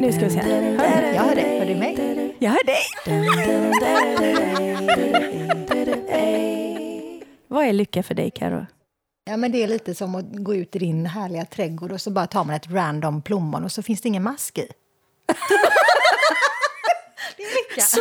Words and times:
Nu 0.00 0.12
ska 0.12 0.24
vi 0.24 0.30
se. 0.30 0.40
Hör 0.40 1.02
du? 1.02 1.08
Jag 1.08 1.22
hör 1.22 1.34
dig. 1.34 1.58
Hör 1.58 1.66
du 1.66 1.74
mig? 1.74 2.34
Jag 2.38 2.50
hör 2.50 2.64
dig. 2.64 2.82
Vad 7.48 7.66
är 7.66 7.72
lycka 7.72 8.02
för 8.02 8.14
dig, 8.14 8.30
Karo? 8.30 8.66
Ja, 9.24 9.36
men 9.36 9.52
det 9.52 9.62
är 9.62 9.68
lite 9.68 9.94
som 9.94 10.14
att 10.14 10.24
gå 10.30 10.54
ut 10.54 10.76
i 10.76 10.78
din 10.78 11.06
härliga 11.06 11.44
trädgård 11.44 11.92
och 11.92 12.00
så 12.00 12.10
bara 12.10 12.26
tar 12.26 12.44
man 12.44 12.56
ett 12.56 12.70
random 12.70 13.22
plommon 13.22 13.64
och 13.64 13.72
så 13.72 13.82
finns 13.82 14.00
det 14.00 14.08
ingen 14.08 14.22
mask 14.22 14.58
i 14.58 14.68
lycka. 17.70 17.80
Så, 17.82 18.00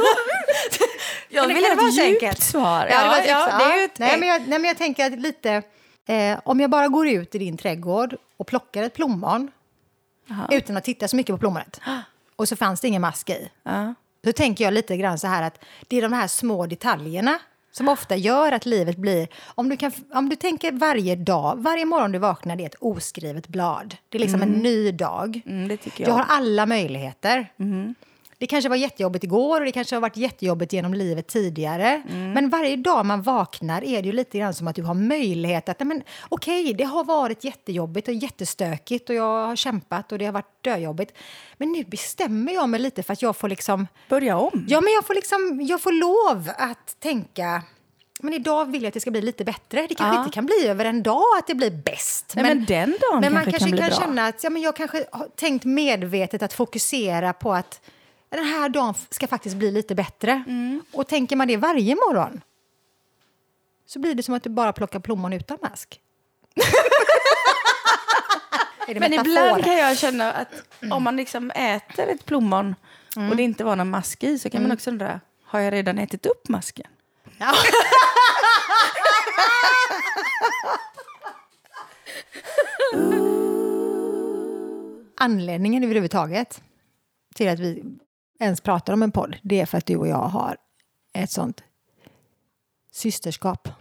jag 1.30 1.48
vill 1.48 1.66
ha 1.66 1.88
ett 1.88 1.94
djupt 1.96 2.06
enkelt. 2.24 2.44
svar. 2.44 2.88
Ja, 2.92 3.02
det, 3.02 3.08
var 3.08 3.18
ja, 3.28 3.58
det 3.58 3.82
är 3.82 3.86
ett, 3.86 4.00
nej, 4.00 4.18
men 4.20 4.30
jag, 4.30 4.40
nej, 4.42 4.60
men 4.60 4.64
jag 4.68 4.78
tänker 4.78 5.06
att 5.06 5.20
lite... 5.20 5.62
Eh, 6.10 6.40
om 6.44 6.60
jag 6.60 6.70
bara 6.70 6.88
går 6.88 7.08
ut 7.08 7.36
i 7.36 7.38
din 7.38 7.58
trädgård 7.58 8.16
och 8.38 8.48
plockar 8.48 8.84
ett 8.84 8.94
plommon 8.94 9.52
utan 10.52 10.78
att 10.78 10.84
titta 10.84 11.08
så 11.08 11.16
mycket 11.16 11.34
på 11.34 11.38
plommonet 11.38 11.82
och 12.36 12.48
så 12.48 12.56
fanns 12.56 12.82
det 12.82 12.88
ingen 12.88 13.02
mask 13.02 13.30
i. 13.30 13.50
ja. 13.64 13.94
Då 14.24 14.34
tänker 14.34 14.64
jag 14.64 14.74
lite 14.74 14.98
grann 14.98 15.20
så 15.20 15.28
här 15.28 15.44
att 15.44 15.64
det 15.88 15.98
är 15.98 16.02
de 16.02 16.14
här 16.14 16.28
små 16.28 16.66
detaljerna 16.66 17.40
som 17.72 17.88
ofta 17.90 18.16
gör 18.16 18.52
att 18.52 18.66
livet 18.66 18.98
blir... 18.98 19.28
Om 19.46 19.70
du, 19.70 19.78
kan, 19.78 19.92
om 20.14 20.30
du 20.30 20.36
tänker 20.36 20.72
varje 20.72 21.16
dag, 21.16 21.56
varje 21.58 21.86
morgon 21.86 22.12
du 22.12 22.20
vaknar, 22.20 22.56
det 22.56 22.64
är 22.64 22.66
ett 22.66 22.76
oskrivet 22.80 23.48
blad. 23.48 23.96
Det 24.10 24.18
är 24.18 24.20
liksom 24.20 24.42
en 24.42 24.50
ny 24.50 24.92
dag. 24.92 25.42
Mm, 25.46 25.68
Du 25.68 25.78
jag. 25.98 26.12
har 26.12 26.26
alla 26.28 26.66
möjligheter. 26.66 27.52
Det 28.40 28.48
kanske 28.48 28.70
var 28.70 28.76
jättejobbigt 28.76 29.24
igår 29.24 29.60
och 29.60 29.66
det 29.66 29.72
kanske 29.72 29.96
har 29.96 30.02
varit 30.02 30.18
jättejobbigt 30.18 30.74
genom 30.74 30.94
livet 30.94 31.28
tidigare. 31.28 32.04
Men 32.08 32.50
varje 32.50 32.76
dag 32.76 33.06
man 33.06 33.22
vaknar 33.22 33.84
är 33.84 34.02
det 34.02 34.06
ju 34.06 34.12
lite 34.12 34.38
grann 34.38 34.54
som 34.54 34.68
att 34.68 34.76
du 34.76 34.84
har 34.84 34.94
möjlighet 34.94 35.70
att... 35.70 35.80
nej, 35.80 35.88
men 35.88 36.04
Okej, 36.30 36.74
det 36.74 36.84
har 36.84 37.04
varit 37.04 37.44
jättejobbigt 37.44 38.08
och 38.08 38.14
jättestökigt 38.14 39.10
och 39.10 39.16
jag 39.16 39.48
har 39.48 39.56
kämpat 39.56 40.12
och 40.12 40.18
det 40.18 40.26
har 40.26 40.32
varit 40.34 40.64
döjobbigt. 40.64 41.14
Men 41.58 41.72
nu 41.72 41.84
bestämmer 41.84 42.54
jag 42.54 42.70
mig 42.70 42.80
lite 42.80 43.04
för 43.04 43.14
att 43.14 43.22
jag 43.22 43.36
får 43.38 43.50
liksom... 43.50 43.88
Börja 44.10 44.38
om. 44.38 44.66
Ja, 44.70 44.82
men 44.82 44.94
jag 44.94 45.06
får, 45.06 45.16
liksom, 45.16 45.60
jag 45.62 45.82
får 45.82 45.92
lov 45.92 46.52
att 46.58 47.00
tänka... 47.00 47.62
Men 48.20 48.34
idag 48.34 48.72
vill 48.72 48.82
jag 48.84 48.88
att 48.88 48.94
det 48.94 49.00
ska 49.00 49.12
bli 49.12 49.22
lite 49.22 49.44
bättre. 49.44 49.82
Det 49.90 49.96
kanske 49.96 50.16
Ja. 50.16 50.24
inte 50.24 50.34
kan 50.34 50.46
bli 50.46 50.68
över 50.68 50.86
en 50.86 51.04
dag 51.04 51.24
att 51.40 51.48
det 51.48 51.56
blir 51.56 51.72
bäst. 51.72 52.34
Nej, 52.36 52.46
men 52.46 52.66
den 52.66 52.96
dagen 53.12 53.22
men 53.22 53.34
man 53.34 53.44
kanske 53.44 53.60
kanske 53.60 53.78
kan 53.78 53.90
kan, 53.90 54.00
känna 54.02 54.28
att 54.28 54.44
ja, 54.44 54.50
men 54.50 54.62
jag 54.62 54.76
kanske 54.76 55.06
har 55.12 55.28
tänkt 55.36 55.66
medvetet 55.66 56.44
att 56.44 56.54
fokusera 56.54 57.34
på 57.34 57.54
att 57.54 57.82
den 58.30 58.46
här 58.46 58.70
dagen 58.70 58.94
ska 59.10 59.28
faktiskt 59.28 59.56
bli 59.56 59.72
lite 59.72 59.96
bättre. 59.96 60.44
Mm. 60.48 60.84
Och 60.92 61.08
tänker 61.08 61.36
man 61.36 61.48
det 61.48 61.58
varje 61.58 61.96
morgon 61.96 62.42
så 63.86 64.00
blir 64.00 64.16
det 64.16 64.24
som 64.24 64.34
att 64.34 64.44
du 64.44 64.50
bara 64.50 64.74
plockar 64.74 65.00
plommon 65.00 65.34
utan 65.34 65.58
mask. 65.62 66.02
Men 68.88 69.14
ibland 69.14 69.64
kan 69.64 69.78
jag 69.78 69.98
känna 69.98 70.34
att 70.34 70.54
om 70.92 71.04
man 71.04 71.18
liksom 71.18 71.52
äter 71.52 72.08
ett 72.08 72.26
plommon 72.26 72.76
och 73.30 73.36
det 73.36 73.44
inte 73.44 73.64
var 73.64 73.76
någon 73.76 73.90
mask 73.90 74.24
i 74.24 74.40
så 74.40 74.50
kan 74.50 74.62
man 74.62 74.72
också 74.72 74.90
undra, 74.90 75.20
har 75.44 75.60
jag 75.60 75.74
redan 75.74 75.98
ätit 75.98 76.26
upp 76.26 76.50
masken? 76.50 76.88
Ja. 77.38 77.54
Anledningen 85.20 85.84
överhuvudtaget 85.84 86.62
till 87.36 87.50
att 87.50 87.60
vi 87.60 87.84
ens 88.40 88.62
pratar 88.62 88.94
om 88.94 89.04
en 89.04 89.12
podd, 89.12 89.36
det 89.42 89.62
är 89.62 89.66
för 89.66 89.78
att 89.78 89.86
du 89.86 89.96
och 89.98 90.08
jag 90.08 90.18
har 90.22 90.58
ett 91.14 91.32
sånt 91.32 91.64
systerskap. 92.92 93.68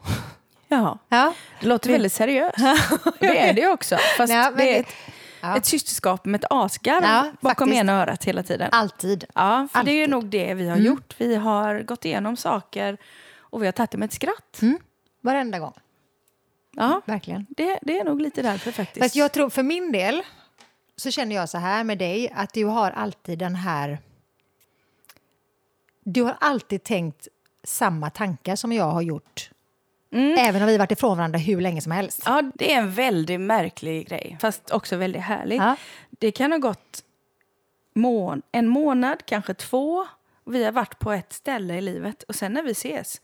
Ja. 0.69 0.99
Ja, 1.09 1.35
Det 1.61 1.67
låter 1.67 1.91
väldigt 1.93 2.13
seriöst. 2.13 2.57
Det 3.21 3.39
är 3.49 3.55
det 3.55 3.67
också. 3.69 3.97
Fast 4.17 4.33
Ja, 4.33 4.51
det 4.57 4.77
är 4.77 4.81
ett, 4.81 4.87
Ja. 5.41 5.57
ett 5.57 5.67
systerskap 5.67 6.25
med 6.25 6.39
ett 6.45 6.51
asgarv 6.51 7.03
Ja, 7.05 7.33
bakom 7.41 7.67
faktiskt. 7.69 7.81
ena 7.81 7.93
örat 8.03 8.25
hela 8.25 8.43
tiden. 8.43 8.69
alltid. 8.73 9.25
Ja, 9.35 9.69
för 9.73 9.85
det 9.85 9.91
är 9.91 9.95
ju 9.95 10.01
Alltid. 10.03 10.11
nog 10.11 10.25
det 10.27 10.55
vi 10.55 10.69
har 10.69 10.77
gjort. 10.77 11.15
Vi 11.19 11.35
har 11.35 11.81
gått 11.83 12.05
igenom 12.05 12.37
saker 12.37 12.97
och 13.39 13.63
vi 13.63 13.67
har 13.67 13.73
tagit 13.73 13.91
det 13.91 13.99
med 13.99 14.07
ett 14.07 14.13
skratt. 14.13 14.61
Varenda 15.21 15.59
gång, 15.59 15.73
Ja, 16.77 17.01
verkligen. 17.05 17.47
det, 17.49 17.79
det 17.83 17.99
är 17.99 18.05
nog 18.05 18.21
lite 18.21 18.43
därför 18.43 18.73
faktiskt. 18.73 19.05
Fast 19.05 19.17
jag 19.17 19.33
tror, 19.33 19.51
för 19.51 19.63
min 19.63 19.93
del, 19.93 20.23
så 20.97 21.11
känner 21.11 21.37
jag 21.37 21.49
så 21.49 21.59
här 21.59 21.85
med 21.85 21.99
dig, 21.99 22.33
att 22.37 22.53
du 22.53 22.65
har 22.65 22.91
alltid 22.91 23.39
den 23.39 23.55
här... 23.55 23.99
Du 26.09 26.23
har 26.23 26.37
alltid 26.41 26.83
tänkt 26.83 27.29
samma 27.65 28.11
tankar 28.11 28.57
som 28.57 28.73
jag 28.73 28.85
har 28.85 29.03
gjort. 29.03 29.51
Även 30.39 30.63
om 30.63 30.69
vi 30.69 30.79
varit 30.79 30.91
ifrån 30.93 31.17
varandra 31.19 31.39
hur 31.39 31.61
länge 31.61 31.81
som 31.81 31.93
helst. 31.93 32.23
Ja, 32.25 32.43
det 32.55 32.73
är 32.73 32.79
en 32.79 32.91
väldigt 32.93 33.41
märklig 33.41 34.09
grej, 34.09 34.39
fast 34.41 34.71
också 34.71 34.97
väldigt 34.97 35.23
härlig. 35.23 35.57
Ja. 35.61 35.77
Det 36.11 36.31
kan 36.33 36.53
ha 36.53 36.59
gått 36.59 37.05
mån 37.95 38.43
en 38.53 38.69
månad, 38.69 39.23
kanske 39.27 39.55
två. 39.55 40.07
Vi 40.45 40.65
har 40.65 40.73
varit 40.73 40.99
på 40.99 41.13
ett 41.13 41.33
ställe 41.33 41.75
i 41.75 41.81
livet 41.81 42.23
och 42.23 42.35
sen 42.35 42.53
när 42.53 42.63
vi 42.63 42.71
ses 42.71 43.21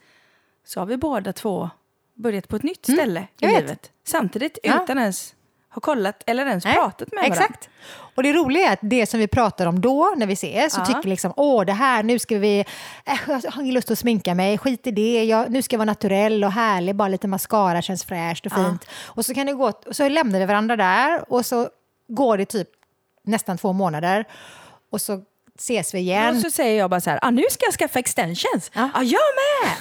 så 0.64 0.80
har 0.80 0.86
vi 0.86 0.96
båda 0.96 1.32
två 1.32 1.70
börjat 2.14 2.48
på 2.48 2.56
ett 2.56 2.62
nytt 2.62 2.84
ställe 2.84 3.26
i 3.38 3.44
Mm. 3.44 3.54
vet. 3.56 3.62
livet. 3.62 3.90
Samtidigt 4.04 4.58
Ja. 4.62 4.82
utan 4.84 4.98
ens 4.98 5.34
ha 5.74 5.80
kollat 5.80 6.22
eller 6.26 6.46
ens 6.46 6.64
Nej, 6.64 6.74
pratat 6.74 7.12
med 7.12 7.20
varandra. 7.22 7.44
Exakt. 7.44 7.68
Och 8.14 8.22
det 8.22 8.32
roliga 8.32 8.68
är 8.68 8.72
att 8.72 8.78
det 8.82 9.06
som 9.06 9.20
vi 9.20 9.26
pratar 9.28 9.66
om 9.66 9.80
då, 9.80 10.14
när 10.16 10.26
vi 10.26 10.32
ses, 10.32 10.72
så 10.72 10.80
Ja. 10.80 10.84
tycker 10.86 11.02
vi 11.02 11.10
liksom, 11.10 11.32
åh 11.36 11.64
det 11.64 11.72
här, 11.72 12.02
nu 12.02 12.18
ska 12.18 12.38
vi, 12.38 12.60
äh, 13.04 13.14
jag 13.26 13.50
har 13.52 13.62
ingen 13.62 13.74
lust 13.74 13.90
att 13.90 13.98
sminka 13.98 14.34
mig, 14.34 14.58
skit 14.58 14.86
i 14.86 14.90
det, 14.90 15.24
jag, 15.24 15.50
nu 15.50 15.62
ska 15.62 15.74
jag 15.74 15.78
vara 15.78 15.84
naturell 15.84 16.44
och 16.44 16.52
härlig, 16.52 16.96
bara 16.96 17.08
lite 17.08 17.28
mascara 17.28 17.82
känns 17.82 18.04
fräscht 18.04 18.46
och 18.46 18.52
Ja. 18.52 18.56
fint. 18.56 18.86
Och 19.06 19.24
så 19.24 19.34
kan 19.34 19.46
det 19.46 19.52
gå, 19.52 19.72
så 19.90 20.08
lämnar 20.08 20.38
vi 20.38 20.46
varandra 20.46 20.76
där 20.76 21.32
och 21.32 21.46
så 21.46 21.68
går 22.08 22.36
det 22.38 22.44
typ 22.44 22.68
nästan 23.24 23.58
två 23.58 23.72
månader 23.72 24.24
och 24.92 25.00
så 25.00 25.20
ses 25.58 25.94
vi 25.94 25.98
igen. 25.98 26.36
Och 26.36 26.42
så 26.42 26.50
säger 26.50 26.78
jag 26.78 26.90
bara 26.90 27.00
så 27.00 27.10
här, 27.10 27.18
ah, 27.22 27.30
nu 27.30 27.42
ska 27.50 27.64
jag 27.64 27.74
skaffa 27.74 27.98
extensions. 27.98 28.70
Ja. 28.74 28.90
Ja. 28.94 29.02
jag 29.02 29.20
med! 29.64 29.72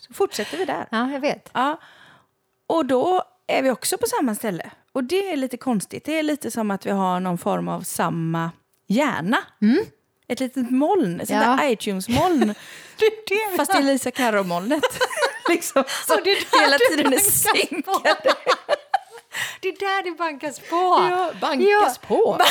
Så 0.00 0.14
fortsätter 0.14 0.58
vi 0.58 0.64
där. 0.64 0.86
Ja, 0.90 1.10
jag 1.10 1.20
vet. 1.20 1.50
Ja. 1.52 1.80
Och 2.66 2.86
då 2.86 3.22
är 3.46 3.62
vi 3.62 3.70
också 3.70 3.98
på 3.98 4.06
samma 4.06 4.34
ställe. 4.34 4.70
Och 4.94 5.04
det 5.04 5.32
är 5.32 5.36
lite 5.36 5.56
konstigt. 5.56 6.04
Det 6.04 6.18
är 6.18 6.22
lite 6.22 6.50
som 6.50 6.70
att 6.70 6.86
vi 6.86 6.90
har 6.90 7.20
någon 7.20 7.38
form 7.38 7.68
av 7.68 7.80
samma 7.80 8.50
hjärna. 8.88 9.38
Ett 10.28 10.40
litet 10.40 10.70
moln, 10.70 11.20
ett 11.20 11.28
sånt 11.28 11.42
Ja. 11.44 11.56
där 11.56 11.68
iTunes-moln. 11.70 12.54
Fast 13.56 13.72
det 13.72 13.78
är 13.78 13.82
Lisa 13.82 14.10
Karo-molnet. 14.10 14.82
liksom, 15.48 15.84
så 16.06 16.14
det 16.24 16.30
är 16.30 16.50
där 16.50 16.60
hela 16.60 16.76
tiden 16.78 17.12
är 17.12 17.18
synkade. 17.18 18.34
Det 19.60 19.68
är 19.68 19.78
där 19.80 20.02
det 20.02 20.10
bankas 20.10 20.58
på. 20.58 20.76
Ja, 21.10 21.30
bankas 21.40 21.98
på. 21.98 22.38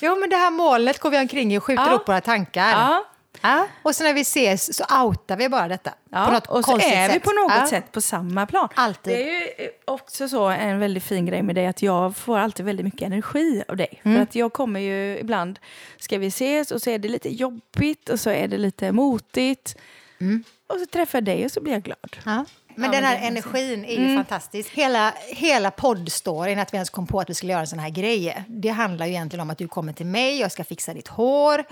Jo, 0.00 0.16
men 0.16 0.30
det 0.30 0.36
här 0.36 0.50
molnet 0.50 0.98
går 0.98 1.10
vi 1.10 1.18
omkring 1.18 1.54
i 1.54 1.58
och 1.58 1.64
skjuter 1.64 1.86
Ja. 1.86 1.92
upp 1.92 2.08
våra 2.08 2.20
tankar. 2.20 2.70
Ja. 2.70 3.04
Ja, 3.42 3.66
och 3.82 3.94
så 3.94 4.04
när 4.04 4.14
vi 4.14 4.20
ses 4.20 4.76
så 4.76 4.84
outar 5.04 5.36
vi 5.36 5.48
bara 5.48 5.68
detta. 5.68 5.90
på 5.90 5.96
Ja, 6.10 6.30
något 6.30 6.46
och 6.46 6.64
så 6.64 6.72
är 6.78 7.08
vi 7.08 7.14
sätt. 7.14 7.22
på 7.22 7.30
något 7.30 7.52
Ja. 7.56 7.66
sätt 7.66 7.92
på 7.92 8.00
samma 8.00 8.46
plan. 8.46 8.68
Alltid. 8.74 9.12
Det 9.12 9.22
är 9.22 9.40
ju 9.40 9.64
eh, 9.64 9.70
också 9.84 10.28
så 10.28 10.48
en 10.48 10.78
väldigt 10.78 11.02
fin 11.04 11.26
grej 11.26 11.42
med 11.42 11.54
dig 11.54 11.66
att 11.66 11.82
jag 11.82 12.16
får 12.16 12.38
alltid 12.38 12.66
väldigt 12.66 12.84
mycket 12.84 13.02
energi 13.02 13.62
av 13.68 13.76
dig. 13.76 14.00
Mm. 14.02 14.16
För 14.16 14.22
att 14.22 14.34
jag 14.34 14.52
kommer 14.52 14.80
ju 14.80 15.18
ibland, 15.18 15.58
ska 15.98 16.18
vi 16.18 16.26
ses 16.26 16.70
och 16.70 16.82
så 16.82 16.90
är 16.90 16.98
det 16.98 17.08
lite 17.08 17.28
jobbigt 17.34 18.08
och 18.08 18.20
så 18.20 18.30
är 18.30 18.48
det 18.48 18.58
lite 18.58 18.92
motigt. 18.92 19.76
Mm. 20.20 20.44
Och 20.66 20.80
så 20.80 20.86
träffar 20.86 21.16
jag 21.18 21.24
dig 21.24 21.44
och 21.44 21.52
så 21.52 21.60
blir 21.60 21.72
jag 21.72 21.82
glad. 21.82 22.16
Ja. 22.24 22.44
Men 22.74 22.90
den 22.90 23.04
här 23.04 23.26
energin 23.26 23.84
är 23.84 23.96
ju 24.08 24.16
fantastisk. 24.16 24.70
Hela, 24.70 25.14
hela 25.28 25.70
poddstoryn, 25.70 26.58
att 26.58 26.72
vi 26.74 26.76
ens 26.76 26.90
kom 26.90 27.06
på 27.06 27.20
att 27.20 27.30
vi 27.30 27.34
skulle 27.34 27.52
göra 27.52 27.60
en 27.60 27.66
sån 27.66 27.78
här 27.78 27.90
grej, 27.90 28.44
det 28.48 28.68
handlar 28.68 29.06
ju 29.06 29.12
egentligen 29.12 29.40
om 29.40 29.50
att 29.50 29.58
du 29.58 29.68
kommer 29.68 29.92
till 29.92 30.06
mig, 30.06 30.40
jag 30.40 30.52
ska 30.52 30.64
fixa 30.64 30.94
ditt 30.94 31.08
hår. 31.08 31.64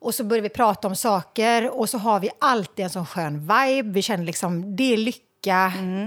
Och 0.00 0.14
så 0.14 0.24
börjar 0.24 0.42
vi 0.42 0.48
prata 0.48 0.88
om 0.88 0.96
saker 0.96 1.78
och 1.80 1.88
så 1.88 1.98
har 1.98 2.20
vi 2.20 2.30
alltid 2.40 2.84
en 2.84 2.90
sån 2.90 3.06
skön 3.06 3.40
vibe. 3.40 3.90
Vi 3.92 4.02
känner 4.02 4.24
liksom, 4.24 4.76
det 4.76 4.92
är 4.92 4.96
lycka. 4.96 5.24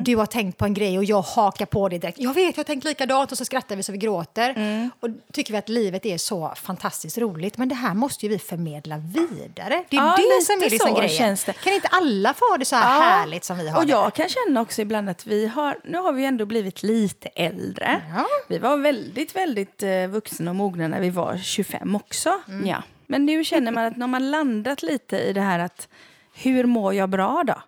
Du 0.03 0.15
har 0.15 0.25
tänkt 0.25 0.57
på 0.57 0.65
en 0.65 0.73
grej 0.73 0.97
och 0.97 1.03
jag 1.03 1.21
hakar 1.21 1.65
på 1.65 1.89
det 1.89 1.97
direkt. 1.97 2.19
Jag 2.19 2.33
vet, 2.33 2.57
jag 2.57 2.63
har 2.63 2.63
tänkt 2.67 2.83
likadant 2.83 3.31
och 3.31 3.37
så 3.37 3.45
skrattar 3.45 3.75
vi 3.75 3.83
så 3.83 3.91
vi 3.91 3.97
gråter. 3.97 4.55
Och 4.99 5.09
tycker 5.33 5.51
vi 5.53 5.57
att 5.57 5.69
livet 5.69 6.05
är 6.05 6.17
så 6.17 6.53
fantastiskt 6.55 7.17
roligt. 7.17 7.57
Men 7.57 7.69
det 7.69 7.75
här 7.75 7.93
måste 7.93 8.25
ju 8.25 8.29
vi 8.31 8.39
förmedla 8.39 8.97
vidare. 8.97 9.83
Det 9.89 9.97
är 9.97 10.01
Ja, 10.01 10.15
det 10.17 10.45
som 10.45 10.61
är 10.63 10.69
liksom 10.69 10.93
grejen. 10.93 11.09
känns 11.17 11.43
det. 11.43 11.53
Kan 11.53 11.73
inte 11.73 11.87
alla 11.87 12.33
få 12.33 12.45
ha 12.51 12.57
det 12.57 12.65
så 12.65 12.75
här 12.75 12.95
Ja. 12.95 13.01
härligt 13.01 13.43
som 13.43 13.57
vi 13.57 13.69
har 13.69 13.79
Och 13.79 13.85
det? 13.85 13.91
jag 13.91 14.13
kan 14.13 14.29
känna 14.29 14.61
också 14.61 14.81
ibland 14.81 15.09
att 15.09 15.27
vi 15.27 15.47
har, 15.47 15.77
nu 15.83 15.97
har 15.97 16.13
vi 16.13 16.25
ändå 16.25 16.45
blivit 16.45 16.83
lite 16.83 17.27
äldre. 17.27 18.01
Ja. 18.15 18.25
Vi 18.47 18.57
var 18.57 18.77
väldigt, 18.77 19.35
väldigt 19.35 19.83
eh, 19.83 20.07
vuxna 20.07 20.51
och 20.51 20.55
mogna 20.55 20.87
när 20.87 21.01
vi 21.01 21.09
var 21.09 21.37
25 21.37 21.95
också. 21.95 22.33
Mm. 22.47 22.67
Ja. 22.67 22.83
Men 23.11 23.25
nu 23.25 23.43
känner 23.43 23.71
man 23.71 23.85
att 23.85 23.97
när 23.97 24.07
man 24.07 24.31
landat 24.31 24.83
lite 24.83 25.17
i 25.17 25.33
det 25.33 25.41
här 25.41 25.59
att 25.59 25.87
hur 26.33 26.63
mår 26.65 26.93
jag 26.93 27.09
bra 27.09 27.43
då? 27.47 27.61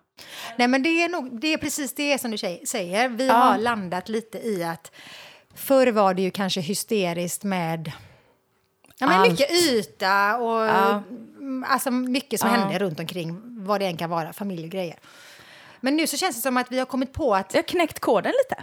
Nej, 0.56 0.68
men 0.68 0.82
det 0.82 0.88
är, 0.88 1.08
nog, 1.08 1.40
det 1.40 1.52
är 1.52 1.58
precis 1.58 1.94
det 1.94 2.20
som 2.20 2.30
du 2.30 2.38
säger. 2.66 3.08
Vi 3.08 3.26
Ja. 3.26 3.34
har 3.34 3.58
landat 3.58 4.08
lite 4.08 4.38
i 4.38 4.64
att 4.64 4.92
förr 5.54 5.86
var 5.86 6.14
det 6.14 6.22
ju 6.22 6.30
kanske 6.30 6.60
hysteriskt 6.60 7.44
med 7.44 7.92
ja, 8.98 9.06
men 9.06 9.20
Allt. 9.20 9.30
mycket 9.30 9.50
yta 9.50 10.36
och 10.36 10.60
Ja. 10.66 11.02
alltså 11.66 11.90
mycket 11.90 12.40
som 12.40 12.50
Ja. 12.50 12.56
hände 12.56 12.78
runt 12.78 13.00
omkring, 13.00 13.40
vad 13.64 13.80
det 13.80 13.86
än 13.86 13.96
kan 13.96 14.10
vara, 14.10 14.32
familj 14.32 14.64
och 14.64 14.70
grejer. 14.70 14.98
Men 15.80 15.96
nu 15.96 16.06
så 16.06 16.16
känns 16.16 16.36
det 16.36 16.42
som 16.42 16.56
att 16.56 16.72
vi 16.72 16.78
har 16.78 16.86
kommit 16.86 17.12
på 17.12 17.34
att... 17.34 17.54
Jag 17.54 17.58
har 17.62 17.68
knäckt 17.68 18.00
koden 18.00 18.32
lite. 18.32 18.62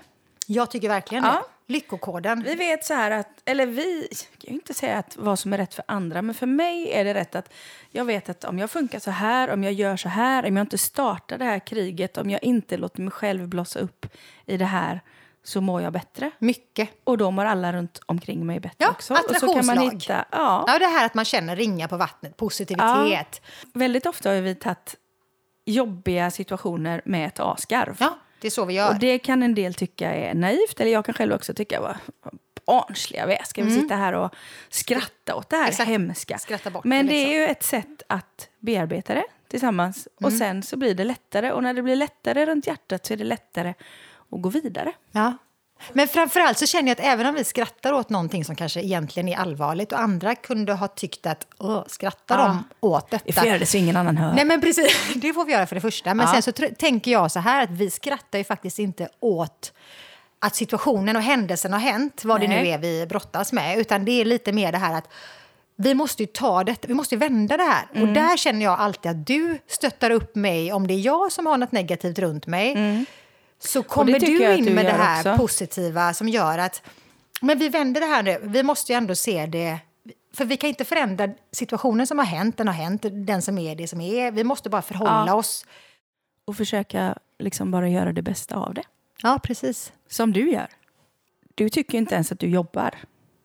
Jag 0.54 0.72
tycker 0.72 0.90
verkligen 0.90 1.24
Ja. 1.24 1.32
det. 1.32 1.74
Lyckokoden. 1.74 2.44
Vi 2.44 2.56
vet 2.56 2.86
så 2.86 2.94
här 2.94 3.12
att, 3.12 3.28
eller 3.46 3.66
vi, 3.66 4.08
jag 4.12 4.42
kan 4.42 4.50
ju 4.50 4.54
inte 4.54 4.74
säga 4.74 4.98
att 4.98 5.16
vad 5.18 5.40
som 5.40 5.54
är 5.54 5.58
rätt 5.58 5.74
för 5.74 5.86
andra, 5.88 6.22
men 6.22 6.36
för 6.36 6.46
mig 6.48 6.92
är 6.92 7.04
det 7.04 7.14
rätt 7.14 7.36
att 7.36 7.54
jag 7.90 8.06
vet 8.06 8.30
att 8.30 8.44
om 8.44 8.60
jag 8.60 8.72
funkar 8.72 9.00
så 9.00 9.12
här, 9.12 9.50
om 9.50 9.64
jag 9.64 9.74
gör 9.74 9.98
så 9.98 10.10
här, 10.10 10.46
om 10.48 10.58
jag 10.58 10.64
inte 10.64 10.78
startar 10.78 11.38
det 11.38 11.46
här 11.46 11.60
kriget, 11.60 12.18
om 12.18 12.30
jag 12.30 12.44
inte 12.44 12.78
låter 12.78 13.02
mig 13.02 13.12
själv 13.12 13.48
blossa 13.48 13.80
upp 13.80 14.06
i 14.46 14.58
det 14.58 14.66
här, 14.66 15.02
så 15.44 15.62
mår 15.62 15.82
jag 15.82 15.94
bättre. 15.94 16.32
Mycket. 16.40 16.90
Och 17.04 17.18
då 17.18 17.32
mår 17.32 17.46
alla 17.46 17.74
runt 17.74 18.00
omkring 18.06 18.46
mig 18.46 18.60
bättre 18.60 18.76
Ja, 18.78 18.90
också. 18.90 19.14
Och 19.14 19.20
så 19.20 19.26
kan 19.26 19.66
man 19.66 19.78
attraktionslag. 19.78 19.92
hitta, 20.18 20.26
ja, 20.32 20.64
Ja, 20.68 20.80
det 20.80 20.86
här 20.86 21.06
att 21.06 21.14
man 21.14 21.26
känner 21.26 21.56
ringa 21.56 21.88
på 21.88 21.98
vattnet, 21.98 22.38
positivitet. 22.38 23.42
Väldigt 23.74 24.06
ofta 24.06 24.30
har 24.30 24.42
vi 24.42 24.56
tagit 24.56 24.96
jobbiga 25.66 26.32
situationer 26.32 27.02
med 27.06 27.28
ett 27.28 27.40
asgarv. 27.40 27.96
Ja, 28.00 28.18
det 28.42 28.48
är 28.48 28.52
så 28.52 28.66
vi 28.66 28.74
gör. 28.74 28.90
Och 28.90 29.00
det 29.00 29.20
kan 29.20 29.44
en 29.44 29.56
del 29.56 29.74
tycka 29.74 30.14
är 30.14 30.34
naivt, 30.34 30.80
eller 30.80 30.92
jag 30.92 31.06
kan 31.06 31.14
själv 31.14 31.34
också 31.34 31.54
tycka 31.54 31.82
vad 31.82 31.96
barnsliga 32.66 33.26
vi 33.26 33.34
är. 33.34 33.44
Ska 33.44 33.64
vi 33.64 33.72
sitta 33.72 33.96
här 33.96 34.14
och 34.14 34.36
skratta 34.70 35.36
åt 35.36 35.50
det 35.50 35.56
här 35.56 35.62
Mm. 35.64 35.70
Exakt. 35.72 35.90
hemska? 35.90 36.38
Skratta 36.38 36.70
bort 36.70 36.84
Men 36.84 37.06
det, 37.06 37.14
det 37.14 37.18
liksom. 37.20 37.32
är 37.36 37.40
ju 37.40 37.46
ett 37.46 37.64
sätt 37.64 38.02
att 38.10 38.50
bearbeta 38.60 39.14
det 39.14 39.26
tillsammans. 39.48 40.08
Mm. 40.08 40.28
Och 40.28 40.38
sen 40.38 40.64
så 40.64 40.78
blir 40.78 40.96
det 40.96 41.04
lättare. 41.04 41.52
Och 41.52 41.64
när 41.64 41.74
det 41.74 41.82
blir 41.82 41.96
lättare 41.96 42.46
runt 42.46 42.68
hjärtat 42.68 43.06
så 43.06 43.14
är 43.14 43.18
det 43.18 43.24
lättare 43.24 43.74
att 44.32 44.42
gå 44.42 44.50
vidare. 44.50 44.94
Ja. 45.12 45.34
Men 45.94 46.08
framförallt 46.08 46.58
så 46.58 46.66
känner 46.68 46.88
jag 46.88 47.00
att 47.00 47.06
även 47.06 47.26
om 47.26 47.36
vi 47.36 47.44
skrattar 47.44 47.94
åt 47.94 48.10
någonting 48.10 48.46
som 48.46 48.56
kanske 48.56 48.82
egentligen 48.82 49.30
är 49.30 49.38
allvarligt 49.38 49.92
och 49.92 50.00
andra 50.00 50.36
kunde 50.36 50.74
ha 50.74 50.88
tyckt 50.88 51.26
att 51.26 51.48
Åh, 51.58 51.84
skrattar 51.88 52.40
Ja. 52.40 52.46
de 52.48 52.64
åt 52.88 53.08
Vi 53.12 53.18
detta? 53.26 53.40
får 53.42 53.48
göra 53.48 53.60
det 53.60 53.66
så 53.66 53.78
ingen 53.78 53.98
annan 53.98 54.18
hör. 54.18 54.34
Nej 54.34 54.46
men 54.46 54.62
precis, 54.62 55.14
det 55.16 55.34
får 55.34 55.46
vi 55.46 55.52
göra 55.52 55.68
för 55.68 55.76
det 55.76 55.82
första. 55.82 56.14
Men 56.14 56.26
Ja. 56.34 56.42
sen 56.42 56.42
så 56.42 56.52
tänker 56.80 57.12
jag 57.12 57.32
så 57.32 57.40
här 57.40 57.64
att 57.64 57.70
vi 57.72 57.90
skrattar 57.92 58.38
ju 58.38 58.44
faktiskt 58.44 58.80
inte 58.80 59.10
åt 59.20 59.74
att 60.40 60.56
situationen 60.56 61.16
och 61.16 61.22
händelsen 61.22 61.74
har 61.74 61.80
hänt, 61.80 62.22
vad 62.26 62.42
det 62.42 62.48
Nej. 62.48 62.64
nu 62.64 62.70
är 62.70 62.78
vi 62.78 63.06
brottas 63.08 63.52
med, 63.54 63.78
utan 63.80 64.06
det 64.06 64.12
är 64.22 64.26
lite 64.26 64.52
mer 64.52 64.72
det 64.72 64.78
här 64.78 64.94
att 64.98 65.10
vi 65.76 65.94
måste 65.94 66.24
ju 66.24 66.28
ta 66.28 66.64
detta, 66.64 66.88
vi 66.88 66.94
måste 66.94 67.16
ju 67.16 67.20
vända 67.20 67.58
det 67.58 67.64
här. 67.64 67.88
Mm. 67.96 68.08
Och 68.10 68.16
där 68.16 68.38
känner 68.38 68.66
jag 68.66 68.80
alltid 68.80 69.12
att 69.12 69.28
du 69.28 69.58
stöttar 69.68 70.10
upp 70.12 70.36
mig 70.36 70.74
om 70.74 70.88
det 70.88 70.94
är 70.94 71.00
jag 71.00 71.32
som 71.32 71.46
har 71.46 71.58
något 71.58 71.72
negativt 71.72 72.20
runt 72.20 72.48
mig. 72.48 72.76
Så 73.64 73.84
kommer 73.84 74.10
Mm. 74.12 74.20
du 74.38 74.54
in 74.56 74.66
du 74.66 74.72
med 74.74 74.86
det 74.86 74.92
här 74.92 75.20
också. 75.20 75.38
positiva 75.42 76.14
som 76.14 76.28
gör 76.30 76.58
att 76.58 76.82
men 77.42 77.60
vi 77.60 77.70
vänder 77.70 78.02
det 78.02 78.08
här 78.08 78.24
nu. 78.24 78.40
Vi 78.44 78.64
måste 78.64 78.92
ju 78.92 78.98
ändå 78.98 79.16
se 79.16 79.46
det. 79.46 79.80
För 80.34 80.46
vi 80.46 80.58
kan 80.58 80.68
inte 80.70 80.86
förändra 80.86 81.30
situationen 81.52 82.08
som 82.08 82.18
har 82.18 82.26
hänt. 82.26 82.58
Den 82.58 82.68
har 82.68 82.74
hänt, 82.74 83.06
den 83.12 83.42
som 83.42 83.58
är 83.58 83.76
det 83.76 83.88
som 83.88 84.02
är. 84.02 84.32
Vi 84.32 84.44
måste 84.44 84.70
bara 84.70 84.82
förhålla 84.82 85.24
Ja. 85.28 85.34
oss. 85.34 85.66
Och 86.46 86.58
försöka 86.58 87.18
liksom 87.40 87.72
bara 87.72 87.90
göra 87.90 88.12
det 88.14 88.22
bästa 88.22 88.56
av 88.56 88.74
det. 88.74 88.84
Ja, 89.24 89.40
precis. 89.44 89.94
Som 90.10 90.34
du 90.34 90.52
gör. 90.52 90.68
Du 91.56 91.70
tycker 91.70 91.98
inte 91.98 92.16
ens 92.16 92.32
att 92.32 92.40
du 92.40 92.48
jobbar. 92.48 92.96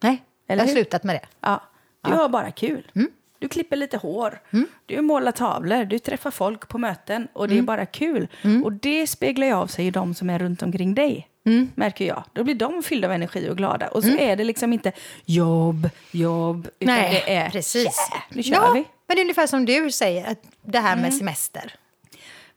Nej, 0.03 0.23
Eller 0.47 0.63
jag 0.63 0.67
har 0.67 0.67
hur? 0.67 0.75
slutat 0.75 1.03
med 1.03 1.15
det. 1.15 1.25
Ja, 1.41 1.63
du 2.01 2.11
har 2.13 2.29
bara 2.29 2.51
kul. 2.51 2.91
Du 3.39 3.47
klipper 3.47 3.75
lite 3.75 3.97
hår, 3.97 4.39
du 4.85 5.01
målar 5.01 5.31
tavlor, 5.31 5.85
du 5.85 5.99
träffar 5.99 6.31
folk 6.31 6.67
på 6.67 6.77
möten 6.77 7.27
och 7.33 7.47
det 7.47 7.57
är 7.57 7.61
bara 7.61 7.85
kul. 7.85 8.27
Och 8.63 8.73
det 8.73 9.07
speglar 9.07 9.47
ju 9.47 9.53
av 9.53 9.67
sig 9.67 9.87
i 9.87 9.91
de 9.91 10.13
som 10.15 10.29
är 10.29 10.39
runt 10.39 10.61
omkring 10.63 10.95
dig. 10.95 11.27
Märker 11.75 12.05
jag. 12.05 12.23
Då 12.33 12.43
blir 12.43 12.55
de 12.55 12.83
fyllda 12.83 13.07
av 13.07 13.13
energi 13.13 13.49
och 13.49 13.57
glada. 13.57 13.87
Och 13.87 14.03
så 14.03 14.17
är 14.17 14.35
det 14.35 14.43
liksom 14.43 14.73
inte 14.73 14.91
jobb, 15.25 15.89
jobb, 16.11 16.67
utan 16.79 16.95
det 16.95 17.33
är 17.35 17.49
precis. 17.49 17.85
"Yeah, 17.85 18.23
nu 18.29 18.43
kör 18.43 18.53
ja, 18.55 18.71
vi. 18.73 18.85
Men 19.07 19.15
det 19.15 19.21
är 19.21 19.23
ungefär 19.23 19.47
som 19.47 19.65
du 19.65 19.91
säger, 19.91 20.31
att 20.31 20.39
det 20.65 20.79
här 20.79 20.95
med 20.95 21.13
semester. 21.13 21.73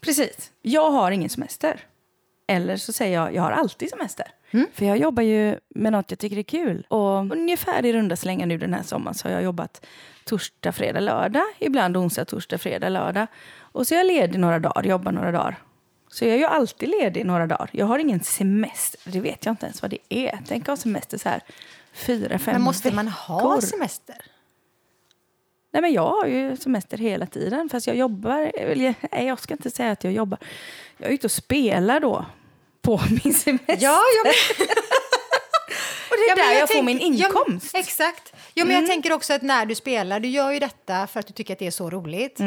Precis. 0.01 0.51
Jag 0.63 0.91
har 0.91 1.11
ingen 1.11 1.29
semester. 1.31 1.81
Eller 2.51 2.77
så 2.77 2.93
säger 2.93 3.15
jag, 3.15 3.35
jag 3.35 3.43
har 3.43 3.51
alltid 3.51 3.91
semester. 3.91 4.27
Mm. 4.51 4.67
För 4.73 4.87
jag 4.87 4.99
jobbar 4.99 5.23
ju 5.23 5.59
med 5.69 5.93
något 5.93 6.11
jag 6.11 6.19
tycker 6.19 6.39
är 6.39 6.43
kul. 6.43 6.87
Och 6.89 7.19
ungefär 7.19 7.87
i 7.87 7.93
runda 7.93 8.17
slängar 8.17 8.47
nu 8.47 8.59
den 8.59 8.75
här 8.75 8.83
sommaren 8.83 9.15
så 9.15 9.29
har 9.29 9.33
jag 9.33 9.43
jobbat 9.43 9.87
torsdag, 10.25 10.73
fredag, 10.73 11.01
lördag. 11.01 11.45
Ibland 11.59 11.97
onsdag, 11.97 12.25
torsdag, 12.25 12.59
fredag, 12.59 12.89
lördag. 12.89 13.27
Och 13.59 13.87
så 13.87 13.95
är 13.95 13.99
jag 13.99 14.07
ledig 14.07 14.39
några 14.39 14.59
dagar, 14.59 14.83
jobbar 14.83 15.13
några 15.13 15.33
dagar. 15.33 15.57
Så 16.09 16.25
jag 16.25 16.35
är 16.35 16.39
ju 16.39 16.45
alltid 16.45 16.89
ledig 16.89 17.27
några 17.27 17.47
dagar. 17.47 17.71
Jag 17.73 17.87
har 17.87 17.99
ingen 17.99 18.21
semester. 18.21 19.11
Det 19.13 19.21
vet 19.21 19.47
jag 19.47 19.53
inte 19.53 19.67
ens 19.67 19.83
vad 19.83 19.91
det 19.91 19.99
är. 20.09 20.39
Tänk 20.47 20.63
att 20.63 20.69
ha 20.69 20.77
semester 20.77 21.19
så 21.19 21.29
här 21.29 21.41
fyra, 21.93 22.39
fem 22.39 22.53
Men 22.53 22.63
måste 22.63 22.89
veckor. 22.89 22.97
man 22.97 23.09
ha 23.09 23.61
semester? 23.61 24.17
Nej, 25.73 25.83
men 25.83 25.93
jag 25.93 26.09
har 26.09 26.27
ju 26.27 26.57
semester 26.57 26.99
hela 26.99 27.27
tiden. 27.27 27.69
Fast 27.69 27.87
jag 27.87 27.97
jobbar... 27.97 28.53
Nej, 29.13 29.27
jag 29.27 29.41
ska 29.41 29.55
inte 29.55 29.71
säga 29.71 29.91
att 29.91 30.05
jag 30.05 30.13
jobbar. 30.13 30.39
Jag 30.97 31.09
är 31.09 31.15
ute 31.15 31.27
och 31.27 31.31
spelar 31.31 32.01
då 32.01 32.27
på 32.83 33.01
min 33.25 33.35
semester. 33.35 33.77
Ja, 33.81 34.01
ja, 34.17 34.23
men, 34.25 34.67
och 36.11 36.17
det 36.17 36.23
är 36.25 36.29
ja, 36.29 36.35
där 36.35 36.59
jag, 36.59 36.69
får 36.69 36.75
tänker- 36.75 36.83
min 36.83 37.17
ja, 37.17 37.29
men- 37.29 37.37
inkomst. 37.47 37.75
exakt. 37.75 38.33
Ja, 38.55 38.65
men 38.65 38.77
Jag 38.77 38.87
tänker 38.87 39.13
också 39.13 39.33
att 39.33 39.43
när 39.43 39.67
du 39.67 39.75
spelar, 39.75 40.21
du 40.21 40.29
gör 40.29 40.51
ju 40.51 40.59
detta 40.59 41.07
för 41.07 41.21
att 41.21 41.27
du 41.27 41.33
tycker 41.33 41.53
att 41.53 41.59
det 41.59 41.67
är 41.67 41.71
så 41.71 41.91
roligt. 41.91 42.39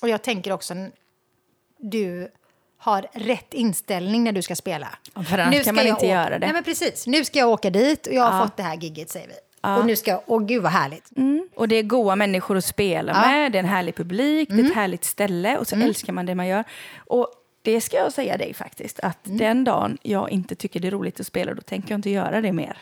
Och 0.00 0.08
jag 0.08 0.22
tänker 0.22 0.52
också 0.52 0.74
att 0.74 0.78
du 1.78 2.30
har 2.78 3.06
rätt 3.12 3.54
inställning 3.54 4.24
när 4.24 4.32
du 4.32 4.42
ska 4.42 4.56
spela. 4.56 4.88
Ja, 5.14 5.22
för 5.22 5.38
annars 5.38 5.50
Nu 5.50 5.56
kan 5.56 5.64
ska 5.64 5.72
man 5.72 5.86
jag 5.86 5.92
inte 5.92 6.06
åka- 6.06 6.14
göra 6.14 6.30
det. 6.30 6.46
Nej, 6.46 6.52
men 6.52 6.64
precis. 6.64 7.06
Nu 7.06 7.24
ska 7.24 7.38
jag 7.38 7.48
åka 7.48 7.70
dit 7.70 8.06
och 8.06 8.12
jag 8.14 8.22
har 8.22 8.38
Ja. 8.38 8.44
fått 8.46 8.56
det 8.56 8.62
här 8.62 8.76
gigget, 8.76 9.10
säger 9.10 9.28
vi. 9.28 9.34
Och 9.80 9.86
nu 9.86 9.96
ska 9.96 10.10
jag... 10.10 10.22
Åh, 10.26 10.42
gud 10.46 10.62
vad 10.62 10.72
härligt. 10.72 11.16
Mm. 11.16 11.48
Och 11.54 11.68
det 11.68 11.76
är 11.76 11.82
goa 11.82 12.16
människor 12.16 12.56
att 12.56 12.64
spela 12.64 13.12
Ja. 13.12 13.30
med. 13.30 13.52
Det 13.52 13.58
är 13.58 13.62
en 13.62 13.68
härlig 13.68 13.94
publik, 13.96 14.48
det 14.48 14.60
är 14.60 14.64
ett 14.64 14.74
härligt 14.74 15.04
ställe 15.04 15.58
och 15.58 15.66
så 15.68 15.76
älskar 15.76 16.12
man 16.12 16.26
det 16.26 16.34
man 16.34 16.46
gör. 16.46 16.64
Och 17.06 17.28
det 17.62 17.80
ska 17.80 17.96
jag 17.96 18.12
säga 18.12 18.36
dig 18.36 18.54
faktiskt, 18.54 19.00
att 19.00 19.18
den 19.22 19.64
dagen 19.64 19.98
jag 20.02 20.30
inte 20.30 20.54
tycker 20.54 20.80
det 20.80 20.86
är 20.86 20.90
roligt 20.92 21.20
att 21.20 21.26
spela, 21.26 21.54
då 21.54 21.60
tänker 21.62 21.90
jag 21.90 21.98
inte 21.98 22.10
göra 22.10 22.40
det 22.40 22.52
mer. 22.52 22.78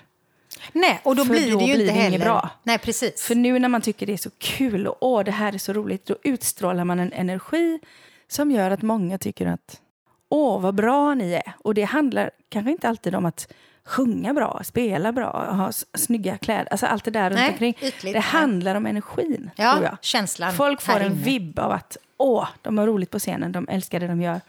Nej, 0.72 1.00
och 1.04 1.16
då 1.16 1.24
För 1.24 1.32
blir 1.32 1.50
då 1.52 1.58
det 1.58 1.64
ju 1.64 1.74
blir 1.74 1.82
inte 1.84 1.94
det 1.94 2.00
heller... 2.00 2.18
bra. 2.18 2.50
Nej, 2.62 2.78
precis. 2.78 3.22
För 3.22 3.34
nu 3.34 3.58
när 3.58 3.68
man 3.68 3.80
tycker 3.80 4.06
det 4.06 4.12
är 4.12 4.16
så 4.16 4.30
kul 4.38 4.86
och 4.86 4.96
åh, 5.00 5.24
det 5.24 5.30
här 5.30 5.52
är 5.54 5.58
så 5.58 5.72
roligt, 5.72 6.06
då 6.06 6.16
utstrålar 6.22 6.84
man 6.84 7.00
en 7.00 7.12
energi 7.12 7.80
som 8.28 8.50
gör 8.50 8.70
att 8.70 8.82
många 8.82 9.18
tycker 9.18 9.46
att 9.46 9.80
åh, 10.28 10.60
vad 10.60 10.74
bra 10.74 11.14
ni 11.14 11.32
är. 11.32 11.52
Och 11.58 11.74
det 11.74 11.82
handlar 11.82 12.30
kanske 12.48 12.70
inte 12.70 12.88
alltid 12.88 13.14
om 13.14 13.26
att 13.26 13.52
sjunga 13.84 14.34
bra, 14.34 14.60
spela 14.64 15.12
bra, 15.12 15.50
ha 15.50 15.72
snygga 15.98 16.38
kläder, 16.38 16.68
alltså 16.70 16.86
allt 16.86 17.04
det 17.04 17.10
där 17.10 17.30
runt 17.30 17.40
Nej, 17.40 17.50
omkring. 17.50 17.74
ytligt, 17.80 18.12
det 18.14 18.20
handlar 18.20 18.74
om 18.74 18.86
energin, 18.86 19.50
Ja, 19.56 19.72
tror 19.72 19.84
jag. 19.84 19.96
känslan 20.00 20.52
Folk 20.52 20.80
får 20.82 21.00
en 21.00 21.14
vibb 21.14 21.58
av 21.58 21.70
att 21.70 21.96
åh, 22.16 22.48
de 22.62 22.78
har 22.78 22.86
roligt 22.86 23.10
på 23.10 23.18
scenen, 23.18 23.52
de 23.52 23.68
älskar 23.68 24.00
det 24.00 24.06
de 24.06 24.22
gör. 24.22 24.40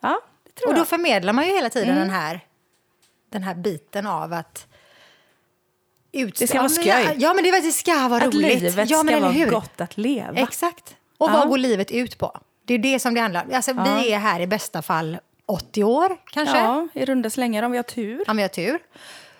Ja, 0.00 0.20
det 0.44 0.52
tror 0.52 0.68
Och 0.68 0.74
då 0.74 0.80
jag. 0.80 0.88
förmedlar 0.88 1.32
man 1.32 1.46
ju 1.46 1.52
hela 1.54 1.70
tiden 1.70 1.88
Mm. 1.88 2.00
den, 2.00 2.10
här, 2.10 2.40
den 3.32 3.42
här 3.42 3.54
biten 3.54 4.06
av 4.06 4.32
att... 4.32 4.66
Utstå- 6.12 6.38
Det 6.40 6.46
ska 6.46 6.62
vara 6.62 6.70
Ja, 6.84 6.94
men- 6.96 7.04
skoj. 7.06 7.16
Ja, 7.22 7.34
men 7.34 7.44
det, 7.44 7.72
ska 7.72 8.08
vara 8.08 8.24
Att 8.24 8.34
roligt. 8.34 8.62
livet 8.62 8.90
ja, 8.90 9.02
men 9.02 9.14
ska 9.14 9.20
vara 9.20 9.32
hur? 9.32 9.50
gott 9.50 9.80
att 9.80 9.98
leva. 9.98 10.38
Exakt. 10.38 10.96
Och 11.18 11.28
Ja. 11.30 11.32
vad 11.32 11.48
går 11.48 11.58
livet 11.58 11.90
ut 11.90 12.18
på? 12.18 12.40
Det 12.64 12.74
är 12.74 12.78
det 12.78 12.98
som 13.00 13.14
det 13.14 13.20
handlar 13.20 13.44
om. 13.44 13.54
Alltså, 13.54 13.72
Vi 13.72 14.12
är 14.12 14.18
här 14.18 14.40
i 14.40 14.46
bästa 14.46 14.82
fall 14.82 15.18
80 15.46 15.84
år, 15.84 16.16
kanske. 16.32 16.58
Ja, 16.58 16.88
i 16.94 17.04
runda 17.04 17.30
slängar 17.30 17.62
om 17.62 17.70
vi 17.72 17.78
har 17.78 17.82
tur. 17.82 18.24
om 18.30 18.36
vi 18.36 18.42
har 18.42 18.48
tur. 18.48 18.78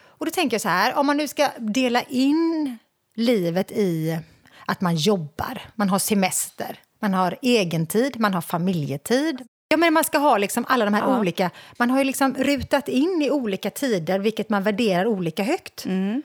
Och 0.06 0.26
då 0.26 0.30
tänker 0.32 0.54
jag 0.54 0.60
så 0.60 0.68
här, 0.68 0.94
om 0.94 1.06
man 1.06 1.16
nu 1.16 1.28
ska 1.28 1.48
dela 1.58 2.02
in 2.02 2.78
livet 3.14 3.70
i 3.72 4.18
att 4.66 4.80
man 4.80 4.96
jobbar, 4.96 5.60
man 5.74 5.88
har 5.88 5.98
semester, 5.98 6.78
man 6.98 7.14
har 7.14 7.38
egentid, 7.42 8.20
man 8.20 8.34
har 8.34 8.40
familjetid. 8.40 9.46
Ja, 9.68 9.76
men 9.76 9.92
man 9.94 10.04
ska 10.04 10.18
ha 10.18 10.38
liksom 10.38 10.64
alla 10.68 10.84
de 10.84 10.94
här 10.94 11.02
Ja. 11.02 11.18
olika... 11.20 11.50
Man 11.78 11.90
har 11.90 11.98
ju 11.98 12.04
liksom 12.04 12.34
rutat 12.34 12.88
in 12.88 13.22
i 13.22 13.30
olika 13.30 13.70
tider, 13.70 14.18
vilket 14.18 14.48
man 14.48 14.62
värderar 14.62 15.06
olika 15.06 15.42
högt. 15.42 15.84
Mm. 15.84 16.22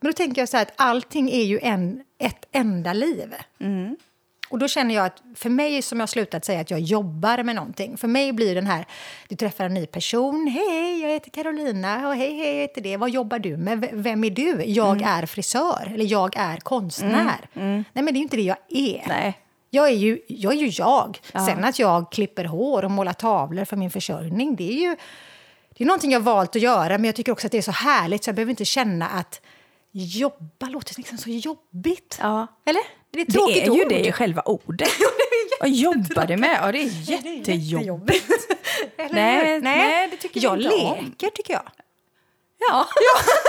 Men 0.00 0.10
då 0.10 0.12
tänker 0.12 0.42
jag 0.42 0.48
så 0.48 0.56
här 0.56 0.62
att 0.64 0.72
allting 0.76 1.30
är 1.30 1.42
ju 1.42 1.58
en, 1.62 2.02
ett 2.18 2.48
enda 2.52 2.92
liv. 2.92 3.34
Mm. 3.60 3.96
Och 4.48 4.58
då 4.58 4.68
känner 4.68 4.94
jag 4.94 5.06
att 5.06 5.22
för 5.34 5.50
mig 5.50 5.82
som 5.82 6.00
jag 6.00 6.08
slutat 6.08 6.44
säga 6.44 6.60
att 6.60 6.70
jag 6.70 6.80
jobbar 6.80 7.42
med 7.42 7.54
någonting. 7.56 7.96
För 7.96 8.08
mig 8.08 8.32
blir 8.32 8.54
den 8.54 8.66
här, 8.66 8.86
du 9.28 9.36
träffar 9.36 9.64
en 9.64 9.74
ny 9.74 9.86
person. 9.86 10.46
Hej, 10.46 11.02
jag 11.02 11.08
heter 11.10 11.30
Carolina. 11.30 12.08
Och 12.08 12.14
hej, 12.14 12.34
hej, 12.34 12.54
jag 12.54 12.60
heter 12.60 12.80
det. 12.80 12.96
Vad 12.96 13.10
jobbar 13.10 13.38
du 13.38 13.56
med? 13.56 13.88
Vem 13.92 14.24
är 14.24 14.30
du? 14.30 14.62
Jag 14.64 14.96
Mm. 14.96 15.08
är 15.22 15.26
frisör. 15.26 15.90
Eller 15.94 16.04
jag 16.04 16.36
är 16.36 16.56
konstnär. 16.56 17.48
Nej, 17.52 17.84
men 17.92 18.04
det 18.06 18.10
är 18.10 18.14
ju 18.14 18.22
inte 18.22 18.36
det 18.36 18.42
jag 18.42 18.56
är. 18.68 19.04
Nej. 19.08 19.38
Jag 19.70 19.88
är 19.88 19.92
ju 19.94 20.20
jag. 20.28 20.52
Är 20.52 20.56
ju 20.56 20.66
jag. 20.68 21.18
Ja. 21.32 21.46
Sen 21.46 21.64
att 21.64 21.78
jag 21.78 22.12
klipper 22.12 22.44
hår 22.44 22.84
och 22.84 22.90
målar 22.90 23.12
tavlor 23.12 23.64
för 23.64 23.76
min 23.76 23.90
försörjning, 23.90 24.56
det 24.56 24.68
är 24.68 24.80
ju 24.80 24.96
det 25.78 25.84
är 25.84 25.86
någonting 25.86 26.10
jag 26.12 26.20
valt 26.20 26.56
att 26.56 26.62
göra. 26.62 26.88
Men 26.98 27.04
jag 27.04 27.14
tycker 27.14 27.32
också 27.32 27.46
att 27.46 27.52
det 27.52 27.58
är 27.58 27.62
så 27.62 27.70
härligt 27.70 28.24
så 28.24 28.28
jag 28.28 28.34
behöver 28.34 28.50
inte 28.50 28.64
känna 28.64 29.08
att 29.08 29.40
jobba 29.92 30.66
låter 30.68 30.94
liksom 30.96 31.18
så 31.18 31.30
jobbigt. 31.30 32.18
Ja. 32.22 32.46
Eller? 32.66 32.82
Det 33.10 33.20
är 33.20 33.24
Det 33.26 33.60
är 33.60 33.64
ju 33.64 33.70
ord. 33.84 33.88
det 33.88 34.12
själva 34.12 34.42
ordet. 34.42 34.88
Vad 35.60 35.70
jobbar 35.70 36.26
du 36.26 36.36
med? 36.36 36.58
Ja, 36.62 36.72
det 36.72 36.78
är 36.78 37.10
jättejobbigt. 37.10 38.30
Eller 38.96 39.14
Nej, 39.14 39.54
hur? 39.54 39.60
nej, 39.60 40.08
det 40.10 40.16
tycker 40.16 40.40
jag 40.42 40.56
inte 40.62 40.68
om. 40.74 41.04
leker, 41.04 41.30
tycker 41.30 41.52
jag. 41.52 41.62
Ja. 42.58 42.86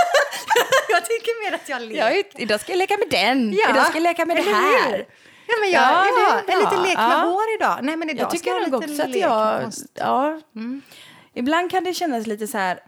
jag 0.89 1.05
tycker 1.05 1.50
mer 1.50 1.55
att 1.55 1.69
jag 1.69 1.81
leker. 1.81 2.12
ja, 2.12 2.24
idag 2.36 2.62
ska 2.62 2.71
jag 2.71 2.77
leka 2.79 2.97
med 2.97 3.07
den, 3.09 3.53
Ja, 3.53 3.69
idag 3.69 3.86
ska 3.86 3.95
jag 3.95 4.03
leka 4.03 4.25
med 4.25 4.36
det 4.36 4.41
eller 4.41 4.53
här. 4.53 4.91
hur? 4.97 5.05
Ja, 5.47 5.53
men 5.61 5.69
jag, 5.71 5.81
Ja, 5.83 6.05
är 6.47 6.53
en 6.53 6.59
liten 6.59 6.83
lek 6.83 6.97
med 6.97 7.05
Ja. 7.11 7.23
hår 7.25 7.43
idag. 7.59 7.79
Nej, 7.81 7.97
men 7.97 8.09
idag 8.09 8.21
Jag 8.23 8.29
tycker 8.31 8.69
nog 8.71 8.73
också 8.83 8.89
lite 8.89 9.03
att 9.03 9.15
jag... 9.15 9.71
Ja. 9.93 10.39
Mm. 10.55 10.81
Ibland 11.33 11.71
kan 11.71 11.83
det 11.83 11.93
kännas 11.93 12.27
lite 12.27 12.47
så 12.47 12.57
här 12.57 12.79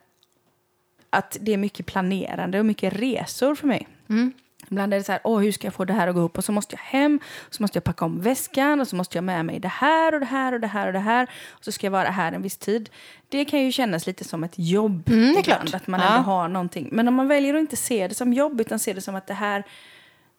att 1.10 1.38
det 1.42 1.54
är 1.54 1.58
mycket 1.58 1.86
planerande 1.86 2.60
och 2.60 2.66
mycket 2.66 2.94
resor 2.94 3.56
för 3.56 3.68
mig. 3.68 3.88
Mm. 4.10 4.34
Ibland 4.72 4.94
är 4.94 4.98
det 4.98 5.04
så 5.04 5.12
här, 5.12 5.22
åh, 5.24 5.40
hur 5.40 5.52
ska 5.52 5.68
jag 5.68 5.74
få 5.74 5.86
det 5.86 5.94
här 5.94 6.08
att 6.08 6.14
gå 6.16 6.20
ihop? 6.22 6.38
Och 6.38 6.46
så 6.46 6.52
måste 6.52 6.76
jag 6.76 6.82
hem, 7.00 7.20
så 7.50 7.64
måste 7.64 7.78
jag 7.78 7.84
packa 7.84 8.06
om 8.06 8.22
väskan 8.22 8.80
och 8.82 8.88
så 8.88 8.96
måste 8.96 9.18
jag 9.18 9.24
med 9.24 9.46
mig 9.46 9.60
det 9.60 9.68
här 9.68 10.14
och 10.14 10.20
det 10.20 10.26
här 10.26 10.54
och 10.54 10.60
det 10.60 10.68
här 10.68 10.88
och 10.88 10.94
det 10.94 11.00
här. 11.00 11.30
Och 11.50 11.64
så 11.66 11.72
ska 11.72 11.88
jag 11.88 11.92
vara 11.92 12.10
här 12.10 12.32
en 12.32 12.42
viss 12.42 12.58
tid. 12.58 12.90
Det 13.30 13.46
kan 13.46 13.60
ju 13.60 13.72
kännas 13.72 14.08
lite 14.08 14.24
som 14.24 14.44
ett 14.44 14.54
jobb 14.56 15.10
Mm, 15.10 15.34
det 15.34 15.40
är 15.40 15.44
klart. 15.44 15.74
att 15.74 15.88
man 15.88 16.00
Ja. 16.00 16.08
ändå 16.08 16.22
har 16.32 16.48
någonting. 16.48 16.90
Men 16.92 17.08
om 17.08 17.14
man 17.14 17.28
väljer 17.28 17.54
att 17.54 17.60
inte 17.60 17.76
se 17.76 18.08
det 18.08 18.16
som 18.16 18.34
jobb 18.34 18.62
utan 18.62 18.80
se 18.80 18.94
det 18.94 19.02
som 19.02 19.16
att 19.16 19.28
det 19.28 19.34
här 19.34 19.64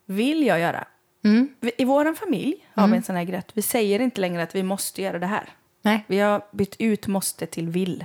vill 0.07 0.47
jag 0.47 0.61
göra. 0.61 0.85
Mm. 1.25 1.49
I 1.79 1.85
vår 1.85 2.15
familj 2.15 2.67
har 2.75 2.89
vi 2.89 2.97
en 2.97 3.03
sån 3.03 3.17
här 3.17 3.25
grej 3.25 3.43
vi 3.53 3.63
säger 3.63 4.01
inte 4.01 4.21
längre 4.21 4.43
att 4.43 4.55
vi 4.55 4.63
måste 4.63 5.03
göra 5.03 5.19
det 5.19 5.27
här. 5.27 5.49
Nej. 5.83 6.05
Vi 6.07 6.19
har 6.19 6.43
bytt 6.53 6.77
ut 6.79 7.07
måste 7.07 7.47
till 7.47 7.69
vill. 7.69 8.05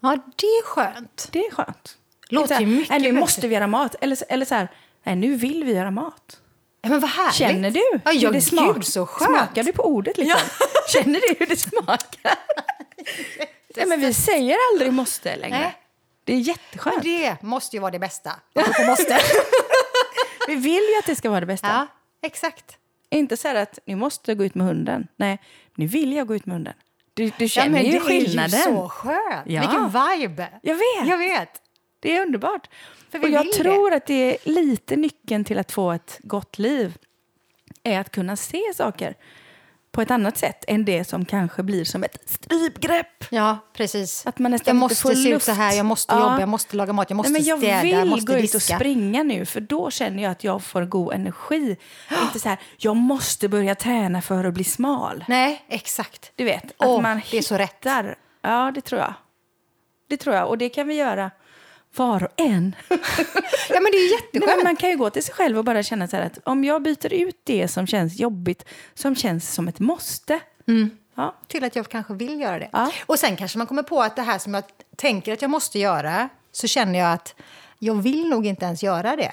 Ja, 0.00 0.16
det 0.36 0.46
är 0.46 0.64
skönt. 0.64 1.28
Det 1.32 1.38
är 1.46 1.50
skönt. 1.50 1.96
Låter 2.28 2.54
är 2.54 2.58
här, 2.58 2.66
mycket 2.66 2.90
Nej, 2.90 2.98
nu 3.00 3.08
bättre." 3.08 3.20
måste 3.20 3.48
vi 3.48 3.54
göra 3.54 3.66
mat. 3.66 3.94
Eller, 4.00 4.18
eller 4.28 4.46
så 4.46 4.54
här, 4.54 4.68
nej, 5.02 5.16
nu 5.16 5.34
vill 5.36 5.64
vi 5.64 5.72
göra 5.72 5.90
mat. 5.90 6.40
Ja, 6.82 6.88
men 6.88 7.00
vad 7.00 7.10
härligt. 7.10 7.34
Känner 7.34 7.70
du 7.70 7.80
Ja, 8.04 8.10
hur 8.10 8.20
ja 8.20 8.30
det 8.30 8.40
smak- 8.40 8.74
gud 8.74 8.84
så 8.86 9.06
skönt. 9.06 9.30
Smakar 9.30 9.62
du 9.62 9.72
på 9.72 9.82
ordet 9.82 10.18
liksom? 10.18 10.40
Känner 10.92 11.20
du 11.20 11.36
hur 11.38 11.46
det 11.46 11.56
smakar? 11.56 12.34
nej, 13.76 13.86
men 13.86 14.00
vi 14.00 14.12
säger 14.14 14.56
aldrig 14.72 14.92
måste 14.92 15.36
längre. 15.36 15.58
Nej. 15.58 15.76
Det 16.24 16.32
är 16.32 16.38
jätteskönt. 16.38 16.96
Men 16.96 17.04
det 17.04 17.42
måste 17.42 17.76
ju 17.76 17.80
vara 17.80 17.90
det 17.90 17.98
bästa. 17.98 18.32
Måste. 18.86 19.18
Vi 20.48 20.54
vill 20.54 20.82
ju 20.92 20.98
att 20.98 21.06
det 21.06 21.16
ska 21.16 21.30
vara 21.30 21.40
det 21.40 21.46
bästa. 21.46 21.66
ja, 21.68 21.86
exakt. 22.22 22.78
Inte 23.10 23.36
så 23.36 23.48
här 23.48 23.54
att 23.54 23.78
nu 23.84 23.94
måste 23.96 24.30
jag 24.30 24.38
gå 24.38 24.44
ut 24.44 24.54
med 24.54 24.66
hunden. 24.66 25.08
Nej, 25.16 25.38
nu 25.74 25.86
vill 25.86 26.12
jag 26.12 26.26
gå 26.26 26.34
ut 26.36 26.46
med 26.46 26.54
hunden. 26.54 26.74
Du, 27.14 27.24
du 27.24 27.32
Ja, 27.44 27.48
känner 27.48 27.70
men 27.70 27.84
ju 27.84 27.92
det 27.92 28.00
skillnaden. 28.00 28.54
är 28.54 28.58
ju 28.70 28.76
så 28.76 28.88
skönt. 28.88 29.46
Ja. 29.46 29.60
Vilken 29.60 29.86
vibe. 29.86 30.48
Jag 30.62 30.74
vet. 30.74 31.08
Jag 31.08 31.18
vet. 31.18 31.62
Det 32.00 32.16
är 32.16 32.22
underbart. 32.22 32.68
För 33.10 33.22
och 33.22 33.28
jag 33.28 33.52
tror 33.52 33.92
att 33.94 34.06
det 34.06 34.14
är 34.34 34.50
lite 34.50 34.96
nyckeln 34.96 35.44
till 35.44 35.58
att 35.58 35.72
få 35.72 35.92
ett 35.92 36.18
gott 36.22 36.58
liv. 36.58 36.96
Är 37.82 38.00
att 38.00 38.10
kunna 38.10 38.36
se 38.36 38.62
saker 38.74 39.14
på 39.90 40.02
ett 40.02 40.10
annat 40.10 40.36
sätt 40.38 40.64
än 40.68 40.84
det 40.84 41.04
som 41.04 41.24
kanske 41.24 41.62
blir 41.62 41.84
som 41.84 42.04
ett 42.04 42.16
strypgrepp. 42.30 43.24
Ja, 43.30 43.58
precis. 43.72 44.26
Att 44.26 44.38
man 44.38 44.50
nästan 44.50 44.76
jag 44.76 44.80
måste 44.80 45.02
får 45.02 45.14
se 45.14 45.28
ut 45.30 45.42
så 45.42 45.52
här, 45.52 45.72
jag 45.76 45.86
måste 45.86 46.14
Ja. 46.14 46.20
jobba, 46.20 46.40
jag 46.40 46.48
måste 46.48 46.76
laga 46.76 46.92
mat, 46.92 47.10
jag 47.10 47.16
måste 47.16 47.32
Nej, 47.32 47.40
men 47.42 47.48
jag 47.48 47.58
städa, 47.58 47.82
vill 47.82 47.92
jag 47.92 48.06
måste 48.06 48.26
gå 48.26 48.38
ut 48.38 48.38
och 48.54 48.60
diska. 48.60 48.76
springa 48.76 49.22
nu 49.22 49.46
för 49.46 49.60
då 49.60 49.90
känner 49.90 50.22
jag 50.22 50.32
att 50.32 50.44
jag 50.44 50.62
får 50.62 50.84
god 50.84 51.14
energi. 51.14 51.76
Inte 52.22 52.38
så 52.40 52.48
här, 52.48 52.58
jag 52.76 52.96
måste 52.96 53.48
börja 53.48 53.74
träna 53.74 54.22
för 54.22 54.44
att 54.44 54.54
bli 54.54 54.64
smal. 54.64 55.24
Nej, 55.28 55.64
exakt. 55.68 56.32
Du 56.34 56.44
vet, 56.44 56.64
att 56.76 57.02
man 57.02 57.20
det 57.30 57.38
är 57.38 57.42
så 57.42 57.54
rätt. 57.58 57.72
hittar. 57.72 58.16
Ja, 58.42 58.72
det 58.74 58.80
tror 58.80 59.00
jag. 59.00 59.14
Det 60.08 60.16
tror 60.16 60.36
jag. 60.36 60.48
Och 60.48 60.58
det 60.58 60.68
kan 60.68 60.88
vi 60.88 60.94
göra 60.94 61.30
var 61.98 62.24
och 62.24 62.30
en. 62.36 62.74
Ja, 63.70 63.80
men 63.80 63.92
det 63.92 63.98
är 63.98 64.10
Nej, 64.10 64.20
jätteskönt. 64.34 64.64
man 64.64 64.76
kan 64.76 64.90
ju 64.90 64.96
gå 64.96 65.10
till 65.10 65.22
sig 65.24 65.34
själv 65.34 65.58
och 65.58 65.64
bara 65.64 65.82
känna 65.82 66.08
så 66.08 66.16
här 66.16 66.26
att 66.26 66.38
om 66.44 66.64
jag 66.64 66.82
byter 66.82 67.12
ut 67.12 67.40
det 67.44 67.68
som 67.68 67.86
känns 67.86 68.18
jobbigt, 68.20 68.64
som 68.94 69.16
känns 69.16 69.54
som 69.54 69.68
ett 69.68 69.78
måste. 69.78 70.40
Ja, 71.14 71.34
Till 71.48 71.64
att 71.64 71.76
jag 71.76 71.88
kanske 71.88 72.14
vill 72.14 72.40
göra 72.40 72.58
det. 72.58 72.68
Ja. 72.72 72.92
Och 73.06 73.18
sen 73.18 73.36
kanske 73.36 73.58
man 73.58 73.66
kommer 73.66 73.82
på 73.82 74.02
att 74.02 74.16
det 74.16 74.22
här 74.22 74.38
som 74.38 74.54
jag 74.54 74.64
tänker 74.96 75.32
att 75.32 75.42
jag 75.42 75.50
måste 75.50 75.78
göra, 75.78 76.28
så 76.52 76.66
känner 76.66 76.98
jag 76.98 77.12
att 77.12 77.34
jag 77.78 77.94
vill 77.94 78.28
nog 78.28 78.46
inte 78.46 78.64
ens 78.64 78.82
göra 78.82 79.16
det. 79.16 79.32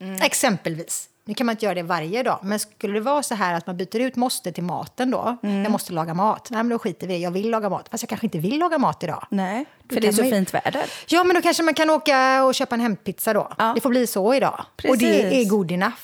Mm. 0.00 0.22
Exempelvis. 0.22 1.08
Nu 1.30 1.34
kan 1.34 1.46
man 1.46 1.52
inte 1.52 1.64
göra 1.64 1.74
det 1.74 1.82
varje 1.82 2.22
dag, 2.22 2.38
men 2.42 2.58
skulle 2.58 2.94
det 2.94 3.00
vara 3.00 3.22
så 3.22 3.34
här 3.34 3.54
att 3.54 3.66
man 3.66 3.76
byter 3.76 3.96
ut 4.00 4.16
måste 4.16 4.52
till 4.52 4.62
maten 4.64 5.10
då, 5.10 5.38
Mm. 5.42 5.62
jag 5.62 5.72
måste 5.72 5.92
laga 5.92 6.14
mat, 6.14 6.48
nej 6.50 6.62
men 6.62 6.68
då 6.68 6.78
skiter 6.78 7.06
vi 7.06 7.22
jag 7.22 7.30
vill 7.30 7.50
laga 7.50 7.68
mat, 7.70 7.88
fast 7.88 8.02
jag 8.02 8.08
kanske 8.08 8.26
inte 8.26 8.38
vill 8.38 8.58
laga 8.58 8.78
mat 8.78 9.02
idag. 9.04 9.26
nej, 9.30 9.64
Då 9.82 9.94
för 9.94 10.00
det 10.00 10.08
är 10.08 10.12
så 10.12 10.22
ju- 10.22 10.30
fint 10.30 10.54
väder. 10.54 10.84
Ja, 11.08 11.24
men 11.24 11.34
då 11.36 11.42
kanske 11.42 11.62
man 11.62 11.74
kan 11.74 11.90
åka 11.90 12.44
och 12.44 12.54
köpa 12.54 12.74
en 12.74 12.80
hämtpizza 12.80 13.32
då. 13.32 13.52
Ja. 13.58 13.72
Det 13.74 13.80
får 13.80 13.90
bli 13.90 14.06
så 14.06 14.34
idag. 14.34 14.64
Och 14.74 14.82
Precis. 14.82 15.00
det 15.00 15.34
är 15.42 15.44
good 15.48 15.72
enough. 15.72 15.96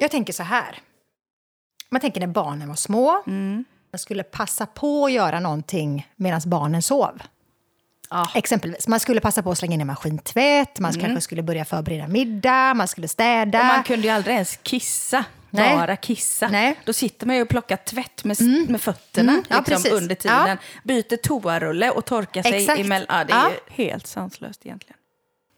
Jag 0.00 0.10
tänker 0.10 0.32
så 0.32 0.42
här. 0.42 0.78
Man 1.90 2.00
tänker 2.00 2.20
när 2.20 2.26
barnen 2.26 2.68
var 2.68 2.74
små. 2.76 3.22
Mm. 3.26 3.64
Man 3.92 3.98
skulle 3.98 4.22
passa 4.22 4.66
på 4.66 5.04
att 5.04 5.12
göra 5.12 5.40
någonting 5.40 6.08
medan 6.16 6.40
barnen 6.46 6.82
sov. 6.82 7.22
Ja. 8.10 8.28
Exempelvis, 8.34 8.88
man 8.88 9.00
skulle 9.00 9.20
passa 9.20 9.42
på 9.42 9.50
att 9.50 9.58
slänga 9.58 9.74
in 9.74 9.80
en 9.80 9.86
maskintvätt, 9.86 10.78
man 10.78 10.92
kanske 10.92 11.20
skulle 11.20 11.42
börja 11.42 11.64
förbereda 11.64 12.08
middag, 12.08 12.74
man 12.74 12.88
skulle 12.88 13.08
städa. 13.08 13.58
Mm. 13.58 13.70
Och 13.70 13.74
man 13.76 13.84
kunde 13.84 14.06
ju 14.06 14.12
aldrig 14.12 14.34
ens 14.34 14.58
kissa. 14.62 15.24
Nej. 15.50 15.76
Bara 15.76 15.96
kissa. 15.96 16.48
Nej. 16.48 16.76
Då 16.84 16.92
sitter 16.92 17.26
man 17.26 17.36
ju 17.36 17.42
och 17.42 17.48
plockar 17.48 17.76
tvätt 17.76 18.24
med, 18.24 18.36
med 18.68 18.80
fötterna 18.80 19.32
Mm. 19.32 19.44
Ja, 19.48 19.64
liksom, 19.66 19.92
under 19.96 20.14
tiden. 20.14 20.48
Ja. 20.48 20.56
Byter 20.84 21.16
toarulle 21.16 21.90
och 21.90 22.04
torkar 22.04 22.42
sig 22.42 22.54
Exakt. 22.54 22.80
emellan. 22.80 23.06
Ja, 23.18 23.24
det 23.24 23.32
är 23.32 23.36
Ja. 23.38 23.50
ju 23.76 23.84
helt 23.84 24.06
sanslöst 24.06 24.66
egentligen. 24.66 24.96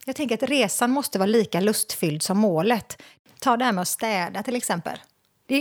Jag 0.04 0.16
tänker 0.16 0.35
att 0.35 0.42
resan 0.42 0.90
måste 0.90 1.18
vara 1.18 1.26
lika 1.26 1.61
lustfylld 1.61 2.23
som 2.23 2.38
målet. 2.38 3.02
Ta 3.40 3.56
det 3.56 3.64
här 3.64 3.73
med 3.73 3.82
att 3.82 3.88
städa 3.88 4.42
till 4.42 4.56
exempel. 4.56 4.99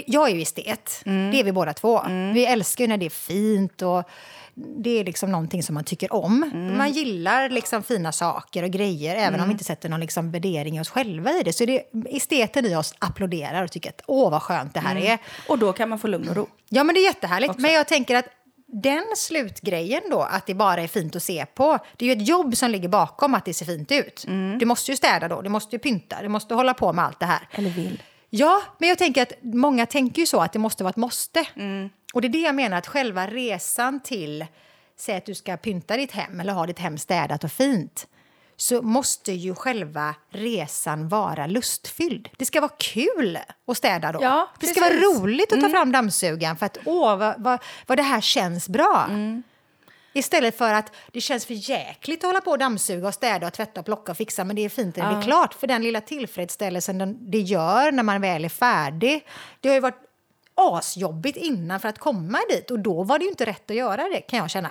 Jag 0.05 0.29
är 0.29 0.35
ju 0.35 0.41
estet, 0.41 1.01
Mm. 1.05 1.31
det 1.31 1.39
är 1.39 1.43
vi 1.43 1.51
båda 1.51 1.73
två. 1.73 2.01
Vi 2.33 2.45
älskar 2.45 2.83
ju 2.83 2.87
när 2.87 2.97
det 2.97 3.05
är 3.05 3.09
fint 3.09 3.81
och 3.81 4.03
det 4.77 4.99
är 4.99 5.03
liksom 5.05 5.31
någonting 5.31 5.63
som 5.63 5.73
man 5.75 5.83
tycker 5.83 6.13
om. 6.13 6.43
Mm. 6.43 6.77
Man 6.77 6.91
gillar 6.91 7.49
liksom 7.49 7.83
fina 7.83 8.11
saker 8.11 8.63
och 8.63 8.69
grejer, 8.69 9.15
även 9.15 9.39
om 9.39 9.45
vi 9.47 9.51
inte 9.51 9.63
sätter 9.63 9.89
någon 9.89 9.99
liksom 9.99 10.31
värdering 10.31 10.77
i 10.77 10.81
oss 10.81 10.89
själva 10.89 11.31
i 11.31 11.43
det. 11.43 11.53
Så 11.53 11.65
det, 11.65 11.83
esteten 12.09 12.65
i 12.65 12.75
oss 12.75 12.93
applåderar 12.99 13.63
och 13.63 13.71
tycker 13.71 13.89
att 13.89 14.01
åh 14.07 14.31
vad 14.31 14.41
skönt 14.41 14.73
det 14.73 14.79
här 14.79 14.91
Mm. 14.95 15.03
är. 15.11 15.17
Och 15.47 15.59
då 15.59 15.73
kan 15.73 15.89
man 15.89 15.99
få 15.99 16.07
lugn 16.07 16.29
och 16.29 16.35
ro. 16.35 16.47
Ja, 16.69 16.83
men 16.83 16.95
det 16.95 17.01
är 17.01 17.05
jättehärligt. 17.05 17.57
Men 17.57 17.73
jag 17.73 17.87
tänker 17.87 18.15
att 18.15 18.25
den 18.73 19.03
slutgrejen 19.17 20.01
då, 20.09 20.21
att 20.21 20.45
det 20.45 20.53
bara 20.53 20.81
är 20.81 20.87
fint 20.87 21.15
att 21.15 21.23
se 21.23 21.45
på, 21.45 21.77
det 21.97 22.05
är 22.05 22.15
ju 22.15 22.21
ett 22.21 22.27
jobb 22.27 22.57
som 22.57 22.71
ligger 22.71 22.89
bakom 22.89 23.35
att 23.35 23.45
det 23.45 23.53
ser 23.53 23.65
fint 23.65 23.91
ut. 23.91 24.25
Du 24.59 24.65
måste 24.65 24.91
ju 24.91 24.97
städa 24.97 25.27
då, 25.27 25.41
du 25.41 25.49
måste 25.49 25.75
ju 25.75 25.79
pynta, 25.79 26.15
du 26.21 26.27
måste 26.29 26.53
hålla 26.55 26.73
på 26.73 26.93
med 26.93 27.05
allt 27.05 27.19
det 27.19 27.25
här. 27.25 27.47
Eller 27.51 27.69
vill. 27.69 28.03
Ja, 28.29 28.61
men 28.77 28.89
jag 28.89 28.97
tänker 28.97 29.21
att 29.21 29.33
många 29.41 29.85
tänker 29.85 30.19
ju 30.21 30.25
så 30.25 30.39
att 30.41 30.53
det 30.53 30.59
måste 30.59 30.83
vara 30.83 30.89
ett 30.89 30.95
måste. 30.97 31.45
Och 32.13 32.21
det 32.21 32.27
är 32.27 32.29
det 32.29 32.41
jag 32.41 32.55
menar, 32.55 32.77
att 32.77 32.87
själva 32.87 33.27
resan 33.27 33.99
till, 33.99 34.45
säg 34.97 35.17
att 35.17 35.25
du 35.25 35.35
ska 35.35 35.57
pynta 35.57 35.97
ditt 35.97 36.11
hem 36.11 36.39
eller 36.39 36.53
ha 36.53 36.65
ditt 36.65 36.79
hem 36.79 36.97
städat 36.97 37.43
och 37.43 37.51
fint, 37.51 38.07
så 38.55 38.81
måste 38.81 39.31
ju 39.31 39.55
själva 39.55 40.15
resan 40.29 41.07
vara 41.07 41.47
lustfylld. 41.47 42.29
Det 42.37 42.45
ska 42.45 42.61
vara 42.61 42.71
kul 42.77 43.39
att 43.67 43.77
städa 43.77 44.11
då. 44.11 44.23
Ja, 44.23 44.49
det 44.59 44.67
ska 44.67 44.81
vara 44.81 44.93
roligt 44.93 45.53
att 45.53 45.61
ta 45.61 45.69
fram 45.69 45.91
dammsugaren 45.91 46.57
för 46.57 46.65
att 46.65 46.77
åh, 46.85 47.15
vad, 47.17 47.35
vad, 47.37 47.59
vad 47.87 47.97
det 47.97 48.03
här 48.03 48.21
känns 48.21 48.69
bra. 48.69 49.09
Istället 50.13 50.57
för 50.57 50.73
att 50.73 50.95
det 51.11 51.21
känns 51.21 51.45
för 51.45 51.69
jäkligt 51.69 52.23
att 52.23 52.27
hålla 52.27 52.41
på 52.41 52.51
och 52.51 52.57
dammsuga 52.57 53.07
och 53.07 53.13
städa 53.13 53.47
och 53.47 53.53
tvätta 53.53 53.79
och 53.79 53.85
plocka 53.85 54.11
och 54.11 54.17
fixa 54.17 54.43
men 54.43 54.55
det 54.55 54.65
är 54.65 54.69
fint 54.69 54.95
när 54.95 55.09
det 55.09 55.15
blir 55.15 55.25
klart. 55.25 55.53
För 55.53 55.67
den 55.67 55.83
lilla 55.83 56.01
tillfredsställelsen 56.01 56.97
den, 56.97 57.31
det 57.31 57.39
gör 57.39 57.91
när 57.91 58.03
man 58.03 58.21
väl 58.21 58.45
är 58.45 58.49
färdig. 58.49 59.27
Det 59.59 59.69
har 59.69 59.75
ju 59.75 59.81
varit 59.81 60.10
asjobbigt 60.61 61.37
innan 61.37 61.79
för 61.79 61.89
att 61.89 61.99
komma 61.99 62.39
dit 62.49 62.71
och 62.71 62.79
då 62.79 63.03
var 63.03 63.19
det 63.19 63.25
ju 63.25 63.29
inte 63.29 63.45
rätt 63.45 63.71
att 63.71 63.77
göra 63.77 64.03
det 64.13 64.21
kan 64.21 64.39
jag 64.39 64.49
känna. 64.49 64.69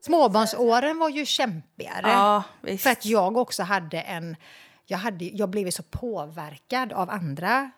Småbarnsåren 0.00 0.98
var 0.98 1.08
ju 1.08 1.26
kämpigare. 1.26 2.10
Ja. 2.10 2.42
För 2.78 2.90
att 2.90 3.04
jag 3.04 3.36
också 3.36 3.62
hade 3.62 4.00
en... 4.00 4.36
Jag, 4.86 4.98
hade, 4.98 5.24
jag 5.24 5.48
blev 5.48 5.70
så 5.70 5.82
påverkad 5.82 6.92
av 6.92 7.10
andra 7.10 7.70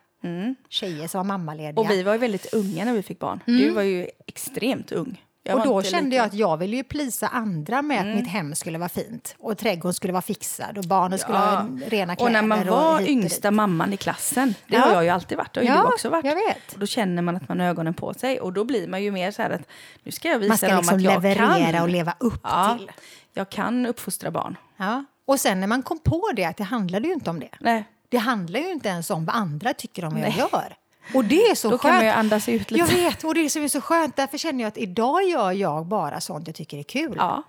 tjejer 0.69 1.07
som 1.07 1.19
var 1.19 1.23
mammalediga. 1.23 1.69
Mm. 1.69 1.77
Och 1.77 1.91
vi 1.91 2.03
var 2.03 2.13
ju 2.13 2.19
väldigt 2.19 2.53
unga 2.53 2.85
när 2.85 2.93
vi 2.93 3.03
fick 3.03 3.19
barn. 3.19 3.39
Du 3.45 3.69
var 3.69 3.81
ju 3.81 4.09
extremt 4.27 4.91
ung. 4.91 5.23
Jag 5.45 5.57
och 5.59 5.65
då 5.65 5.81
kände 5.83 6.09
lika- 6.09 6.15
jag 6.17 6.25
att 6.25 6.33
jag 6.33 6.57
ville 6.57 6.75
ju 6.75 6.83
plisa 6.83 7.27
andra 7.27 7.81
med 7.81 7.97
Mm. 8.01 8.09
att 8.11 8.15
mitt 8.23 8.27
hem 8.31 8.55
skulle 8.55 8.77
vara 8.77 8.89
fint. 8.89 9.35
Och 9.39 9.57
trädgården 9.57 9.93
skulle 9.93 10.13
vara 10.13 10.21
fixad 10.21 10.77
och 10.77 10.83
barnen 10.83 11.19
skulle 11.19 11.37
ha 11.37 11.65
rena 11.87 12.15
kläder. 12.15 12.25
Och 12.25 12.31
när 12.31 12.41
man 12.41 12.67
var 12.67 12.97
hit 12.99 13.07
och 13.07 13.11
yngsta 13.11 13.49
dit. 13.49 13.55
mamman 13.55 13.93
i 13.93 13.97
klassen, 13.97 14.55
det 14.67 14.75
Ja. 14.75 14.81
har 14.81 14.93
jag 14.93 15.03
ju 15.03 15.09
alltid 15.09 15.37
varit, 15.37 15.57
och 15.57 15.63
Ja, 15.63 15.73
du 15.81 15.87
också 15.87 16.09
varit. 16.09 16.25
jag 16.25 16.35
vet. 16.35 16.73
Och 16.73 16.79
då 16.79 16.85
känner 16.85 17.21
man 17.21 17.35
att 17.35 17.49
man 17.49 17.59
har 17.59 17.67
ögonen 17.67 17.93
på 17.93 18.13
sig 18.13 18.39
och 18.41 18.53
då 18.53 18.63
blir 18.63 18.87
man 18.87 19.03
ju 19.03 19.11
mer 19.11 19.31
så 19.31 19.41
här 19.41 19.49
att 19.49 19.61
nu 20.03 20.11
ska 20.11 20.27
jag 20.27 20.39
visa 20.39 20.49
Man 20.49 20.57
ska 20.57 20.67
dem 20.67 20.77
liksom 20.77 20.95
att 20.97 21.01
jag 21.03 21.13
leverera 21.23 21.71
kan. 21.71 21.81
och 21.83 21.89
leva 21.89 22.13
upp 22.19 22.39
ja, 22.43 22.75
till. 22.77 22.91
Jag 23.33 23.49
kan 23.49 23.85
uppfostra 23.85 24.31
barn. 24.31 24.57
Ja. 24.77 25.05
Och 25.25 25.39
sen 25.39 25.59
när 25.59 25.67
man 25.67 25.83
kom 25.83 25.99
på 25.99 26.31
det, 26.35 26.45
att 26.45 26.57
det 26.57 26.63
handlade 26.63 27.07
ju 27.07 27.13
inte 27.13 27.29
om 27.29 27.39
det. 27.39 27.49
Nej, 27.59 27.83
Det 28.09 28.17
handlar 28.17 28.59
ju 28.59 28.71
inte 28.71 28.89
ens 28.89 29.09
om 29.09 29.25
vad 29.25 29.35
andra 29.35 29.73
tycker 29.73 30.05
om 30.05 30.13
vad 30.13 30.21
jag 30.21 30.35
gör. 30.37 30.75
Och 31.13 31.25
det 31.25 31.41
är 31.45 31.55
så 31.55 31.69
då 31.69 31.77
skönt. 31.77 31.81
kan 31.81 31.93
man 31.95 32.03
ju 32.05 32.09
andas 32.11 32.49
ut 32.49 32.71
lite. 32.71 32.93
Jag 32.93 33.03
vet, 33.03 33.23
och 33.23 33.35
det 33.35 33.45
är 33.45 33.49
som 33.49 33.63
är 33.63 33.67
så 33.67 33.81
skönt. 33.81 34.15
Därför 34.15 34.37
känner 34.37 34.61
jag 34.63 34.67
att 34.67 34.77
idag 34.77 35.23
gör 35.29 35.51
jag 35.51 35.85
bara 35.85 36.21
sånt 36.21 36.47
jag 36.47 36.55
tycker 36.55 36.77
är 36.77 36.83
kul. 36.83 37.13
Ja. 37.17 37.43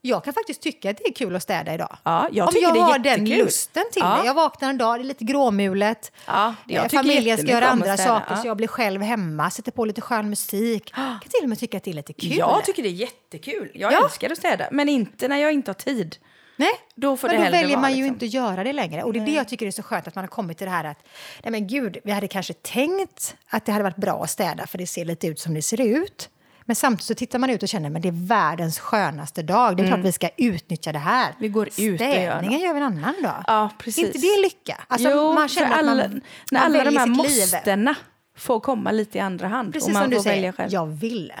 Jag 0.00 0.24
kan 0.24 0.34
faktiskt 0.34 0.62
tycka 0.62 0.90
att 0.90 0.96
det 0.96 1.08
är 1.08 1.12
kul 1.12 1.36
att 1.36 1.42
städa 1.42 1.74
idag. 1.74 1.96
Ja, 2.02 2.28
jag 2.32 2.48
Om 2.48 2.54
jag 2.62 2.74
har 2.74 2.98
den 2.98 3.24
lusten 3.24 3.84
till 3.92 4.02
Ja. 4.04 4.18
det. 4.20 4.26
Jag 4.26 4.34
vaknar 4.34 4.70
en 4.70 4.78
dag, 4.78 4.98
det 4.98 5.02
är 5.02 5.04
lite 5.04 5.24
gråmulet. 5.24 6.12
Ja, 6.26 6.54
jag 6.66 6.84
Eh, 6.84 6.88
Familjen 6.90 7.38
ska 7.38 7.46
göra 7.46 7.68
andra 7.68 7.96
saker 7.96 8.26
ja. 8.34 8.36
så 8.36 8.46
jag 8.46 8.56
blir 8.56 8.68
själv 8.68 9.02
hemma, 9.02 9.50
sätter 9.50 9.72
på 9.72 9.84
lite 9.84 10.00
skön 10.00 10.30
musik. 10.30 10.92
Jag 10.96 11.04
kan 11.04 11.20
till 11.30 11.42
och 11.42 11.48
med 11.48 11.58
tycka 11.58 11.76
att 11.76 11.84
det 11.84 11.90
är 11.90 11.94
lite 11.94 12.12
kul. 12.12 12.36
Jag 12.36 12.64
tycker 12.64 12.82
det 12.82 12.88
är 12.88 12.90
jättekul. 12.90 13.70
Jag 13.74 13.92
Ja. 13.92 14.04
älskar 14.04 14.30
att 14.30 14.38
städa, 14.38 14.68
men 14.72 14.88
inte 14.88 15.28
när 15.28 15.36
jag 15.36 15.52
inte 15.52 15.70
har 15.70 15.74
tid. 15.74 16.16
Nej, 16.56 16.72
Då 16.94 17.16
får 17.16 17.28
men 17.28 17.36
det 17.40 17.44
då 17.44 17.50
väljer 17.50 17.68
vara, 17.68 17.80
man 17.80 17.90
ju 17.90 17.96
liksom. 17.96 18.14
inte 18.14 18.24
att 18.24 18.32
göra 18.32 18.64
det 18.64 18.72
längre. 18.72 19.02
Och 19.02 19.12
det 19.12 19.18
är 19.18 19.26
det 19.26 19.32
jag 19.32 19.48
tycker 19.48 19.66
är 19.66 19.70
så 19.70 19.82
skönt 19.82 20.08
att 20.08 20.14
man 20.14 20.22
har 20.22 20.28
kommit 20.28 20.58
till 20.58 20.64
det 20.64 20.70
här 20.70 20.84
att 20.84 20.98
nej 21.42 21.50
men 21.52 21.66
gud, 21.66 21.98
vi 22.04 22.12
hade 22.12 22.28
kanske 22.28 22.52
tänkt 22.52 23.36
att 23.50 23.66
det 23.66 23.72
hade 23.72 23.84
varit 23.84 23.96
bra 23.96 24.22
att 24.24 24.30
städa 24.30 24.66
för 24.66 24.78
det 24.78 24.86
ser 24.86 25.04
lite 25.04 25.26
ut 25.26 25.40
som 25.40 25.54
det 25.54 25.62
ser 25.62 25.80
ut. 25.80 26.30
Men 26.64 26.76
samtidigt 26.76 27.04
så 27.04 27.14
tittar 27.14 27.38
man 27.38 27.50
ut 27.50 27.62
och 27.62 27.68
känner 27.68 27.90
men 27.90 28.02
det 28.02 28.08
är 28.08 28.26
världens 28.26 28.78
skönaste 28.78 29.42
dag. 29.42 29.76
Det 29.76 29.82
är 29.82 29.86
klart 29.86 30.00
vi 30.00 30.12
ska 30.12 30.28
utnyttja 30.36 30.92
det 30.92 30.98
här. 30.98 31.24
Mm. 31.24 31.36
Vi 31.38 31.48
går 31.48 31.66
ut 31.66 31.78
och 31.78 31.84
gör 31.84 31.96
Städningen 31.96 32.60
gör 32.60 32.74
vi 32.74 32.80
en 32.80 32.86
annan 32.86 33.14
dag. 33.22 33.44
Ja, 33.46 33.70
precis. 33.78 34.06
inte 34.06 34.18
det 34.18 34.42
lycka? 34.42 34.80
Alltså, 34.88 35.10
jo, 35.10 35.32
man 35.32 35.48
känner 35.48 35.76
alla, 35.76 35.92
att 35.92 36.10
man, 36.10 36.20
när 36.50 36.60
man 36.60 36.74
alla 36.74 36.84
de 36.90 36.96
här 36.96 37.06
liv. 37.06 37.16
måstena 37.16 37.94
får 38.36 38.60
komma 38.60 38.90
lite 38.92 39.18
i 39.18 39.20
andra 39.20 39.48
hand. 39.48 39.72
Precis 39.72 39.86
och 39.88 39.92
man 39.92 40.02
som 40.02 40.10
du 40.10 40.16
får 40.16 40.24
välja 40.24 40.40
säger, 40.40 40.52
själv. 40.52 40.72
jag 40.72 40.86
vill. 40.86 41.32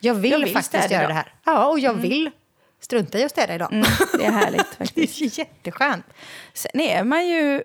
Jag 0.00 0.14
vill, 0.14 0.30
Jag 0.32 0.38
vill 0.38 0.52
faktiskt 0.52 0.84
städa 0.84 0.94
göra 0.94 1.08
det 1.08 1.14
här. 1.14 1.32
Ja, 1.44 1.66
och 1.66 1.78
jag 1.78 1.94
vill 1.94 2.30
strunta 2.84 3.18
i 3.18 3.24
att 3.24 3.30
städa 3.30 3.54
idag. 3.54 3.72
Mm, 3.72 3.86
det 4.18 4.24
är 4.24 4.30
härligt 4.30 4.66
Det 4.78 4.86
faktiskt. 4.86 5.20
är 5.22 5.38
jätteskönt. 5.38 6.06
Sen 6.52 6.80
är 6.80 7.04
man 7.04 7.26
ju... 7.28 7.62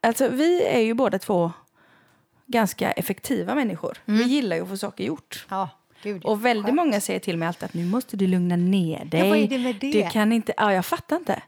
Alltså 0.00 0.28
vi 0.28 0.62
är 0.62 0.80
ju 0.80 0.94
båda 0.94 1.18
två 1.18 1.52
ganska 2.46 2.90
effektiva 2.92 3.54
människor. 3.54 3.98
Vi 4.04 4.22
gillar 4.22 4.56
ju 4.56 4.62
att 4.62 4.68
få 4.68 4.76
saker 4.76 5.04
gjort. 5.04 5.46
Ja, 5.48 5.68
gud, 6.02 6.22
ja. 6.24 6.30
Och 6.30 6.44
väldigt 6.44 6.64
Skönt. 6.66 6.76
många 6.76 7.00
säger 7.00 7.20
till 7.20 7.36
mig 7.36 7.48
alltid 7.48 7.64
att 7.64 7.74
nu 7.74 7.84
måste 7.84 8.16
du 8.16 8.26
lugna 8.26 8.56
ner 8.56 9.04
dig. 9.04 9.28
vad 9.30 9.38
är 9.38 9.48
det 9.48 9.58
med 9.58 9.76
det? 9.80 9.92
Du 9.92 10.10
kan 10.10 10.32
inte... 10.32 10.52
Ja, 10.56 10.72
jag 10.72 10.86
fattar 10.86 11.16
inte. 11.16 11.42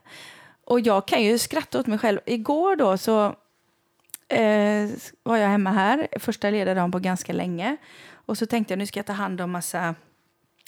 Och 0.65 0.79
jag 0.79 1.07
kan 1.07 1.23
ju 1.23 1.37
skratta 1.37 1.79
åt 1.79 1.87
mig 1.87 1.97
själv. 1.99 2.19
Igår 2.25 2.75
då 2.75 2.97
så 2.97 3.25
eh, 4.27 4.89
var 5.23 5.37
jag 5.37 5.49
hemma 5.49 5.71
här, 5.71 6.07
första 6.19 6.49
ledardagen 6.49 6.91
på 6.91 6.99
ganska 6.99 7.33
länge. 7.33 7.77
Och 8.13 8.37
så 8.37 8.45
tänkte 8.45 8.71
jag 8.71 8.77
nu 8.77 8.85
ska 8.85 8.99
jag 8.99 9.05
ta 9.05 9.13
hand 9.13 9.41
om 9.41 9.51
massa 9.51 9.95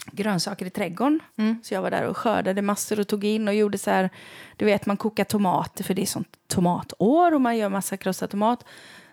grönsaker 0.06 0.66
i 0.66 0.70
trädgården. 0.70 1.20
Så 1.64 1.74
jag 1.74 1.82
var 1.82 1.92
där 1.92 2.04
och 2.04 2.18
skördade 2.18 2.62
massor 2.62 3.00
och 3.00 3.08
tog 3.08 3.24
in 3.24 3.48
och 3.48 3.54
gjorde 3.54 3.78
så 3.78 3.92
här, 3.92 4.10
du 4.58 4.66
vet 4.66 4.86
man 4.86 4.98
kokar 4.98 5.24
tomater 5.24 5.84
för 5.84 5.94
det 5.94 6.02
är 6.02 6.06
sånt 6.06 6.38
tomatår 6.48 7.34
och 7.34 7.42
man 7.42 7.58
gör 7.58 7.70
massa 7.70 7.98
krossad 7.98 8.30
tomat. 8.30 8.66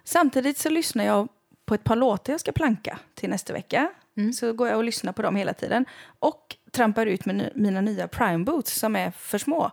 Samtidigt 0.05 0.59
så 0.59 0.69
lyssnar 0.71 1.05
jag 1.05 1.29
på 1.67 1.75
ett 1.75 1.85
par 1.85 1.97
låtar 1.97 2.33
jag 2.33 2.41
ska 2.41 2.53
planka 2.53 2.99
till 3.15 3.31
nästa 3.31 3.53
vecka. 3.53 3.89
Så 4.33 4.53
går 4.53 4.69
jag 4.69 4.77
och 4.77 4.85
lyssnar 4.85 5.13
på 5.13 5.23
dem 5.23 5.37
hela 5.37 5.55
tiden. 5.55 5.85
Och 6.19 6.57
trampar 6.79 7.07
ut 7.07 7.25
med 7.25 7.51
mina 7.55 7.81
nya 7.81 8.09
prime 8.09 8.45
boots 8.45 8.75
som 8.79 8.97
är 8.97 9.11
för 9.11 9.39
små. 9.39 9.71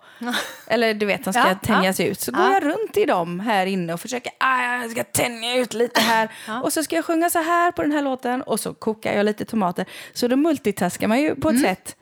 Eller 0.67 0.93
du 0.93 1.05
vet, 1.05 1.23
de 1.23 1.33
ska 1.33 1.47
Ja, 1.47 1.55
tänjas 1.63 1.99
ut. 1.99 2.19
Så 2.19 2.31
Ja. 2.33 2.37
går 2.37 2.51
jag 2.53 2.63
runt 2.65 2.97
i 2.97 3.05
dem 3.05 3.39
här 3.39 3.65
inne 3.65 3.93
och 3.93 3.99
försöker, 3.99 4.31
ah, 4.39 4.81
jag 4.81 4.91
ska 4.91 5.03
tänja 5.03 5.55
ut 5.57 5.73
lite 5.73 6.01
här. 6.01 6.29
Och 6.63 6.73
så 6.73 6.83
ska 6.83 6.95
jag 6.95 7.05
sjunga 7.05 7.29
så 7.29 7.39
här 7.39 7.71
på 7.71 7.81
den 7.81 7.91
här 7.91 8.01
låten 8.01 8.41
och 8.41 8.59
så 8.59 8.73
kokar 8.73 9.13
jag 9.13 9.25
lite 9.25 9.45
tomater. 9.45 9.85
Så 10.13 10.27
då 10.27 10.35
multitaskar 10.35 11.07
man 11.07 11.21
ju 11.21 11.35
på 11.35 11.49
ett 11.49 11.61
sätt 11.61 11.95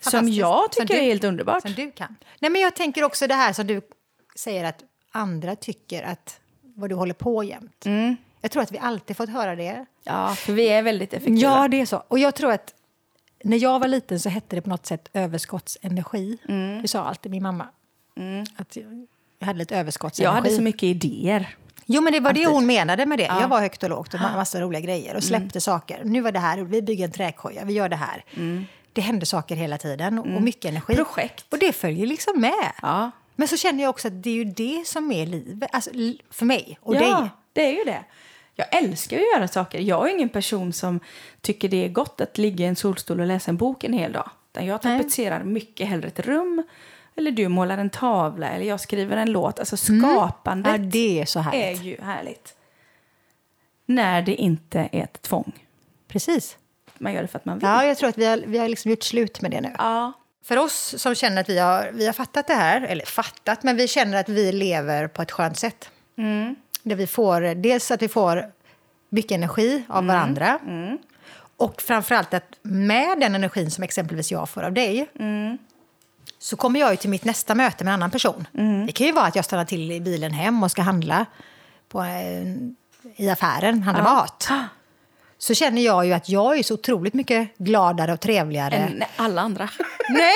som 0.00 0.28
jag 0.28 0.74
Som 0.74 0.86
tycker 0.86 0.94
du- 0.94 1.00
är 1.00 1.04
helt 1.04 1.24
underbart. 1.24 1.62
Som 1.62 1.72
du 1.72 1.90
kan. 1.90 2.16
Nej, 2.38 2.50
men 2.50 2.60
jag 2.60 2.74
tänker 2.76 3.04
också 3.04 3.26
det 3.26 3.34
här 3.34 3.52
som 3.52 3.66
du 3.66 3.80
säger 4.36 4.64
att 4.64 4.78
andra 5.12 5.56
tycker 5.56 6.02
att 6.02 6.40
vad 6.76 6.88
du 6.90 6.94
håller 6.94 7.14
på 7.14 7.44
jämt. 7.44 7.86
Mm. 7.86 8.16
Jag 8.40 8.50
tror 8.50 8.62
att 8.62 8.72
vi 8.72 8.78
alltid 8.78 9.16
fått 9.16 9.28
höra 9.30 9.56
det. 9.56 9.86
Ja, 10.04 10.34
för 10.34 10.52
vi 10.52 10.68
är 10.68 10.82
väldigt 10.82 11.12
effektiva. 11.14 11.40
Ja, 11.40 11.68
det 11.68 11.80
är 11.80 11.86
så. 11.86 12.02
Och 12.08 12.18
jag 12.18 12.34
tror 12.34 12.52
att 12.52 12.74
när 13.44 13.56
jag 13.56 13.78
var 13.80 13.88
liten 13.88 14.20
så 14.20 14.28
hette 14.28 14.56
det 14.56 14.62
på 14.62 14.68
något 14.70 14.86
sätt 14.86 15.08
överskottsenergi. 15.12 16.38
Mm. 16.48 16.82
Det 16.82 16.88
sa 16.88 17.04
alltid 17.04 17.30
min 17.30 17.42
mamma. 17.42 17.66
Att 18.56 18.76
jag 19.38 19.46
hade 19.46 19.58
lite 19.58 19.76
överskottsenergi. 19.76 20.28
jag 20.36 20.42
hade 20.42 20.50
så 20.56 20.62
mycket 20.62 20.82
idéer. 20.82 21.56
Jo, 21.86 22.02
men 22.02 22.12
det 22.12 22.20
var 22.20 22.32
det 22.32 22.40
Alltid. 22.40 22.54
hon 22.54 22.66
menade 22.66 23.06
med 23.06 23.18
det. 23.18 23.24
Jag 23.40 23.48
var 23.48 23.60
högt 23.60 23.82
och 23.82 23.90
lågt 23.90 24.14
och 24.14 24.20
ma- 24.20 24.36
massa 24.36 24.60
roliga 24.60 24.80
grejer 24.80 25.16
och 25.16 25.24
släppte 25.24 25.60
saker. 25.60 26.00
Nu 26.04 26.20
var 26.20 26.32
det 26.32 26.38
här, 26.38 26.58
vi 26.58 26.82
bygger 26.82 27.04
en 27.04 27.10
träkoja, 27.12 27.64
vi 27.64 27.72
gör 27.72 27.88
det 27.88 27.96
här. 27.96 28.24
Det 28.92 29.00
hände 29.00 29.26
saker 29.26 29.56
hela 29.56 29.78
tiden 29.78 30.18
och, 30.18 30.26
och 30.36 30.42
mycket 30.42 30.64
energi. 30.64 30.94
Projekt. 30.96 31.52
Och 31.52 31.58
det 31.58 31.72
följer 31.72 32.06
liksom 32.06 32.40
med. 32.40 32.72
Ja. 32.82 33.10
Men 33.36 33.48
så 33.48 33.56
känner 33.56 33.82
jag 33.82 33.90
också 33.90 34.08
att 34.08 34.22
det 34.22 34.30
är 34.30 34.34
ju 34.34 34.44
det 34.44 34.82
som 34.86 35.12
är 35.12 35.26
livet, 35.26 35.70
alltså, 35.72 35.90
för 36.30 36.44
mig 36.44 36.78
och 36.82 36.94
ja, 36.94 37.00
dig. 37.20 37.30
det 37.52 37.64
är 37.66 37.72
ju 37.78 37.84
det. 37.84 38.04
Jag 38.54 38.76
älskar 38.76 39.16
att 39.16 39.22
göra 39.34 39.48
saker. 39.48 39.78
Jag 39.78 40.08
är 40.08 40.14
ingen 40.14 40.28
person 40.28 40.72
som 40.72 41.00
tycker 41.40 41.68
det 41.68 41.84
är 41.84 41.88
gott 41.88 42.20
att 42.20 42.38
ligga 42.38 42.64
i 42.64 42.68
en 42.68 42.76
solstol 42.76 43.20
och 43.20 43.26
läsa 43.26 43.50
en 43.50 43.56
bok 43.56 43.84
en 43.84 43.92
hel 43.92 44.12
dag. 44.12 44.30
Utan 44.52 44.66
jag 44.66 44.80
Nej. 44.84 44.98
tapetserar 44.98 45.44
mycket 45.44 45.88
hellre 45.88 46.08
ett 46.08 46.20
rum, 46.20 46.62
eller 47.16 47.30
du 47.30 47.48
målar 47.48 47.78
en 47.78 47.90
tavla, 47.90 48.50
eller 48.50 48.66
jag 48.66 48.80
skriver 48.80 49.16
en 49.16 49.32
låt. 49.32 49.58
Alltså 49.58 49.76
skapandet 49.76 50.72
Ja, 50.72 50.78
det 50.78 51.20
är 51.20 51.24
så 51.24 51.44
är 51.52 51.72
ju 51.72 52.00
härligt. 52.00 52.54
När 53.86 54.22
det 54.22 54.34
inte 54.34 54.88
är 54.92 55.02
ett 55.02 55.22
tvång. 55.22 55.52
Precis. 56.08 56.56
Man 56.98 57.12
gör 57.12 57.22
det 57.22 57.28
för 57.28 57.38
att 57.38 57.44
man 57.44 57.58
vill. 57.58 57.68
Ja, 57.68 57.84
jag 57.84 57.98
tror 57.98 58.08
att 58.08 58.18
vi 58.18 58.24
har, 58.24 58.42
vi 58.46 58.58
har 58.58 58.68
liksom 58.68 58.90
gjort 58.90 59.02
slut 59.02 59.40
med 59.40 59.50
det 59.50 59.60
nu. 59.60 59.74
Ja. 59.78 60.12
För 60.44 60.56
oss 60.56 60.94
som 60.98 61.14
känner 61.14 61.40
att 61.40 61.48
vi 61.48 61.58
har, 61.58 61.90
vi 61.92 62.06
har 62.06 62.12
fattat 62.12 62.46
det 62.46 62.54
här, 62.54 62.80
eller 62.80 63.04
fattat, 63.04 63.62
men 63.62 63.76
vi 63.76 63.88
känner 63.88 64.20
att 64.20 64.28
vi 64.28 64.52
lever 64.52 65.08
på 65.08 65.22
ett 65.22 65.32
skönt 65.32 65.58
sätt. 65.58 65.90
Där 66.82 66.96
vi 66.96 67.06
får, 67.06 67.54
dels 67.54 67.90
att 67.90 68.02
vi 68.02 68.08
får 68.08 68.44
mycket 69.08 69.32
energi 69.32 69.84
av 69.88 70.06
varandra. 70.06 70.58
Och 71.56 71.82
framförallt 71.82 72.34
att 72.34 72.44
med 72.62 73.20
den 73.20 73.34
energin 73.34 73.70
som 73.70 73.84
exempelvis 73.84 74.32
jag 74.32 74.48
får 74.48 74.62
av 74.62 74.72
dig 74.72 75.08
så 76.38 76.56
kommer 76.56 76.80
jag 76.80 76.90
ju 76.90 76.96
till 76.96 77.10
mitt 77.10 77.24
nästa 77.24 77.54
möte 77.54 77.84
med 77.84 77.90
en 77.94 78.00
annan 78.00 78.10
person. 78.10 78.46
Det 78.86 78.92
kan 78.92 79.06
ju 79.06 79.12
vara 79.12 79.26
att 79.26 79.36
jag 79.36 79.44
stannar 79.44 79.64
till 79.64 79.92
i 79.92 80.00
bilen 80.00 80.32
hem 80.32 80.62
och 80.62 80.70
ska 80.70 80.82
handla 80.82 81.26
på, 81.88 82.00
en- 82.00 82.76
i 83.16 83.30
affären, 83.30 83.82
handla 83.82 84.04
mat. 84.04 84.48
Så 85.42 85.54
känner 85.54 85.82
jag 85.82 86.06
ju 86.06 86.12
att 86.12 86.28
jag 86.28 86.58
är 86.58 86.62
så 86.62 86.74
otroligt 86.74 87.14
mycket 87.14 87.58
gladare 87.58 88.12
och 88.12 88.20
trevligare. 88.20 88.74
Än 88.74 89.04
alla 89.16 89.40
andra. 89.40 89.68
Nej, 90.08 90.34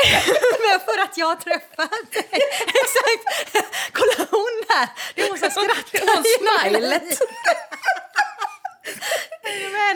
men 0.61 0.81
för 0.81 1.03
att 1.03 1.19
jag 1.19 1.27
har 1.27 1.37
träffat 1.37 2.13
dig. 2.13 2.29
Exakt. 2.67 3.67
Kolla 3.93 4.29
hon 4.31 4.63
där. 4.69 4.89
Det 5.15 5.23
är 5.23 5.29
hon 5.29 5.39
som 5.39 5.51
skrattar. 5.51 6.15
Hon 6.15 6.25
smilet. 6.71 7.19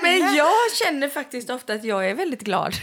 Men 0.02 0.34
jag 0.34 0.72
känner 0.84 1.08
faktiskt 1.08 1.50
ofta 1.50 1.72
att 1.72 1.84
jag 1.84 2.10
är 2.10 2.14
väldigt 2.14 2.42
glad. 2.42 2.74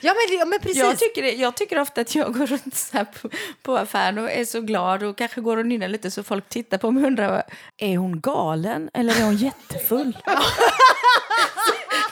Ja, 0.00 0.14
men, 0.38 0.48
men 0.48 0.60
precis. 0.60 0.76
Jag 0.76 0.98
tycker, 0.98 1.22
jag 1.22 1.54
tycker 1.54 1.78
ofta 1.78 2.00
att 2.00 2.14
jag 2.14 2.34
går 2.34 2.46
runt 2.46 2.74
så 2.74 2.96
här 2.96 3.04
på, 3.04 3.30
på 3.62 3.76
affären 3.76 4.18
och 4.18 4.30
är 4.30 4.44
så 4.44 4.60
glad 4.60 5.02
och 5.02 5.18
kanske 5.18 5.40
går 5.40 5.56
och 5.56 5.66
nynnar 5.66 5.88
lite 5.88 6.10
så 6.10 6.22
folk 6.22 6.48
tittar 6.48 6.78
på 6.78 6.90
mig 6.90 7.02
och 7.02 7.06
undrar 7.06 7.42
är 7.76 7.96
hon 7.96 8.20
galen 8.20 8.90
eller 8.94 9.20
är 9.20 9.24
hon 9.24 9.36
jättefull? 9.36 10.18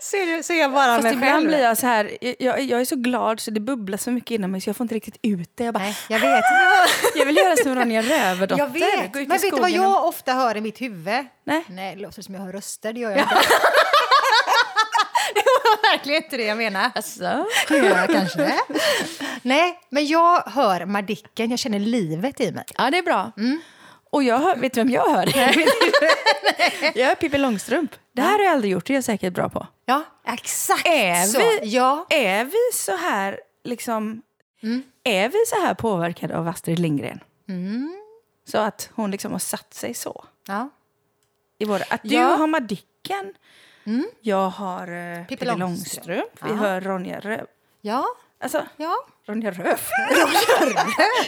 ser, 0.00 0.36
du, 0.36 0.42
ser 0.42 0.54
jag 0.54 0.72
bara 0.72 0.86
Fast 0.86 1.02
mig 1.02 1.12
ibland 1.12 1.32
själv. 1.34 1.48
blir 1.48 1.58
jag 1.62 1.78
så 1.78 1.86
här, 1.86 2.18
jag, 2.42 2.60
jag 2.62 2.80
är 2.80 2.84
så 2.84 2.96
glad 2.96 3.40
så 3.40 3.50
det 3.50 3.60
bubblar 3.60 3.98
så 3.98 4.10
mycket 4.10 4.30
inom 4.30 4.50
mig 4.50 4.60
så 4.60 4.68
jag 4.68 4.76
får 4.76 4.84
inte 4.84 4.94
riktigt 4.94 5.16
ut 5.22 5.50
det. 5.56 5.64
Jag, 5.64 5.74
bara, 5.74 5.84
Nej, 5.84 5.96
jag 6.08 6.18
vet. 6.20 6.44
jag 7.14 7.26
vill 7.26 7.36
göra 7.36 7.56
som 7.56 7.74
Ronja 7.74 8.02
Rövardotter. 8.02 8.58
Jag 8.64 8.72
vet. 8.72 9.14
Men 9.14 9.28
vet 9.28 9.42
du 9.42 9.50
vad 9.50 9.60
skogen 9.60 9.64
och- 9.64 9.70
jag 9.70 10.04
ofta 10.06 10.32
hör 10.32 10.56
i 10.56 10.60
mitt 10.60 10.80
huvud? 10.80 11.26
Nej. 11.46 11.64
Nej, 11.68 11.96
det 11.96 12.02
låter 12.02 12.22
som 12.22 12.34
jag 12.34 12.42
hör 12.42 12.52
röster. 12.52 12.92
Det 12.92 13.00
gör 13.00 13.10
jag 13.10 13.18
inte. 13.20 13.34
det 15.34 15.42
var 15.44 15.90
verkligen 15.92 16.24
inte 16.24 16.36
det 16.36 16.44
jag 16.44 16.56
menar. 16.58 16.90
Alltså. 16.94 17.46
Jag 17.68 18.08
kanske. 18.10 18.52
Nej, 19.42 19.80
men 19.90 20.06
jag 20.06 20.40
hör 20.46 20.86
Madicken. 20.86 21.50
Jag 21.50 21.58
känner 21.58 21.78
livet 21.78 22.40
i 22.40 22.52
mig. 22.52 22.64
Ja, 22.78 22.90
det 22.90 22.98
är 22.98 23.02
bra. 23.02 23.32
Och 24.12 24.22
jag 24.22 24.38
hör, 24.38 24.56
vet 24.56 24.72
du 24.74 24.80
vem 24.80 24.90
jag 24.90 25.08
hör? 25.10 25.26
jag 26.98 27.06
hör 27.06 27.14
Pippi 27.14 27.38
Långstrump. 27.38 27.90
Det 28.12 28.22
här 28.22 28.38
har 28.38 28.44
jag 28.44 28.52
aldrig 28.52 28.72
gjort, 28.72 28.86
det 28.86 28.92
är 28.92 28.94
jag 28.94 29.04
säkert 29.04 29.32
bra 29.34 29.48
på. 29.48 29.66
Ja, 29.84 30.02
exakt 30.26 30.86
Är 30.86 31.24
så. 31.24 31.38
vi, 31.38 31.58
Ja. 31.62 32.06
är 32.10 32.44
vi 32.44 32.72
så 32.74 32.96
här, 32.96 33.40
liksom, 33.64 34.22
är 35.04 35.28
vi 35.28 35.38
så 35.46 35.56
här 35.66 35.74
påverkade 35.74 36.38
av 36.38 36.48
Astrid 36.48 36.78
Lindgren? 36.78 37.20
Så 38.48 38.58
att 38.58 38.90
hon 38.94 39.10
liksom 39.10 39.32
har 39.32 39.38
satt 39.38 39.74
sig 39.74 39.94
så. 39.94 40.24
ja. 40.46 40.68
I 41.58 41.64
våra, 41.64 41.82
att 41.90 42.02
du 42.02 42.14
Ja. 42.14 42.22
har 42.36 42.46
Madicken, 42.46 43.34
jag 44.20 44.48
har 44.50 44.92
uh, 44.92 45.26
Pippi 45.26 45.44
Långstrump. 45.44 45.58
Långstrump, 45.60 46.30
vi 46.44 46.52
hör 46.52 46.80
Ronja 46.80 47.20
Röv. 47.20 47.46
Ja. 47.80 48.06
Alltså, 48.42 48.66
Ja. 48.76 48.96
Ronja 49.26 49.50
Röv. 49.50 49.80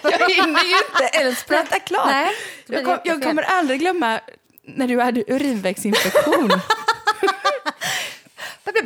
jag 0.02 0.30
hinner 0.30 0.64
ju 0.64 0.76
inte 0.76 1.18
ens 1.18 1.44
prata 1.44 1.78
klart. 1.78 2.06
Nej, 2.06 2.30
jag, 2.66 2.84
kom, 2.84 2.98
jag 3.04 3.22
kommer 3.22 3.42
aldrig 3.42 3.80
glömma 3.80 4.20
när 4.62 4.88
du 4.88 5.00
hade 5.00 5.24
urinvägsinfektion. 5.28 6.50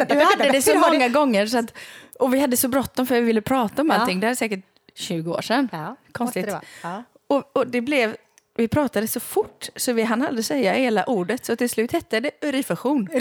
Du 0.09 0.21
hade 0.25 0.53
det 0.53 0.63
så 0.63 0.79
många 0.79 1.09
gånger 1.09 1.47
så 1.47 1.59
att, 1.59 1.75
och 2.19 2.35
vi 2.35 2.41
hade 2.41 2.57
så 2.57 2.69
bråttom 2.69 3.07
för 3.07 3.15
vi 3.15 3.21
ville 3.21 3.41
prata 3.43 3.83
om 3.83 3.89
Ja. 3.89 3.95
allting. 3.95 4.21
Det 4.21 4.27
här 4.27 4.33
är 4.33 4.37
säkert 4.37 4.65
20 4.95 5.31
år 5.33 5.43
sedan. 5.43 5.69
Ja, 5.73 5.97
Konstigt. 6.13 6.47
det 6.47 6.61
vara. 6.83 7.05
Och, 7.27 7.57
och 7.57 7.67
det 7.67 7.81
blev, 7.81 8.17
vi 8.57 8.69
pratade 8.69 9.09
så 9.09 9.21
fort 9.21 9.69
så 9.77 9.93
vi 9.93 10.03
hann 10.03 10.27
aldrig 10.27 10.45
säga 10.45 10.73
hela 10.73 11.05
ordet 11.05 11.45
så 11.47 11.57
till 11.57 11.71
slut 11.71 11.93
hette 11.93 12.21
det 12.21 12.31
urinfektion. 12.43 13.09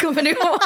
Kommer 0.00 0.22
ni 0.22 0.30
ihåg? 0.30 0.58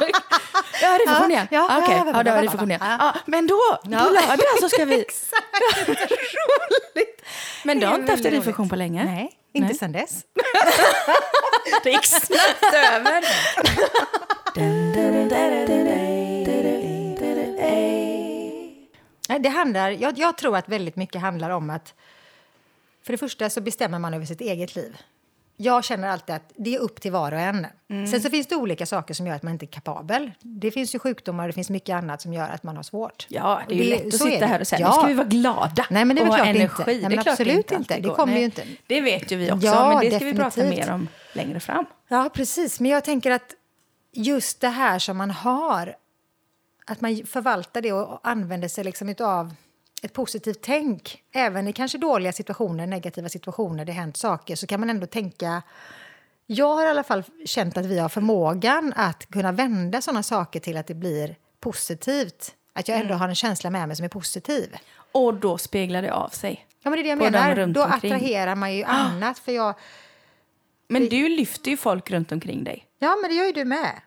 Ja, 0.83 0.99
reflektion 1.01 1.31
igen. 1.31 1.47
Ja, 1.51 1.67
ah, 1.71 1.83
okay. 1.83 1.97
ja, 1.97 2.23
det 2.23 2.31
var 2.31 2.43
reflektion. 2.43 2.71
Ja, 2.71 3.15
men 3.27 3.47
då, 3.47 3.79
på 3.83 3.91
lördag 3.91 4.61
så 4.61 4.69
ska 4.69 4.85
vi... 4.85 5.01
Exakt, 5.01 5.89
roligt. 5.89 7.23
Men 7.65 7.81
du 7.81 7.87
har 7.87 7.95
inte 7.95 8.13
haft 8.13 8.25
en 8.25 8.31
reflektion 8.31 8.69
på 8.69 8.77
länge? 8.77 9.05
Nej, 9.05 9.31
inte 9.53 9.69
Nej. 9.69 9.79
sen 9.79 9.93
dess. 9.93 10.25
det 11.85 11.91
gick 11.91 12.05
snabbt 12.05 12.75
över. 12.75 13.25
Det 19.39 19.49
handlar, 19.49 19.91
jag, 19.91 20.19
jag 20.19 20.39
tror 20.39 20.57
att 20.57 20.69
väldigt 20.69 20.97
mycket 20.97 21.21
handlar 21.21 21.51
om 21.51 21.71
att 21.71 21.95
för 23.03 23.13
det 23.13 23.19
första 23.19 23.51
så 23.51 23.61
bestämmer 23.61 23.99
man 23.99 24.15
över 24.15 24.27
sitt 24.27 24.41
eget 24.41 24.77
liv. 24.77 24.97
Jag 25.57 25.85
känner 25.85 26.09
alltid 26.09 26.35
att 26.35 26.53
det 26.57 26.75
är 26.75 26.79
upp 26.79 27.01
till 27.01 27.13
var 27.13 27.33
och 27.33 27.39
en. 27.41 27.67
Mm. 27.91 28.07
Sen 28.07 28.21
så 28.21 28.31
finns 28.31 28.47
det 28.47 28.57
olika 28.57 28.87
saker 28.87 29.15
som 29.15 29.27
gör 29.27 29.35
att 29.35 29.43
man 29.43 29.53
inte 29.53 29.65
är 29.65 29.69
kapabel. 29.69 30.31
Det 30.41 30.71
finns 30.71 30.95
ju 30.95 30.99
sjukdomar 30.99 31.45
och 31.45 31.49
det 31.49 31.53
finns 31.53 31.71
mycket 31.71 31.95
annat 31.95 32.23
som 32.23 32.33
gör 32.33 32.49
att 32.49 32.63
man 32.63 32.77
har 32.77 32.83
svårt. 32.83 33.27
Ja, 33.29 33.63
det 33.69 33.75
är 33.75 33.79
ju 33.85 33.91
lätt 33.91 34.07
att 34.07 34.15
sitta 34.15 34.39
det. 34.41 34.47
här 34.47 34.61
och 34.61 34.67
säga 34.67 34.81
Ja. 34.81 34.89
nu 34.91 34.95
ska 34.99 35.07
vi 35.07 35.15
vara 35.15 35.27
glada 35.27 35.87
Nej, 35.91 36.05
men 36.05 36.17
det 36.17 36.23
är 36.23 36.29
och 36.29 36.35
ha 36.37 36.45
energi. 36.45 36.63
inte. 36.63 36.85
Nej, 36.87 37.17
det 37.17 37.17
är 37.17 37.31
absolut 37.31 37.57
inte. 37.57 37.77
alltid 37.77 38.03
Det 38.03 38.09
kommer 38.09 38.33
ju 38.33 38.39
Nej, 38.39 38.45
inte. 38.45 38.65
Det 38.87 39.01
vet 39.01 39.33
ju 39.33 39.37
vi 39.37 39.53
också, 39.53 39.67
Ja, 39.67 39.89
men 39.89 40.11
det 40.11 40.17
ska 40.17 40.25
vi 40.25 40.35
prata 40.35 40.65
mer 40.65 40.91
om 40.91 41.09
längre 41.33 41.61
fram. 41.61 41.85
Ja, 42.09 42.31
precis. 42.35 42.81
Men 42.81 42.91
jag 42.91 43.05
tänker 43.05 43.31
att 43.31 43.55
just 44.13 44.61
det 44.61 44.69
här 44.69 44.99
som 44.99 45.17
man 45.17 45.31
har, 45.31 45.95
att 46.87 47.01
man 47.01 47.23
förvaltar 47.27 47.83
det 47.83 47.93
och 47.93 48.21
använder 48.23 48.69
sig 48.69 48.85
liksom 48.85 49.15
av 49.21 49.55
ett 50.05 50.13
positivt 50.13 50.59
tänk. 50.63 51.23
Även 51.33 51.69
i 51.69 51.73
kanske 51.73 51.99
dåliga 51.99 52.33
situationer, 52.33 52.87
negativa 52.87 53.29
situationer, 53.29 53.85
det 53.85 53.93
hänt 53.93 54.17
saker, 54.17 54.57
så 54.57 54.67
kan 54.67 54.81
man 54.81 54.91
ändå 54.91 55.07
tänka... 55.07 55.63
Jag 56.47 56.75
har 56.75 56.85
i 56.87 56.89
alla 56.89 57.03
fall 57.05 57.23
känt 57.45 57.77
att 57.77 57.87
vi 57.87 57.99
har 57.99 58.09
förmågan 58.09 58.93
att 58.97 59.27
kunna 59.27 59.53
vända 59.53 60.03
såna 60.03 60.23
saker 60.23 60.61
till 60.61 60.77
att 60.77 60.87
det 60.87 60.95
blir 60.95 61.37
positivt. 61.61 62.55
Att 62.73 62.89
jag 62.89 62.97
ändå 62.99 63.09
Mm. 63.15 63.21
har 63.21 63.29
en 63.29 63.35
känsla 63.35 63.71
med 63.71 63.89
mig 63.89 63.97
som 63.97 64.05
är 64.05 64.09
positiv. 64.09 64.77
Och 65.13 65.35
då 65.35 65.59
speglar 65.59 66.03
det 66.03 66.13
av 66.13 66.29
sig. 66.29 66.67
Ja, 66.83 66.91
men 66.91 66.93
det 66.93 67.01
är 67.01 67.03
det 67.03 67.09
jag 67.25 67.33
menar. 67.33 67.67
Då 67.67 67.85
omkring. 67.85 68.13
attraherar 68.13 68.55
man 68.55 68.75
ju 68.75 68.85
annat. 68.85 69.39
För 69.39 69.53
jag, 69.53 69.75
Men 70.89 71.09
du 71.09 71.29
lyfter 71.29 71.71
ju 71.71 71.77
folk 71.77 72.11
runt 72.11 72.33
omkring 72.33 72.65
dig. 72.65 72.87
ja, 72.99 73.17
men 73.23 73.31
det 73.31 73.37
gör 73.37 73.47
ju 73.47 73.53
du 73.53 73.65
med. 73.65 74.01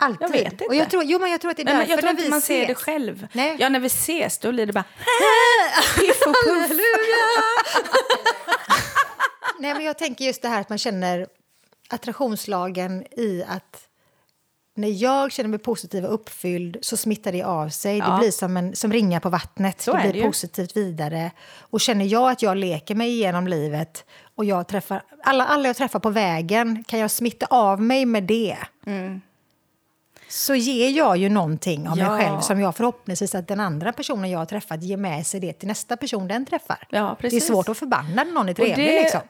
Alltid. 0.00 0.22
Jag 0.22 0.28
vet 0.32 0.52
inte. 0.52 0.64
Och 0.64 0.74
jag 0.74 0.90
tror, 0.90 1.04
jo, 1.04 1.18
men 1.18 1.30
jag 1.30 1.40
tror 1.40 1.50
att 1.50 1.56
det 1.56 1.62
är 1.62 1.64
Nej, 1.64 1.74
därför 1.76 1.90
jag 1.90 2.00
tror 2.00 2.12
när 2.12 2.22
vi 2.22 2.28
man 2.30 2.40
ser 2.40 2.66
det 2.66 2.72
ses- 2.72 2.84
själv. 2.84 3.26
Nej. 3.32 3.56
Ja, 3.58 3.68
när 3.68 3.80
vi 3.80 3.86
ses 3.86 4.38
då 4.38 4.52
blir 4.52 4.66
det 4.66 4.72
bara 4.72 4.84
piff 5.96 6.22
och 6.26 6.34
puff. 6.46 6.70
Nej, 9.58 9.74
men 9.74 9.84
jag 9.84 9.98
tänker 9.98 10.24
just 10.24 10.42
det 10.42 10.48
här 10.48 10.60
att 10.60 10.68
man 10.68 10.78
känner 10.78 11.26
attraktionslagen 11.88 13.04
i 13.10 13.44
att 13.48 13.86
när 14.76 14.88
jag 15.02 15.32
känner 15.32 15.48
mig 15.50 15.58
positiv 15.58 16.04
och 16.04 16.14
uppfylld 16.14 16.76
så 16.82 16.96
smittar 16.96 17.32
det 17.32 17.42
av 17.42 17.68
sig. 17.68 17.98
Ja. 17.98 18.04
Det 18.10 18.18
blir 18.18 18.30
som, 18.30 18.56
en, 18.56 18.76
som 18.76 18.92
ringar 18.92 19.20
på 19.20 19.28
vattnet. 19.28 19.80
Så 19.80 19.92
det 19.92 20.00
blir 20.02 20.12
det 20.12 20.22
positivt 20.22 20.76
vidare. 20.76 21.30
Och 21.58 21.80
känner 21.80 22.04
jag 22.04 22.30
att 22.30 22.42
jag 22.42 22.56
leker 22.56 22.94
mig 22.94 23.08
igenom 23.10 23.46
livet 23.48 24.04
och 24.34 24.44
jag 24.44 24.68
träffar, 24.68 25.02
alla, 25.24 25.46
alla 25.46 25.68
jag 25.68 25.76
träffar 25.76 25.98
på 25.98 26.10
vägen 26.10 26.84
kan 26.84 26.98
jag 26.98 27.10
smitta 27.10 27.46
av 27.50 27.82
mig 27.82 28.06
med 28.06 28.22
det. 28.22 28.56
Så 30.30 30.54
ger 30.54 30.90
jag 30.90 31.16
ju 31.16 31.28
någonting 31.28 31.88
av 31.88 31.98
Ja. 31.98 32.10
mig 32.16 32.24
själv 32.26 32.40
som 32.40 32.60
jag 32.60 32.76
förhoppningsvis 32.76 33.34
att 33.34 33.48
den 33.48 33.60
andra 33.60 33.92
personen 33.92 34.30
jag 34.30 34.38
har 34.38 34.46
träffat 34.46 34.82
ger 34.82 34.96
med 34.96 35.26
sig 35.26 35.40
det 35.40 35.52
till 35.52 35.68
nästa 35.68 35.96
person 35.96 36.28
den 36.28 36.46
träffar. 36.46 36.86
Ja, 36.90 37.16
det 37.20 37.26
är 37.36 37.40
svårt 37.40 37.68
att 37.68 37.78
förbanna 37.78 38.24
när 38.24 38.32
någon 38.32 38.48
är 38.48 38.54
trevlig. 38.54 38.76
det, 38.88 39.02
liksom. 39.02 39.20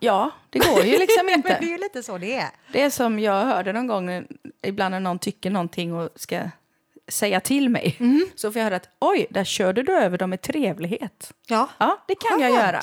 Ja, 0.00 0.30
det 0.50 0.58
går 0.58 0.84
ju 0.84 0.98
liksom 0.98 1.26
Men 1.26 1.40
det 1.40 1.48
är 1.48 1.54
inte. 1.54 1.66
ju 1.66 1.78
lite 1.78 2.02
så 2.02 2.18
det 2.18 2.34
är. 2.36 2.48
Det 2.72 2.82
är 2.82 2.90
som 2.90 3.18
jag 3.18 3.44
hörde 3.44 3.72
någon 3.72 3.86
gång, 3.86 4.24
ibland 4.62 4.92
när 4.92 5.00
någon 5.00 5.18
tycker 5.18 5.50
någonting 5.50 5.94
och 5.94 6.08
ska 6.16 6.40
säga 7.08 7.40
till 7.40 7.68
mig, 7.68 7.96
Mm. 8.00 8.26
så 8.34 8.52
får 8.52 8.58
jag 8.60 8.64
höra 8.64 8.76
att 8.76 8.88
oj, 8.98 9.26
där 9.30 9.44
körde 9.44 9.82
du 9.82 9.92
över 9.98 10.18
dem 10.18 10.30
med 10.30 10.42
trevlighet. 10.42 11.32
Ja. 11.46 11.68
Ja, 11.78 12.04
det 12.08 12.14
kan 12.14 12.40
jag 12.40 12.50
Skönt. 12.52 12.62
göra. 12.62 12.80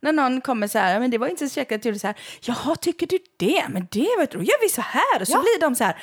När 0.00 0.12
någon 0.12 0.40
kommer 0.40 0.68
så 0.68 0.78
här, 0.78 1.00
men 1.00 1.10
det 1.10 1.18
var 1.18 1.28
inte 1.28 1.48
så 1.48 1.60
du 1.82 1.88
gjorde 1.88 1.98
så 1.98 2.06
här, 2.06 2.16
jaha, 2.40 2.76
tycker 2.76 3.06
du 3.06 3.18
det? 3.36 3.64
Men 3.68 3.86
det 3.90 4.06
du, 4.18 4.38
då 4.38 4.42
gör 4.44 4.62
vi 4.62 4.68
så 4.68 4.80
här. 4.80 5.20
Och 5.20 5.26
så 5.28 5.32
Ja. 5.32 5.40
blir 5.40 5.60
de 5.60 5.74
så 5.74 5.84
här, 5.84 5.96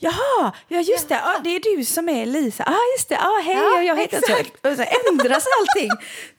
jaha, 0.00 0.52
ja 0.68 0.80
just 0.80 1.08
det, 1.08 1.14
ja, 1.14 1.40
det 1.44 1.50
är 1.56 1.76
du 1.76 1.84
som 1.84 2.08
är 2.08 2.26
Lisa, 2.26 2.62
ja 2.66 2.72
ah, 2.72 2.96
just 2.96 3.08
det, 3.08 3.14
ja 3.14 3.40
hej, 3.44 3.54
Ja, 3.56 3.82
jag 3.82 3.96
heter 3.96 4.18
exakt. 4.18 4.66
Och 4.66 4.76
så 4.76 4.84
ändras 5.10 5.46
allting 5.60 5.90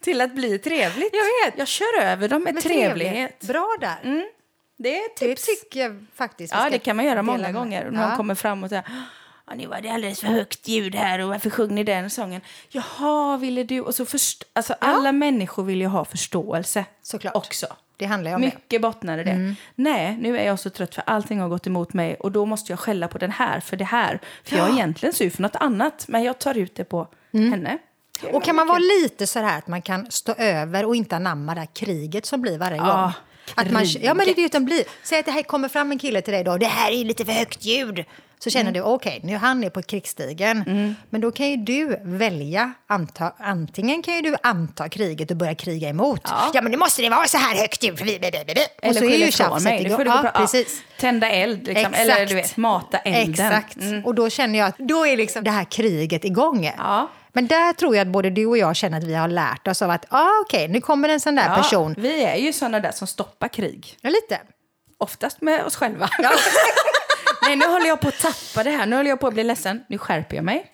till 0.02 0.22
att 0.22 0.36
bli 0.36 0.60
trevligt. 0.60 1.14
Jag 1.14 1.46
vet. 1.52 1.58
Jag 1.58 1.68
kör 1.68 2.02
över 2.02 2.28
dem 2.28 2.44
med, 2.44 2.54
Med 2.54 2.64
trevlighet. 2.64 3.40
Bra 3.42 3.76
där. 3.80 4.26
Det 4.78 4.96
är 5.02 5.06
ett 5.06 5.18
Det 5.20 5.28
tips. 5.28 5.46
tycker 5.46 5.80
jag 5.80 6.06
faktiskt 6.16 6.54
Ja, 6.54 6.70
det 6.70 6.80
kan 6.80 6.96
man 6.96 7.06
göra 7.06 7.22
många 7.22 7.38
med. 7.38 7.54
gånger. 7.54 7.92
Någon 7.92 8.10
Ja. 8.10 8.16
kommer 8.16 8.36
fram 8.36 8.64
och 8.64 8.70
säger 8.70 8.84
Ja, 9.48 9.54
nu 9.56 9.68
var 9.68 9.82
det 9.82 9.90
alldeles 9.90 10.20
för 10.20 10.28
högt 10.28 10.68
ljud 10.68 10.96
här 10.96 11.20
och 11.20 11.30
varför 11.30 11.50
sjöng 11.50 11.76
ni 11.76 11.84
den 11.84 12.10
sången? 12.10 12.42
Jaha, 12.70 13.38
ville 13.38 13.64
du? 13.64 13.82
Och 13.82 13.96
så 13.96 14.06
först... 14.06 14.44
Alltså, 14.54 14.76
Alla 14.80 15.12
människor 15.12 15.64
vill 15.64 15.82
ju 15.82 15.88
ha 15.88 16.06
förståelse 16.06 16.86
Såklart. 17.02 17.36
också. 17.36 17.68
Det 18.02 18.08
handlar 18.08 18.36
om 18.36 18.42
det. 18.42 18.48
Mycket 18.48 18.82
bottnar 18.82 19.18
i 19.18 19.24
det. 19.24 19.56
Nej, 19.76 20.18
nu 20.20 20.38
är 20.38 20.46
jag 20.46 20.60
så 20.60 20.70
trött 20.70 20.96
för 20.96 21.04
allting 21.08 21.40
har 21.40 21.50
gått 21.50 21.68
emot 21.68 21.94
mig 21.94 22.16
och 22.16 22.32
då 22.32 22.46
måste 22.46 22.72
jag 22.72 22.80
skälla 22.80 23.08
på 23.08 23.18
den 23.18 23.32
här 23.32 23.60
för 23.60 23.78
det 23.78 23.84
här. 23.86 24.20
För 24.44 24.58
jag 24.58 24.70
är 24.70 24.74
egentligen 24.74 25.14
sur 25.14 25.30
för 25.30 25.42
något 25.42 25.56
annat, 25.56 26.06
men 26.08 26.24
jag 26.24 26.40
tar 26.40 26.58
ut 26.58 26.76
det 26.76 26.84
på 26.84 27.08
henne. 27.32 27.78
Det 28.22 28.28
är 28.30 28.36
Och 28.36 28.44
kan 28.44 28.56
man 28.56 28.68
vara 28.68 28.80
lite 28.80 29.28
så 29.28 29.40
här 29.40 29.58
att 29.58 29.68
man 29.68 29.82
kan 29.82 30.12
stå 30.12 30.34
över 30.38 30.86
och 30.86 30.96
inte 30.96 31.16
anamma 31.16 31.54
det 31.54 31.60
här 31.60 31.68
kriget 31.74 32.26
som 32.26 32.42
blir 32.42 32.58
varje 32.58 32.78
Ja, 32.78 33.02
gång? 33.02 33.12
Att 33.56 33.72
man, 33.72 33.86
ja, 33.86 34.14
men 34.14 34.26
det 34.26 34.32
är 34.32 34.36
det 34.36 34.42
utan 34.42 34.66
blir. 34.66 34.84
Säg 35.04 35.20
att 35.20 35.26
det 35.26 35.32
här 35.32 35.44
kommer 35.44 35.70
fram 35.70 35.92
en 35.92 36.00
kille 36.00 36.22
till 36.22 36.34
dig 36.34 36.44
då, 36.44 36.58
det 36.58 36.66
här 36.66 36.92
är 36.92 36.96
ju 36.96 37.04
lite 37.04 37.26
för 37.26 37.32
högt 37.32 37.66
ljud. 37.66 38.06
Så 38.44 38.50
känner 38.50 38.70
Mm. 38.70 38.74
du, 38.74 38.82
okej, 38.82 39.20
nu 39.24 39.36
han 39.38 39.64
är 39.64 39.70
på 39.70 39.82
krigsstigen. 39.82 40.96
Men 41.10 41.22
då 41.22 41.32
kan 41.32 41.50
ju 41.50 41.56
du 41.58 42.00
välja, 42.04 42.74
anta, 42.88 43.34
antingen 43.38 44.02
kan 44.02 44.14
ju 44.16 44.22
du 44.22 44.36
anta 44.44 44.90
kriget 44.90 45.32
och 45.32 45.38
börja 45.38 45.56
kriga 45.56 45.90
emot. 45.90 46.22
Ja, 46.54 46.62
men 46.62 46.72
nu 46.72 46.78
måste 46.78 47.02
det 47.02 47.10
vara 47.10 47.28
så 47.28 47.38
här 47.38 47.56
högt 47.56 47.84
ljud. 47.84 48.02
Eller 48.02 48.94
så 48.94 49.06
är 49.06 49.10
ju 49.10 49.28
ifrån 49.28 49.32
tjafset 49.32 49.82
igång. 49.82 49.98
gå 49.98 50.04
ja, 50.06 50.22
ja, 50.34 50.40
precis. 50.40 50.82
Tända 51.00 51.30
eld, 51.30 51.68
liksom. 51.68 51.94
eller 51.94 52.26
du 52.26 52.36
vet, 52.36 52.58
mata 52.58 52.98
elden. 52.98 53.32
Exakt. 53.32 53.78
Och 54.06 54.16
då 54.16 54.30
känner 54.30 54.60
jag 54.60 54.68
att 54.68 54.78
då 54.78 55.08
är 55.08 55.18
liksom 55.18 55.44
det 55.44 55.52
här 55.52 55.64
kriget 55.64 56.26
igång. 56.26 56.72
Ja. 56.78 57.10
Men 57.34 57.48
där 57.48 57.74
tror 57.74 57.96
jag 57.96 58.08
att 58.08 58.12
både 58.14 58.30
du 58.30 58.46
och 58.46 58.58
jag 58.58 58.76
känner 58.76 58.98
att 58.98 59.04
vi 59.04 59.16
har 59.16 59.28
lärt 59.28 59.68
oss 59.68 59.82
av 59.82 59.90
att 59.90 60.06
ah, 60.10 60.30
okej, 60.42 60.68
nu 60.68 60.82
kommer 60.82 61.10
en 61.10 61.20
sån 61.20 61.36
där 61.36 61.50
Ja, 61.50 61.56
person. 61.56 61.96
Vi 61.98 62.24
är 62.24 62.36
ju 62.36 62.54
såna 62.54 62.80
där 62.80 62.92
som 62.92 63.08
stoppar 63.08 63.48
krig. 63.48 63.98
Ja, 64.02 64.10
lite. 64.10 64.40
Oftast 64.98 65.42
med 65.42 65.66
oss 65.66 65.76
själva. 65.76 66.10
Nej, 67.42 67.56
nu 67.56 67.66
håller 67.66 67.88
jag 67.88 68.00
på 68.02 68.08
att 68.08 68.20
tappa 68.20 68.64
det 68.64 68.70
här. 68.72 68.86
Nu 68.86 68.96
håller 68.96 69.10
jag 69.10 69.20
på 69.20 69.28
att 69.28 69.34
bli 69.34 69.44
ledsen. 69.44 69.84
Nu 69.90 69.98
skärper 69.98 70.36
jag 70.36 70.46
mig. 70.46 70.72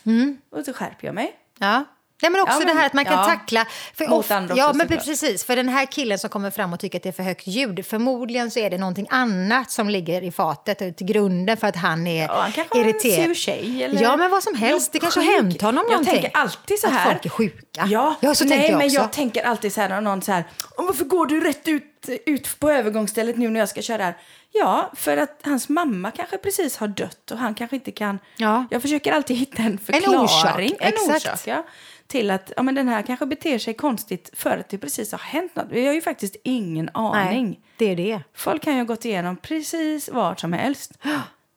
Och 0.51 0.65
så 0.65 0.73
skärper 0.73 1.05
jag 1.07 1.15
mig. 1.15 1.35
Ja. 1.59 1.83
Nej, 2.21 2.31
men 2.31 2.41
också 2.41 2.53
Ja, 2.53 2.57
men- 2.59 2.67
det 2.67 2.73
här 2.73 2.85
att 2.85 2.93
man 2.93 3.05
kan 3.05 3.13
ja. 3.19 3.23
tackla... 3.25 3.65
För 3.93 4.07
Mot 4.07 4.31
andra 4.31 4.55
ja, 4.55 4.63
också, 4.65 4.77
men 4.77 4.87
såklart. 4.87 5.05
precis. 5.05 5.43
För 5.45 5.55
den 5.55 5.69
här 5.69 5.85
killen 5.85 6.19
som 6.19 6.29
kommer 6.29 6.51
fram 6.51 6.73
och 6.73 6.79
tycker 6.79 6.97
att 6.99 7.03
det 7.03 7.09
är 7.09 7.13
för 7.13 7.23
högt 7.23 7.47
ljud, 7.47 7.85
förmodligen 7.85 8.51
så 8.51 8.59
är 8.59 8.69
det 8.69 8.77
någonting 8.77 9.07
annat 9.09 9.71
som 9.71 9.89
ligger 9.89 10.21
i 10.23 10.31
fatet 10.31 10.97
till 10.97 11.07
grunden 11.07 11.57
för 11.57 11.67
att 11.67 11.75
han 11.75 12.07
är 12.07 12.23
Ja, 12.27 12.41
han 12.41 12.51
kanske 12.51 12.79
en 12.79 12.85
irriterad. 12.89 13.25
sur 13.25 13.33
tjej. 13.33 13.83
Eller 13.83 14.01
Ja, 14.01 14.17
men 14.17 14.31
vad 14.31 14.43
som 14.43 14.55
helst. 14.55 14.91
Det 14.93 14.99
kanske 14.99 15.19
har 15.19 15.33
hänt 15.37 15.61
honom 15.61 15.83
Jag 15.87 15.91
någonting. 15.91 16.13
tänker 16.21 16.39
alltid 16.39 16.79
så 16.79 16.87
Att 16.87 16.93
här. 16.93 17.05
folk 17.11 17.25
är 17.25 17.29
sjuka. 17.29 17.85
Ja, 17.89 18.15
Ja, 18.19 18.35
så 18.35 18.43
nej, 18.45 18.49
tänker 18.57 18.71
jag 18.71 18.77
men 18.77 18.85
också. 18.87 18.97
jag 18.99 19.11
tänker 19.11 19.43
alltid 19.43 19.73
så 19.73 19.81
här 19.81 19.89
när 19.89 20.01
någon 20.01 20.21
så 20.21 20.31
här, 20.31 20.43
"Åh, 20.77 20.85
varför 20.85 21.05
går 21.05 21.25
du 21.25 21.39
rätt 21.41 21.67
ut, 21.67 21.83
ut 22.25 22.59
på 22.59 22.71
övergångsstället 22.71 23.37
nu 23.37 23.49
när 23.49 23.59
jag 23.59 23.69
ska 23.69 23.81
köra 23.81 24.03
här? 24.03 24.17
Ja, 24.51 24.91
för 24.95 25.17
att 25.17 25.39
hans 25.43 25.69
mamma 25.69 26.11
kanske 26.11 26.37
precis 26.37 26.77
har 26.77 26.87
dött 26.87 27.31
och 27.31 27.37
han 27.37 27.55
kanske 27.55 27.75
inte 27.75 27.91
kan... 27.91 28.19
Ja. 28.37 28.65
Jag 28.71 28.81
försöker 28.81 29.11
alltid 29.11 29.37
hitta 29.37 29.61
en 29.63 29.77
förklaring. 29.77 30.19
orsak, 30.19 30.59
En 30.59 30.87
exakt. 30.87 31.09
orsak, 31.25 31.39
ja. 31.45 31.63
Till 32.07 32.31
att 32.31 32.51
ja, 32.57 32.63
men 32.63 32.75
den 32.75 32.87
här 32.87 33.01
kanske 33.01 33.25
beter 33.25 33.57
sig 33.59 33.73
konstigt 33.73 34.29
för 34.33 34.57
att 34.57 34.69
det 34.69 34.77
precis 34.77 35.11
har 35.11 35.19
hänt 35.19 35.55
något. 35.55 35.65
Vi 35.69 35.85
har 35.87 35.93
ju 35.93 36.01
faktiskt 36.01 36.35
ingen 36.43 36.89
aning. 36.93 37.47
Nej, 37.47 37.59
det 37.77 37.85
är 37.85 37.95
det. 37.95 38.21
Folk 38.33 38.63
kan 38.63 38.73
ju 38.73 38.79
ha 38.79 38.85
gått 38.85 39.05
igenom 39.05 39.37
precis 39.37 40.09
vad 40.09 40.39
som 40.39 40.53
helst. 40.53 40.91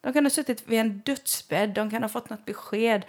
De 0.03 0.13
kan 0.13 0.25
ha 0.25 0.29
suttit 0.29 0.63
vid 0.65 0.79
en 0.79 0.99
dödsbädd, 0.99 1.69
de 1.69 1.91
kan 1.91 2.01
ha 2.01 2.09
fått 2.09 2.29
något 2.29 2.45
besked. 2.45 3.05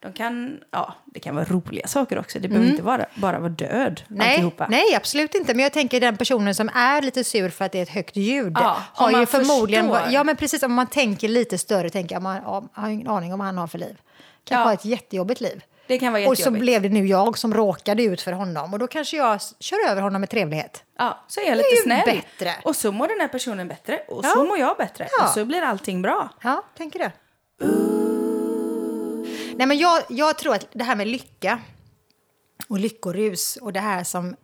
De 0.00 0.12
kan, 0.12 0.60
ja, 0.70 0.94
det 1.04 1.20
kan 1.20 1.34
vara 1.34 1.44
roliga 1.44 1.86
saker 1.86 2.18
också. 2.18 2.38
Det 2.38 2.48
behöver 2.48 2.68
inte 2.70 2.82
vara, 2.82 3.06
bara 3.14 3.38
vara 3.38 3.48
död. 3.48 4.02
Nej, 4.08 4.30
alltihopa. 4.30 4.66
nej, 4.70 4.94
absolut 4.94 5.34
inte. 5.34 5.54
Men 5.54 5.62
jag 5.62 5.72
tänker 5.72 6.00
den 6.00 6.16
personen 6.16 6.54
som 6.54 6.68
är 6.74 7.02
lite 7.02 7.24
sur 7.24 7.48
för 7.50 7.64
att 7.64 7.72
det 7.72 7.78
är 7.78 7.82
ett 7.82 7.88
högt 7.88 8.16
ljud 8.16 8.52
Ja, 8.60 8.76
har 8.92 9.20
ju 9.20 9.26
förmodligen... 9.26 9.88
förstår. 9.88 10.12
Ja, 10.12 10.24
men 10.24 10.36
precis. 10.36 10.62
Om 10.62 10.72
man 10.74 10.86
tänker 10.86 11.28
lite 11.28 11.58
större, 11.58 11.90
tänker 11.90 12.14
jag, 12.14 12.22
man 12.22 12.36
ja, 12.44 12.64
har 12.72 12.88
ingen 12.88 13.08
aning 13.08 13.32
om 13.32 13.38
vad 13.38 13.46
han 13.46 13.58
har 13.58 13.66
för 13.66 13.78
liv. 13.78 13.96
Kanske 14.44 14.60
Ja. 14.62 14.64
har 14.68 14.74
ett 14.74 14.84
jättejobbigt 14.84 15.40
liv. 15.40 15.62
Det 15.86 15.98
kan 15.98 16.12
vara 16.12 16.28
Och 16.28 16.38
så 16.38 16.50
blev 16.50 16.82
det 16.82 16.88
nu 16.88 17.06
jag 17.06 17.38
som 17.38 17.54
råkade 17.54 18.02
ut 18.02 18.20
för 18.20 18.32
honom. 18.32 18.72
Och 18.72 18.78
då 18.78 18.86
kanske 18.86 19.16
jag 19.16 19.40
kör 19.60 19.88
över 19.90 20.02
honom 20.02 20.20
med 20.20 20.30
trevlighet. 20.30 20.84
Ja, 20.98 21.24
så 21.28 21.40
är 21.40 21.44
jag 21.48 21.56
lite 21.56 21.76
snäll. 21.82 22.02
bättre. 22.06 22.54
Och 22.64 22.76
så 22.76 22.92
mår 22.92 23.08
den 23.08 23.20
här 23.20 23.28
personen 23.28 23.68
bättre. 23.68 24.00
Och 24.08 24.24
Ja. 24.24 24.28
så 24.30 24.44
mår 24.44 24.58
jag 24.58 24.76
bättre. 24.76 25.08
Ja. 25.18 25.24
Och 25.24 25.30
så 25.30 25.44
blir 25.44 25.62
allting 25.62 26.02
bra. 26.02 26.28
Ja, 26.42 26.62
tänker 26.76 26.98
det. 26.98 27.12
Nej, 29.56 29.66
men 29.66 29.78
jag, 29.78 30.02
jag 30.08 30.38
tror 30.38 30.54
att 30.54 30.66
det 30.72 30.84
här 30.84 30.96
med 30.96 31.06
lycka 31.06 31.58
och 32.68 32.78
lyckorus 32.78 33.56
och 33.56 33.72
det 33.72 33.80
här 33.80 34.04
som... 34.04 34.36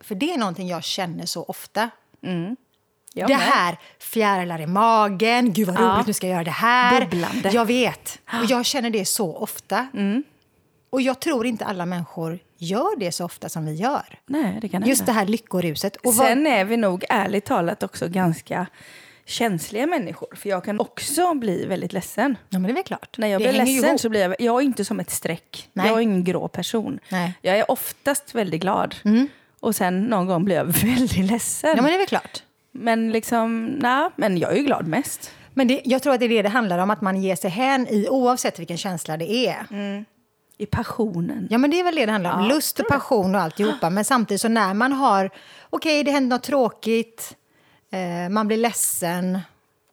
För 0.00 0.14
det 0.14 0.32
är 0.32 0.38
någonting 0.38 0.68
jag 0.68 0.84
känner 0.84 1.26
så 1.26 1.42
ofta. 1.44 1.90
Jag 3.16 3.28
det 3.28 3.36
med. 3.36 3.42
här 3.46 3.78
fjärilar 3.98 4.60
i 4.60 4.66
magen, 4.66 5.52
gud 5.52 5.66
vad 5.66 5.76
roligt, 5.76 5.88
Ja. 5.96 6.04
nu 6.06 6.12
ska 6.12 6.26
jag 6.26 6.32
göra 6.34 6.44
det 6.44 6.50
här. 6.50 7.00
Bubblande. 7.00 7.50
Jag 7.52 7.64
vet, 7.64 8.18
och 8.26 8.44
jag 8.48 8.64
känner 8.64 8.90
det 8.90 9.04
så 9.04 9.36
ofta. 9.36 9.88
Mm. 9.94 10.24
Och 10.94 11.02
jag 11.02 11.20
tror 11.20 11.46
inte 11.46 11.64
alla 11.64 11.86
människor 11.86 12.38
gör 12.58 12.98
det 12.98 13.12
så 13.12 13.24
ofta 13.24 13.48
som 13.48 13.66
vi 13.66 13.74
gör. 13.74 14.18
Nej, 14.26 14.58
det 14.60 14.68
kan 14.68 14.86
Just 14.86 15.00
hända. 15.00 15.12
det 15.12 15.18
här 15.18 15.26
lyckoruset. 15.26 15.96
Och 15.96 16.14
vad, 16.14 16.26
Sen 16.26 16.46
är 16.46 16.64
vi 16.64 16.76
nog 16.76 17.04
ärligt 17.08 17.44
talat 17.44 17.82
också 17.82 18.08
ganska 18.08 18.66
känsliga 19.26 19.86
människor. 19.86 20.28
För 20.36 20.48
jag 20.48 20.64
kan 20.64 20.80
också 20.80 21.34
bli 21.34 21.66
väldigt 21.66 21.92
ledsen. 21.92 22.36
Ja, 22.48 22.58
men 22.58 22.62
det 22.62 22.72
är 22.72 22.74
väl 22.74 22.84
klart. 22.84 23.18
När 23.18 23.28
jag 23.28 23.40
det 23.40 23.48
blir 23.48 23.58
ledsen 23.58 23.88
ihop. 23.88 24.00
så 24.00 24.08
blir 24.08 24.20
jag... 24.20 24.34
Jag 24.38 24.60
är 24.60 24.64
inte 24.64 24.84
som 24.84 25.00
ett 25.00 25.10
streck. 25.10 25.68
Nej. 25.72 25.86
Jag 25.86 25.96
är 25.96 26.00
ingen 26.00 26.24
grå 26.24 26.48
person. 26.48 27.00
Nej. 27.08 27.20
Mm. 27.20 27.32
Jag 27.42 27.58
är 27.58 27.70
oftast 27.70 28.34
väldigt 28.34 28.60
glad. 28.60 28.94
Och 29.60 29.76
sen 29.76 30.04
någon 30.04 30.26
gång 30.26 30.44
blir 30.44 30.56
jag 30.56 30.64
väldigt 30.84 31.30
ledsen. 31.30 31.70
Ja, 31.76 31.82
men 31.82 31.84
det 31.84 31.94
är 31.94 31.98
väl 31.98 32.06
klart. 32.06 32.42
Men 32.72 33.12
liksom, 33.12 33.64
nej, 33.66 34.10
men 34.16 34.38
jag 34.38 34.52
är 34.52 34.56
ju 34.56 34.62
glad 34.62 34.86
mest. 34.86 35.30
Men 35.54 35.68
det, 35.68 35.80
jag 35.84 36.02
tror 36.02 36.14
att 36.14 36.20
det 36.20 36.26
är 36.26 36.28
det 36.28 36.42
det 36.42 36.48
handlar 36.48 36.78
om, 36.78 36.90
att 36.90 37.00
man 37.00 37.22
ger 37.22 37.36
sig 37.36 37.50
hän 37.50 37.86
i 37.88 38.08
oavsett 38.08 38.58
vilken 38.58 38.76
känsla 38.76 39.16
det 39.16 39.46
är. 39.46 39.66
I 40.58 40.66
passionen. 40.66 41.46
Ja, 41.50 41.58
men 41.58 41.70
det 41.70 41.80
är 41.80 41.84
väl 41.84 41.94
det 41.94 42.06
det 42.06 42.12
handlar 42.12 42.34
om. 42.38 42.42
Ja, 42.42 42.48
Lust 42.54 42.80
och 42.80 42.88
passion 42.88 43.34
och 43.34 43.40
alltihopa. 43.40 43.90
Men 43.90 44.04
samtidigt 44.04 44.40
så 44.40 44.48
när 44.48 44.74
man 44.74 44.92
har, 44.92 45.30
okej, 45.70 46.04
det 46.04 46.10
händer 46.10 46.36
något 46.36 46.42
tråkigt, 46.42 47.36
eh, 47.92 48.28
man 48.30 48.46
blir 48.46 48.56
ledsen, 48.56 49.38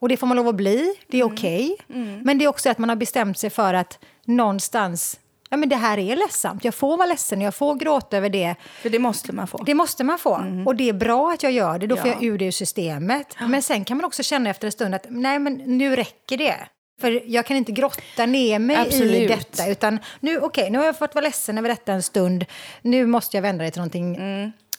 och 0.00 0.08
det 0.08 0.16
får 0.16 0.26
man 0.26 0.36
lov 0.36 0.48
att 0.48 0.54
bli, 0.54 0.94
det 1.08 1.18
är 1.20 1.24
okej. 1.24 1.76
Men 2.22 2.38
det 2.38 2.44
är 2.44 2.48
också 2.48 2.70
att 2.70 2.78
man 2.78 2.88
har 2.88 2.96
bestämt 2.96 3.38
sig 3.38 3.50
för 3.50 3.74
att 3.74 3.98
någonstans, 4.24 5.20
ja 5.50 5.56
men 5.56 5.68
det 5.68 5.76
här 5.76 5.98
är 5.98 6.16
ledsamt, 6.16 6.64
jag 6.64 6.74
får 6.74 6.96
vara 6.96 7.06
ledsen, 7.08 7.40
jag 7.40 7.54
får 7.54 7.74
gråta 7.74 8.16
över 8.16 8.28
det. 8.28 8.54
För 8.82 8.90
det 8.90 8.98
måste 8.98 9.32
man 9.32 9.46
få. 9.46 9.58
Det 9.58 9.74
måste 9.74 10.04
man 10.04 10.18
få. 10.18 10.62
Och 10.66 10.76
det 10.76 10.88
är 10.88 10.92
bra 10.92 11.32
att 11.32 11.42
jag 11.42 11.52
gör 11.52 11.78
det, 11.78 11.86
då 11.86 11.96
får 11.96 12.08
Ja. 12.08 12.14
jag 12.14 12.24
ur 12.24 12.38
det 12.38 12.44
ur 12.44 12.50
systemet. 12.50 13.36
Men 13.48 13.62
sen 13.62 13.84
kan 13.84 13.96
man 13.96 14.04
också 14.04 14.22
känna 14.22 14.50
efter 14.50 14.66
en 14.66 14.72
stund 14.72 14.94
att 14.94 15.06
nej 15.08 15.38
men 15.38 15.54
nu 15.54 15.96
räcker 15.96 16.36
det. 16.36 16.56
För 17.02 17.22
jag 17.26 17.46
kan 17.46 17.56
inte 17.56 17.72
grotta 17.72 18.26
ner 18.26 18.58
mig 18.58 18.76
i 18.76 18.78
Absolut. 18.78 19.28
detta. 19.28 19.68
Utan 19.68 19.98
nu, 20.20 20.38
okej, 20.38 20.70
nu 20.70 20.78
har 20.78 20.84
jag 20.84 20.98
fått 20.98 21.14
vara 21.14 21.24
ledsen 21.24 21.58
över 21.58 21.68
detta 21.68 21.92
en 21.92 22.02
stund. 22.02 22.44
Nu 22.82 23.06
måste 23.06 23.36
jag 23.36 23.42
vända 23.42 23.64
det 23.64 23.70
till 23.70 23.80
någonting. 23.80 24.16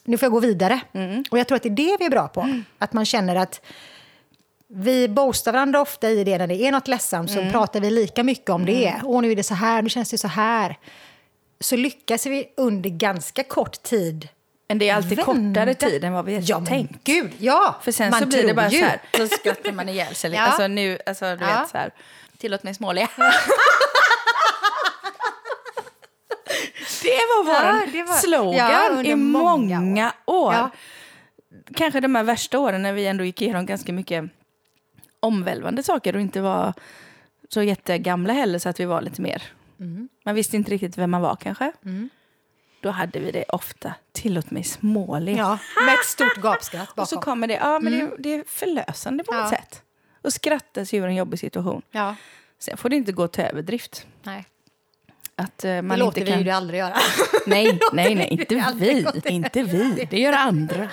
Nu 0.03 0.17
får 0.17 0.25
jag 0.25 0.31
gå 0.31 0.39
vidare. 0.39 0.79
Och 1.31 1.39
jag 1.39 1.47
tror 1.47 1.55
att 1.55 1.63
det 1.63 1.69
är 1.69 1.75
det 1.75 1.97
vi 1.99 2.05
är 2.05 2.09
bra 2.09 2.27
på. 2.27 2.61
Att 2.77 2.93
man 2.93 3.05
känner 3.05 3.35
att 3.35 3.61
vi 4.67 5.07
boostar 5.07 5.51
varandra 5.51 5.81
ofta 5.81 6.09
i 6.09 6.23
det 6.23 6.37
när 6.37 6.47
det 6.47 6.55
är 6.55 6.71
något 6.71 6.87
ledsamt. 6.87 7.31
Så 7.31 7.49
pratar 7.51 7.79
vi 7.79 7.89
lika 7.89 8.23
mycket 8.23 8.49
om 8.49 8.65
det. 8.65 9.01
Åh, 9.03 9.21
nu 9.21 9.31
är 9.31 9.35
det 9.35 9.43
så 9.43 9.53
här, 9.53 9.81
nu 9.81 9.89
känns 9.89 10.09
det 10.09 10.17
så 10.17 10.27
här. 10.27 10.77
Så 11.59 11.75
lyckas 11.75 12.25
vi 12.25 12.45
under 12.57 12.89
ganska 12.89 13.43
kort 13.43 13.83
tid 13.83 14.27
Men 14.73 14.77
det 14.79 14.89
är 14.89 14.95
alltid 14.95 15.17
Vända. 15.17 15.23
kortare 15.53 15.73
tid 15.73 16.03
än 16.03 16.13
vad 16.13 16.25
vi 16.25 16.39
Ja, 16.39 16.65
tänkt. 16.65 17.03
gud, 17.03 17.31
ja! 17.37 17.75
För 17.81 17.91
sen 17.91 18.09
Man 18.11 18.19
så 18.19 18.25
blir 18.25 18.47
det 18.47 18.53
bara 18.53 18.69
ju. 18.69 18.79
så 18.79 18.85
här, 18.85 19.01
så 19.17 19.27
skrattar 19.27 19.71
man 19.71 19.89
ihjäl 19.89 20.15
sig 20.15 20.29
lite. 20.29 20.41
Ja. 20.41 20.47
Alltså 20.47 20.67
nu, 20.67 20.97
alltså 21.05 21.25
du 21.25 21.45
Ja. 21.45 21.59
vet 21.59 21.69
så 21.69 21.77
här, 21.77 21.91
tillåt 22.37 22.63
mig 22.63 22.73
småle. 22.73 23.07
det 27.01 27.19
var 27.29 27.43
vår 27.45 27.95
Ja, 27.97 28.05
var- 28.05 28.15
slogan 28.15 29.05
i 29.05 29.15
många, 29.15 29.79
många 29.79 30.13
år. 30.25 30.53
Ja. 30.53 30.69
Kanske 31.75 31.99
de 31.99 32.15
här 32.15 32.23
värsta 32.23 32.59
åren 32.59 32.81
när 32.81 32.93
vi 32.93 33.07
ändå 33.07 33.23
gick 33.23 33.41
igenom 33.41 33.65
ganska 33.65 33.93
mycket 33.93 34.25
omvälvande 35.19 35.83
saker 35.83 36.15
och 36.15 36.21
inte 36.21 36.41
var 36.41 36.73
så 37.49 37.63
jättegamla 37.63 38.33
heller 38.33 38.59
så 38.59 38.69
att 38.69 38.79
vi 38.79 38.85
var 38.85 39.01
lite 39.01 39.21
mer... 39.21 39.43
Mm. 39.79 40.09
Man 40.25 40.35
visste 40.35 40.55
inte 40.55 40.71
riktigt 40.71 40.97
vem 40.97 41.11
man 41.11 41.21
var 41.21 41.35
kanske. 41.35 41.71
Då 42.83 42.89
hade 42.89 43.19
vi 43.19 43.31
det 43.31 43.43
ofta, 43.47 43.93
tillåt 44.11 44.51
mig 44.51 44.63
småle. 44.63 45.31
Ja, 45.31 45.57
med 45.85 45.93
ett 45.93 46.05
stort 46.05 46.35
gapskratt 46.37 46.87
bakom. 46.87 47.01
Och 47.01 47.07
så 47.09 47.19
kommer 47.21 47.47
det, 47.47 47.53
ja 47.53 47.79
men 47.79 47.93
det, 47.99 48.11
det 48.19 48.33
är 48.33 48.43
förlösande 48.47 49.23
på 49.23 49.33
Ja. 49.33 49.39
något 49.41 49.49
sätt. 49.49 49.81
Och 50.21 50.33
skratta 50.33 50.85
sig 50.85 50.99
ur 50.99 51.05
en 51.05 51.15
jobbig 51.15 51.39
situation. 51.39 51.81
Ja, 51.91 52.15
Sen 52.59 52.77
får 52.77 52.89
det 52.89 52.95
inte 52.95 53.11
gå 53.11 53.27
till 53.27 53.43
överdrift. 53.43 54.05
nej. 54.23 54.45
Att 55.35 55.63
eh, 55.65 55.71
man 55.81 55.87
Det 55.87 55.95
låter 55.97 56.21
inte 56.21 56.31
vi 56.31 56.37
kan... 56.37 56.43
ju 56.45 56.49
aldrig 56.51 56.79
göra. 56.79 56.93
Nej, 57.47 57.79
nej, 57.93 58.15
nej, 58.15 58.27
inte 58.27 58.55
vi. 58.55 59.05
Inte 59.25 59.63
vi. 59.63 60.07
Det 60.11 60.19
gör 60.19 60.33
andra. 60.33 60.89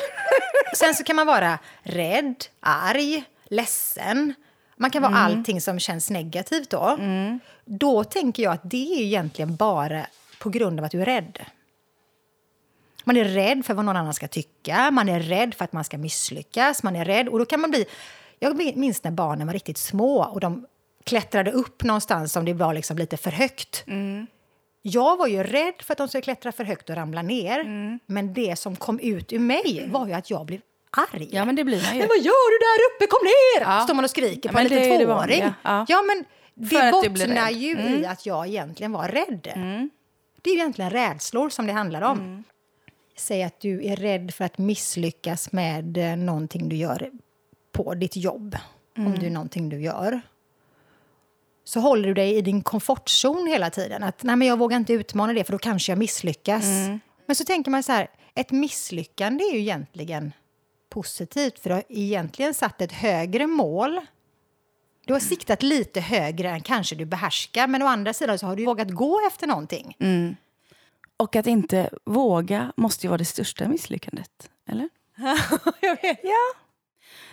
Sen 0.76 0.94
så 0.94 1.04
kan 1.04 1.16
man 1.16 1.26
vara 1.26 1.58
rädd, 1.82 2.44
arg, 2.60 3.24
ledsen. 3.50 4.34
Man 4.76 4.90
kan 4.90 5.02
vara 5.02 5.12
Mm. 5.12 5.24
allting 5.24 5.60
som 5.60 5.78
känns 5.80 6.10
negativt 6.10 6.70
då. 6.70 6.98
Då 7.64 8.04
tänker 8.04 8.42
jag 8.42 8.52
att 8.52 8.70
det 8.70 8.94
är 8.94 9.02
egentligen 9.02 9.56
bara 9.56 10.06
på 10.38 10.50
grund 10.50 10.78
av 10.80 10.84
att 10.84 10.92
du 10.92 11.00
är 11.02 11.06
rädd. 11.06 11.38
Man 13.10 13.16
är 13.16 13.24
rädd 13.24 13.66
för 13.66 13.74
vad 13.74 13.84
någon 13.84 13.96
annan 13.96 14.14
ska 14.14 14.28
tycka, 14.28 14.90
man 14.90 15.08
är 15.08 15.20
rädd 15.20 15.54
för 15.54 15.64
att 15.64 15.72
man 15.72 15.84
ska 15.84 15.98
misslyckas, 15.98 16.82
man 16.82 16.96
är 16.96 17.04
rädd. 17.04 17.28
Och 17.28 17.38
då 17.38 17.44
kan 17.44 17.60
man 17.60 17.70
bli... 17.70 17.86
Jag 18.38 18.76
minns 18.76 19.04
när 19.04 19.10
barnen 19.10 19.46
var 19.46 19.54
riktigt 19.54 19.78
små 19.78 20.24
och 20.24 20.40
de 20.40 20.66
klättrade 21.04 21.52
upp 21.52 21.82
någonstans 21.84 22.36
om 22.36 22.44
det 22.44 22.52
var 22.52 22.74
liksom 22.74 22.98
lite 22.98 23.16
för 23.16 23.30
högt. 23.30 23.84
Jag 24.82 25.16
var 25.16 25.26
ju 25.26 25.42
rädd 25.42 25.74
för 25.82 25.92
att 25.94 25.98
de 25.98 26.08
skulle 26.08 26.22
klättra 26.22 26.52
för 26.52 26.64
högt 26.64 26.90
och 26.90 26.96
ramla 26.96 27.22
ner. 27.22 27.64
Men 28.06 28.34
det 28.34 28.58
som 28.58 28.76
kom 28.76 28.98
ut 29.00 29.32
ur 29.32 29.38
mig 29.38 29.84
var 29.88 30.06
ju 30.06 30.12
att 30.12 30.30
jag 30.30 30.46
blev 30.46 30.60
arg. 31.12 31.28
Ja, 31.32 31.44
men 31.44 31.56
det 31.56 31.64
blir 31.64 31.82
man 31.82 31.92
ju. 31.94 31.98
Men 31.98 32.08
vad 32.08 32.18
gör 32.18 32.50
du 32.50 32.58
där 32.58 32.86
uppe? 32.96 33.06
Kom 33.06 33.24
ner! 33.24 33.76
Ja. 33.76 33.84
Står 33.84 33.94
man 33.94 34.04
och 34.04 34.10
skriker 34.10 34.48
Ja, 34.48 34.52
på 34.52 34.58
en 34.58 34.68
det 34.68 34.74
är 34.74 34.80
liten 34.80 34.90
det 34.98 35.04
tvååring. 35.04 35.16
vanliga. 35.16 35.54
Ja. 35.62 35.86
Ja. 35.88 36.02
men 36.02 36.24
För 36.68 37.02
det 37.02 37.10
blir 37.10 37.26
bottnar 37.26 37.50
ju 37.50 37.78
i 37.80 38.06
att 38.06 38.26
jag 38.26 38.46
egentligen 38.46 38.92
var 38.92 39.08
rädd. 39.08 39.48
Det 40.42 40.50
är 40.50 40.54
ju 40.54 40.60
egentligen 40.60 40.90
rädslor 40.90 41.48
som 41.50 41.66
det 41.66 41.72
handlar 41.72 42.02
om. 42.02 42.44
Säg 43.20 43.42
att 43.42 43.60
du 43.60 43.86
är 43.86 43.96
rädd 43.96 44.34
för 44.34 44.44
att 44.44 44.58
misslyckas 44.58 45.52
med 45.52 45.96
eh, 45.96 46.16
någonting 46.16 46.68
du 46.68 46.76
gör 46.76 47.10
på 47.72 47.94
ditt 47.94 48.16
jobb. 48.16 48.56
Om 48.96 49.18
det 49.18 49.26
är 49.26 49.30
någonting 49.30 49.68
du 49.68 49.80
gör. 49.80 50.20
Så 51.64 51.80
håller 51.80 52.08
du 52.08 52.14
dig 52.14 52.36
i 52.36 52.40
din 52.40 52.62
komfortzon 52.62 53.46
hela 53.46 53.70
tiden. 53.70 54.02
Att 54.02 54.22
nej, 54.22 54.36
men 54.36 54.48
jag 54.48 54.58
vågar 54.58 54.76
inte 54.76 54.92
utmana 54.92 55.32
det 55.32 55.44
för 55.44 55.52
då 55.52 55.58
kanske 55.58 55.92
jag 55.92 55.98
misslyckas. 55.98 56.64
Men 57.26 57.36
så 57.36 57.44
tänker 57.44 57.70
man 57.70 57.82
så 57.82 57.92
här, 57.92 58.08
ett 58.34 58.50
misslyckande 58.50 59.44
är 59.44 59.52
ju 59.52 59.58
egentligen 59.60 60.32
positivt 60.88 61.58
för 61.58 61.70
du 61.70 61.74
har 61.74 61.84
egentligen 61.88 62.54
satt 62.54 62.80
ett 62.80 62.92
högre 62.92 63.46
mål. 63.46 64.00
Du 65.06 65.12
har 65.12 65.20
siktat 65.20 65.62
lite 65.62 66.00
högre 66.00 66.50
än 66.50 66.60
kanske 66.60 66.94
du 66.94 67.04
behärskar 67.04 67.66
men 67.66 67.82
å 67.82 67.86
andra 67.86 68.12
sidan 68.12 68.38
så 68.38 68.46
har 68.46 68.56
du 68.56 68.64
vågat 68.64 68.90
gå 68.90 69.20
efter 69.26 69.46
någonting. 69.46 69.96
Och 71.20 71.36
att 71.36 71.46
inte 71.46 71.90
våga 72.04 72.72
måste 72.76 73.06
ju 73.06 73.08
vara 73.08 73.18
det 73.18 73.24
största 73.24 73.68
misslyckandet. 73.68 74.30
Eller? 74.70 74.88
jag 75.80 76.02
vet. 76.02 76.20
Ja. 76.22 76.60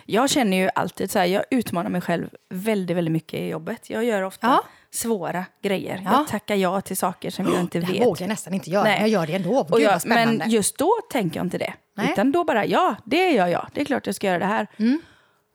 Jag 0.06 0.30
känner 0.30 0.56
ju 0.56 0.70
alltid 0.74 1.10
så 1.10 1.18
här, 1.18 1.26
jag 1.26 1.44
utmanar 1.50 1.90
mig 1.90 2.00
själv 2.00 2.28
väldigt, 2.50 2.96
väldigt 2.96 3.12
mycket 3.12 3.40
i 3.40 3.48
jobbet. 3.48 3.90
Jag 3.90 4.04
gör 4.04 4.22
ofta 4.22 4.46
Ja. 4.46 4.64
svåra 4.90 5.44
grejer. 5.62 6.02
Ja. 6.04 6.12
Jag 6.12 6.28
tackar 6.28 6.54
ja 6.54 6.80
till 6.80 6.96
saker 6.96 7.30
som 7.30 7.46
jag 7.46 7.60
inte 7.60 7.80
Det 7.80 7.92
vet. 7.92 8.06
vågar 8.06 8.20
jag 8.22 8.28
nästan 8.28 8.54
inte 8.54 8.70
göra, 8.70 8.84
Nej. 8.84 9.00
men 9.00 9.10
jag 9.10 9.20
gör 9.20 9.26
det 9.26 9.34
ändå. 9.34 9.62
Gud 9.62 9.72
Och 9.72 9.80
jag, 9.80 9.90
vad 9.92 10.02
spännande. 10.02 10.38
men 10.38 10.50
just 10.50 10.78
då 10.78 10.90
tänker 11.10 11.36
jag 11.40 11.46
inte 11.46 11.58
det. 11.58 11.74
Nej. 11.96 12.12
Utan 12.12 12.32
då 12.32 12.44
bara, 12.44 12.66
ja, 12.66 12.96
det 13.04 13.30
gör 13.30 13.46
jag. 13.46 13.68
Det 13.74 13.80
är 13.80 13.84
klart 13.84 14.06
jag 14.06 14.14
ska 14.14 14.26
göra 14.26 14.38
det 14.38 14.46
här. 14.46 14.66
Mm. 14.76 15.00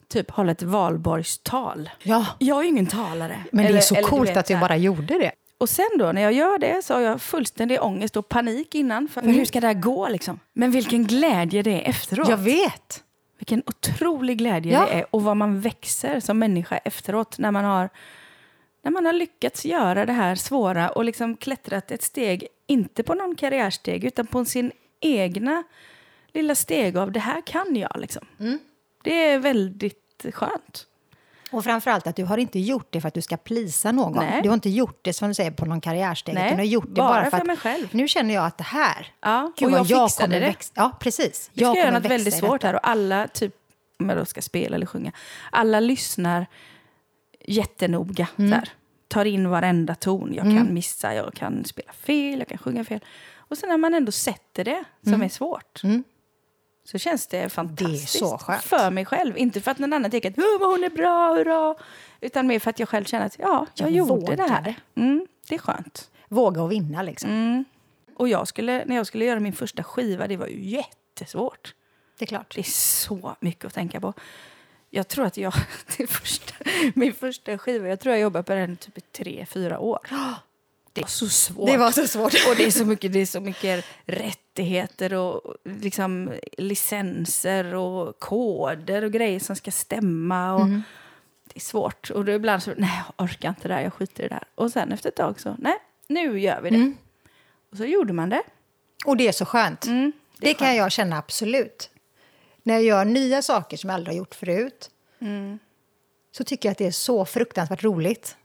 Typ 0.10 0.32
hålla 0.32 0.52
ett 0.52 0.62
valborgstal. 0.64 1.90
Ja, 2.04 2.26
Jag 2.40 2.58
är 2.60 2.64
ju 2.64 2.70
ingen 2.70 2.86
talare. 2.88 3.44
men 3.52 3.64
det 3.64 3.70
Eller- 3.70 3.78
är 3.78 3.82
så 3.82 3.96
eller 3.96 4.08
coolt 4.08 4.30
vet 4.30 4.38
att 4.38 4.46
du 4.46 4.58
bara 4.58 4.78
gjorde 4.78 5.20
det. 5.20 5.32
Och 5.64 5.70
sen 5.70 5.90
då, 6.00 6.12
när 6.12 6.22
jag 6.22 6.34
gör 6.34 6.58
det 6.58 6.82
så 6.86 6.94
har 6.94 7.02
jag 7.02 7.22
fullständig 7.22 7.82
ångest 7.82 8.18
och 8.18 8.30
panik 8.30 8.76
innan. 8.76 9.08
För 9.08 9.22
Mm. 9.22 9.36
hur 9.36 9.46
ska 9.46 9.62
det 9.62 9.68
här 9.68 9.74
gå 9.74 10.08
liksom? 10.10 10.40
Men 10.54 10.72
vilken 10.72 11.04
glädje 11.08 11.62
det 11.64 11.72
är 11.86 11.90
efteråt. 11.90 12.30
Jag 12.30 12.38
vet. 12.38 13.04
Vilken 13.40 13.64
otrolig 13.66 14.38
glädje 14.38 14.74
Ja. 14.74 14.86
det 14.86 14.92
är 14.92 15.06
och 15.12 15.24
vad 15.24 15.38
man 15.38 15.62
växer 15.62 16.20
som 16.20 16.40
människa 16.40 16.78
efteråt 16.78 17.38
när 17.38 17.52
man 17.52 17.66
har, 17.66 17.90
när 18.84 18.92
man 18.92 19.06
har 19.06 19.14
lyckats 19.14 19.66
göra 19.66 20.06
det 20.06 20.14
här 20.14 20.36
svåra 20.36 20.90
och 20.90 21.06
liksom 21.06 21.38
klättrat 21.38 21.92
ett 21.92 22.04
steg, 22.04 22.48
inte 22.68 23.04
på 23.04 23.14
någon 23.14 23.36
karriärsteg 23.36 24.04
utan 24.04 24.28
på 24.28 24.46
sin 24.46 24.72
egna 25.02 25.64
lilla 26.34 26.56
steg 26.56 26.98
av 26.98 27.12
det 27.12 27.20
här 27.20 27.42
kan 27.42 27.76
jag. 27.76 28.00
Liksom. 28.00 28.26
Mm. 28.40 28.60
Det 29.04 29.26
är 29.28 29.40
väldigt 29.40 30.26
skönt. 30.34 30.88
Och 31.54 31.64
framförallt 31.64 32.08
att 32.08 32.16
du 32.16 32.24
har 32.24 32.38
inte 32.38 32.60
gjort 32.60 32.88
det 32.90 33.02
för 33.02 33.08
att 33.08 33.14
du 33.14 33.22
ska 33.22 33.38
plisa 33.38 33.92
någon. 33.92 34.26
Nej. 34.26 34.42
Du 34.42 34.50
har 34.50 34.54
inte 34.54 34.70
gjort 34.70 35.00
det 35.02 35.14
som 35.14 35.28
du 35.28 35.34
säger 35.34 35.52
på 35.52 35.66
någon 35.66 35.82
karriärsteg. 35.82 36.36
Nej, 36.36 36.50
du 36.52 36.56
har 36.58 36.64
gjort 36.64 36.86
det 36.88 36.92
bara 36.92 37.08
bara, 37.08 37.24
för 37.24 37.30
för 37.32 37.38
att 37.38 37.46
mig 37.46 37.58
själv. 37.58 37.88
nu 37.92 38.08
känner 38.08 38.34
jag 38.34 38.46
att 38.46 38.58
det 38.58 38.64
här, 38.64 39.08
Ja, 39.22 39.52
gud 39.58 39.68
och 39.68 39.80
jag 39.80 39.86
jag 39.86 40.10
fixade 40.10 40.40
det. 40.40 40.46
växa. 40.46 40.72
Ja, 40.76 40.92
precis. 41.00 41.50
Vi 41.54 41.60
ska 41.60 41.68
jag 41.68 41.78
göra 41.78 41.92
något 41.92 42.06
väldigt 42.06 42.34
svårt 42.34 42.64
här 42.64 42.74
och 42.74 42.90
alla, 42.90 43.28
typ, 43.28 43.54
om 44.00 44.10
jag 44.10 44.18
då 44.18 44.26
ska 44.26 44.42
spela 44.42 44.76
eller 44.76 44.86
sjunga, 44.86 45.12
alla 45.52 45.80
lyssnar 45.80 46.46
jättenoga. 47.46 48.28
Mm. 48.38 48.52
Här. 48.52 48.70
Tar 49.08 49.26
in 49.26 49.50
varenda 49.50 49.96
ton. 49.96 50.34
Jag 50.34 50.44
kan 50.44 50.74
missa, 50.74 51.14
jag 51.14 51.34
kan 51.34 51.66
spela 51.66 51.94
fel, 51.94 52.40
jag 52.40 52.48
kan 52.48 52.58
sjunga 52.58 52.84
fel. 52.86 53.00
Och 53.36 53.58
sen 53.58 53.70
när 53.70 53.78
man 53.78 53.94
ändå 53.94 54.12
sätter 54.12 54.64
det, 54.64 54.84
som 55.04 55.22
är 55.22 55.30
svårt, 55.30 55.82
så 56.84 56.98
känns 56.98 57.28
det 57.28 57.50
fantastiskt. 57.50 58.24
Skönt. 58.40 58.64
För 58.64 58.92
mig 58.92 59.06
själv. 59.06 59.38
Inte 59.38 59.62
för 59.62 59.72
att 59.72 59.80
någon 59.80 59.94
annan 59.94 60.12
tycker 60.12 60.30
att 60.30 60.38
"Åh, 60.38 60.60
vad 60.60 60.70
hon 60.70 60.84
är 60.84 60.90
bra, 60.90 61.34
hurra. 61.34 61.76
Utan 62.22 62.48
mer 62.48 62.60
för 62.60 62.70
att 62.70 62.80
jag 62.80 62.90
själv 62.90 63.06
känner 63.06 63.26
att 63.26 63.40
ja, 63.40 63.68
jag, 63.76 63.88
Jag 63.92 63.96
gjorde 63.98 64.36
det 64.36 64.44
här. 64.50 64.76
Mm, 64.96 65.28
det 65.50 65.56
är 65.56 65.60
skönt. 65.60 66.12
Våga 66.28 66.62
och 66.62 66.72
vinna 66.72 67.02
liksom. 67.02 67.30
Mm. 67.30 67.66
Och 68.16 68.28
jag 68.30 68.48
skulle, 68.48 68.86
när 68.86 68.96
jag 68.96 69.08
skulle 69.08 69.26
göra 69.26 69.40
min 69.40 69.54
första 69.54 69.84
skiva, 69.84 70.28
det 70.28 70.38
var 70.38 70.48
ju 70.48 70.64
jättesvårt. 70.64 71.76
Det 72.18 72.26
är 72.26 72.28
klart. 72.28 72.56
Det 72.56 72.62
är 72.62 72.72
så 72.72 73.36
mycket 73.40 73.66
att 73.66 73.74
tänka 73.74 74.02
på. 74.02 74.14
Jag 74.90 75.08
tror 75.08 75.26
att 75.26 75.38
jag, 75.38 75.54
det 75.98 76.08
första, 76.08 76.54
min 76.96 77.14
första 77.14 77.58
skiva, 77.58 77.88
jag 77.88 78.00
tror 78.00 78.14
jag 78.16 78.22
jobbade 78.22 78.44
på 78.44 78.54
den 78.54 78.78
typ 78.78 78.98
i 78.98 79.02
tre, 79.02 79.46
fyra 79.50 79.80
år. 79.80 80.00
Det 80.94 81.02
var 81.02 81.08
så 81.08 81.30
svårt. 81.30 81.68
Det 81.70 81.78
var 81.78 81.92
så 81.92 82.08
svårt. 82.08 82.34
Och 82.50 82.56
det 82.58 82.66
är 82.66 82.72
så 82.72 82.86
mycket, 82.86 83.14
det 83.14 83.20
är 83.20 83.26
så 83.26 83.40
mycket 83.40 83.86
rättigheter 84.06 85.14
och 85.14 85.56
liksom 85.66 86.34
licenser 86.58 87.76
och 87.76 88.20
koder 88.20 89.04
och 89.04 89.12
grejer 89.12 89.40
som 89.40 89.56
ska 89.56 89.72
stämma. 89.72 90.54
Och 90.54 90.62
Mm. 90.62 90.84
Det 91.46 91.58
är 91.58 91.62
svårt. 91.62 92.10
Och 92.12 92.26
då 92.26 92.32
ibland 92.32 92.64
så, 92.64 92.72
nej 92.78 93.04
jag 93.18 93.26
orkar 93.26 93.50
inte 93.50 93.68
det 93.68 93.74
där, 93.74 93.82
jag 93.82 93.94
skiter 93.94 94.24
i 94.24 94.28
det 94.28 94.36
där. 94.36 94.44
Och 94.56 94.72
sen 94.72 94.92
efter 94.92 95.10
ett 95.10 95.16
tag 95.16 95.40
så, 95.40 95.56
nej 95.60 95.78
nu 96.08 96.40
gör 96.40 96.62
vi 96.62 96.70
det. 96.70 96.76
Mm. 96.76 96.98
Och 97.72 97.78
så 97.78 97.86
gjorde 97.86 98.14
man 98.14 98.30
det. 98.30 98.44
Och 99.06 99.18
det 99.18 99.28
är 99.28 99.32
så 99.32 99.46
skönt. 99.46 99.86
Mm, 99.86 100.12
det 100.38 100.46
det 100.46 100.50
är 100.50 100.54
kan 100.54 100.76
jag 100.76 100.92
känna 100.92 101.18
absolut. 101.18 101.90
När 102.64 102.74
jag 102.74 102.84
gör 102.84 103.06
nya 103.06 103.42
saker 103.42 103.78
som 103.78 103.90
jag 103.90 103.96
aldrig 103.96 104.14
har 104.16 104.18
gjort 104.18 104.36
förut 104.36 104.90
Mm. 105.20 105.60
så 106.32 106.44
tycker 106.44 106.70
jag 106.70 106.72
att 106.72 106.78
det 106.78 106.88
är 106.88 106.92
så 106.92 107.26
fruktansvärt 107.26 107.84
roligt. 107.84 108.38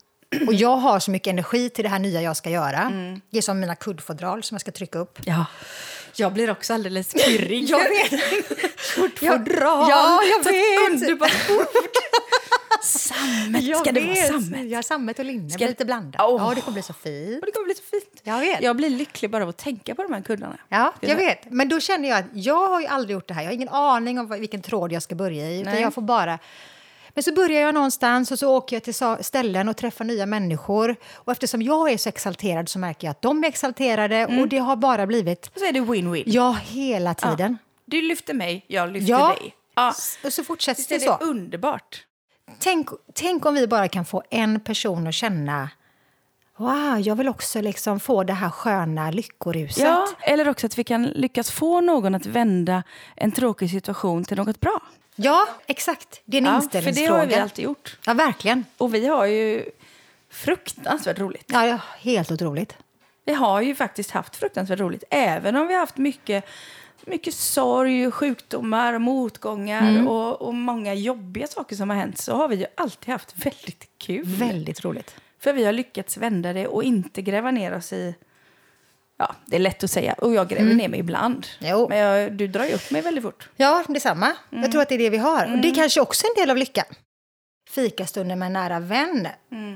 Och 0.46 0.54
jag 0.54 0.76
har 0.76 1.00
så 1.00 1.10
mycket 1.10 1.30
energi 1.30 1.70
till 1.70 1.84
det 1.84 1.88
här 1.88 1.98
nya 1.98 2.22
jag 2.22 2.36
ska 2.36 2.50
göra. 2.50 2.80
Mm. 2.80 3.20
Det 3.30 3.38
är 3.38 3.42
som 3.42 3.60
mina 3.60 3.74
kuddfodral 3.74 4.42
som 4.42 4.54
jag 4.54 4.60
ska 4.60 4.70
trycka 4.70 4.98
upp. 4.98 5.18
Ja. 5.24 5.46
Jag 6.16 6.32
blir 6.32 6.50
också 6.50 6.74
alldeles 6.74 7.12
pirrig. 7.12 7.64
Jag 7.70 7.78
vet! 7.78 8.20
Fodral. 9.20 9.90
Ja, 9.90 10.20
jag 10.22 10.44
Så 10.44 10.50
vet. 10.52 10.90
Underbart 10.90 11.50
ord. 11.50 11.66
Sammet. 12.82 13.62
Jag 13.62 13.80
Ska 13.80 13.92
det 13.92 14.00
vara 14.00 14.14
sammet? 14.14 14.70
Ja, 14.70 14.82
sammet 14.82 15.18
och 15.18 15.24
linne. 15.24 15.50
Ska-. 15.50 15.66
Lite 15.66 15.84
blandat. 15.84 16.20
Åh. 16.24 16.42
Ja, 16.48 16.54
det 16.54 16.60
kommer 16.60 16.72
bli 16.72 16.82
så 16.82 16.92
fint. 16.92 17.44
Det 17.46 17.52
kommer 17.52 17.64
bli 17.64 17.74
så 17.74 17.82
fint. 17.82 18.20
Jag 18.22 18.40
vet. 18.40 18.62
Jag 18.62 18.76
blir 18.76 18.90
lycklig 18.90 19.30
bara 19.30 19.42
av 19.42 19.48
att 19.48 19.56
tänka 19.56 19.94
på 19.94 20.02
de 20.02 20.12
här 20.12 20.22
kuddarna. 20.22 20.56
Ja, 20.68 20.94
jag 21.00 21.16
vet. 21.16 21.50
Men 21.50 21.68
då 21.68 21.80
känner 21.80 22.08
jag 22.08 22.18
att 22.18 22.24
jag 22.32 22.68
har 22.68 22.80
ju 22.80 22.86
aldrig 22.86 23.14
gjort 23.14 23.28
det 23.28 23.34
här. 23.34 23.42
Jag 23.42 23.48
har 23.48 23.54
ingen 23.54 23.68
aning 23.68 24.18
om 24.18 24.28
vilken 24.28 24.62
tråd 24.62 24.92
jag 24.92 25.02
ska 25.02 25.14
börja 25.14 25.50
i. 25.50 25.62
Nej. 25.64 25.80
jag 25.80 25.94
får 25.94 26.02
bara... 26.02 26.38
Men 27.14 27.22
så 27.22 27.32
börjar 27.34 27.60
jag 27.60 27.74
någonstans 27.74 28.30
och 28.32 28.38
så 28.38 28.56
åker 28.56 28.76
jag 28.76 28.82
till 28.82 28.94
ställen 29.24 29.68
och 29.68 29.76
träffar 29.76 30.04
nya 30.04 30.26
människor. 30.26 30.96
Och 31.14 31.32
eftersom 31.32 31.62
jag 31.62 31.90
är 31.92 31.96
så 31.98 32.08
exalterad 32.08 32.68
så 32.68 32.78
märker 32.78 33.06
jag 33.06 33.10
att 33.10 33.22
de 33.22 33.44
är 33.44 33.48
exalterade 33.48 34.16
Mm. 34.16 34.40
och 34.40 34.48
det 34.48 34.58
har 34.58 34.76
bara 34.76 35.06
blivit, 35.06 35.46
Och 35.46 35.58
så 35.58 35.64
är 35.64 35.72
det 35.72 35.80
win-win. 35.80 36.22
ja, 36.26 36.52
hela 36.62 37.14
tiden. 37.14 37.58
Du 37.84 38.02
lyfter 38.02 38.34
mig, 38.34 38.64
jag 38.68 38.92
lyfter 38.92 39.10
Ja. 39.10 39.28
dig. 39.40 39.54
Ja. 39.74 39.94
Och 40.24 40.32
så 40.32 40.44
fortsätter 40.44 40.78
Visst 40.80 40.88
det 40.88 40.94
är 40.94 40.98
så. 40.98 41.16
det 41.20 41.24
underbart? 41.24 42.04
Tänk, 42.58 42.88
tänk 43.14 43.46
om 43.46 43.54
vi 43.54 43.66
bara 43.66 43.88
kan 43.88 44.04
få 44.04 44.22
en 44.30 44.60
person 44.60 45.06
att 45.06 45.14
känna 45.14 45.68
Wow, 46.56 47.00
jag 47.00 47.16
vill 47.16 47.28
också 47.28 47.60
liksom 47.60 48.00
få 48.00 48.24
det 48.24 48.32
här 48.32 48.50
sköna 48.50 49.10
lyckoruset. 49.10 49.84
Ja, 49.84 50.08
eller 50.20 50.48
också 50.48 50.66
att 50.66 50.78
vi 50.78 50.84
kan 50.84 51.02
lyckas 51.02 51.50
få 51.50 51.80
någon 51.80 52.14
att 52.14 52.26
vända 52.26 52.82
en 53.16 53.32
tråkig 53.32 53.70
situation 53.70 54.24
till 54.24 54.36
något 54.36 54.60
bra. 54.60 54.80
Ja, 55.20 55.48
exakt. 55.66 56.20
Det 56.24 56.36
är 56.36 56.40
en 56.40 56.46
Ja, 56.46 56.52
för 56.52 56.58
det 56.60 56.78
inställningsfråga. 56.78 57.18
har 57.20 57.26
vi 57.26 57.34
alltid 57.34 57.64
gjort. 57.64 57.98
Ja, 58.06 58.14
verkligen. 58.14 58.64
Och 58.76 58.94
vi 58.94 59.06
har 59.06 59.26
ju 59.26 59.64
fruktansvärt 60.30 61.18
roligt. 61.18 61.44
Ja, 61.46 61.66
ja, 61.66 61.78
helt 62.00 62.30
otroligt. 62.30 62.76
Vi 63.24 63.34
har 63.34 63.60
ju 63.60 63.74
faktiskt 63.74 64.10
haft 64.10 64.36
fruktansvärt 64.36 64.80
roligt. 64.80 65.04
Även 65.10 65.56
om 65.56 65.66
vi 65.66 65.72
har 65.74 65.80
haft 65.80 65.96
mycket, 65.96 66.44
mycket 67.06 67.34
sorg, 67.34 68.10
sjukdomar, 68.10 68.98
motgångar 68.98 70.08
och, 70.08 70.42
och 70.42 70.54
många 70.54 70.94
jobbiga 70.94 71.46
saker 71.46 71.76
som 71.76 71.90
har 71.90 71.96
hänt 71.96 72.18
så 72.18 72.34
har 72.34 72.48
vi 72.48 72.56
ju 72.56 72.66
alltid 72.74 73.08
haft 73.12 73.34
väldigt 73.46 73.88
kul. 73.98 74.24
Väldigt 74.26 74.84
roligt. 74.84 75.14
För 75.40 75.52
vi 75.52 75.64
har 75.64 75.72
lyckats 75.72 76.16
vända 76.16 76.52
det 76.52 76.66
och 76.66 76.82
inte 76.84 77.22
gräva 77.22 77.50
ner 77.50 77.74
oss 77.76 77.92
i... 77.92 78.14
Ja, 79.18 79.34
det 79.46 79.56
är 79.56 79.60
lätt 79.60 79.84
att 79.84 79.90
säga. 79.90 80.12
Och 80.12 80.34
jag 80.34 80.48
gräver 80.48 80.74
ner 80.74 80.88
mig 80.88 81.00
ibland. 81.00 81.46
Jo. 81.58 81.88
Men 81.88 81.98
jag, 81.98 82.32
du 82.32 82.46
drar 82.46 82.64
ju 82.64 82.72
upp 82.72 82.90
mig 82.90 83.02
väldigt 83.02 83.24
fort. 83.24 83.48
Ja, 83.56 83.84
detsamma. 83.88 84.36
Jag 84.50 84.72
tror 84.72 84.82
att 84.82 84.88
det 84.88 84.94
är 84.94 84.98
det 84.98 85.10
vi 85.10 85.18
har. 85.18 85.52
Och 85.52 85.58
det 85.58 85.68
är 85.68 85.74
kanske 85.74 86.00
också 86.00 86.26
en 86.26 86.42
del 86.42 86.50
av 86.50 86.56
lyckan. 86.56 86.84
Fikastunden 87.70 88.38
med 88.38 88.46
en 88.46 88.52
nära 88.52 88.80
vän. 88.80 89.28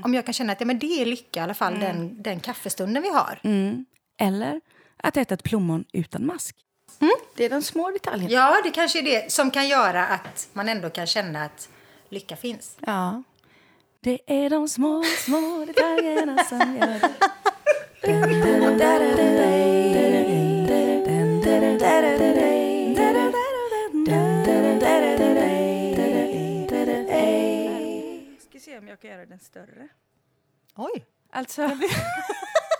Om 0.03 0.13
jag 0.13 0.25
kan 0.25 0.33
känna 0.33 0.53
att 0.53 0.59
ja, 0.59 0.65
men 0.65 0.79
det 0.79 1.01
är 1.01 1.05
lycka, 1.05 1.39
i 1.39 1.43
alla 1.43 1.53
fall 1.53 1.79
den, 1.79 2.21
den 2.21 2.39
kaffestunden 2.39 3.03
vi 3.03 3.09
har. 3.09 3.39
Mm. 3.43 3.85
Eller 4.19 4.61
att 4.97 5.17
äta 5.17 5.33
ett 5.33 5.43
plommon 5.43 5.85
utan 5.93 6.25
mask. 6.25 6.55
Det 7.35 7.45
är 7.45 7.49
de 7.49 7.61
små 7.61 7.91
detaljerna. 7.91 8.33
Ja, 8.33 8.61
det 8.63 8.71
kanske 8.71 8.99
är 8.99 9.03
det 9.03 9.31
som 9.31 9.51
kan 9.51 9.67
göra 9.67 10.07
att 10.07 10.49
man 10.53 10.69
ändå 10.69 10.89
kan 10.89 11.07
känna 11.07 11.45
att 11.45 11.69
lycka 12.09 12.35
finns. 12.35 12.77
Ja. 12.79 13.23
Det 14.01 14.19
är 14.27 14.49
de 14.49 14.69
små, 14.69 15.03
små 15.03 15.65
detaljerna 15.65 16.43
som 16.43 16.59
gör 16.59 16.99
det. 16.99 17.11
Ska 18.03 18.11
se 28.59 28.77
om 28.77 28.87
jag 28.87 28.99
kan 28.99 29.11
göra 29.11 29.25
den 29.25 29.39
större. 29.39 29.87
Oj! 30.75 31.05
Alltså... 31.29 31.61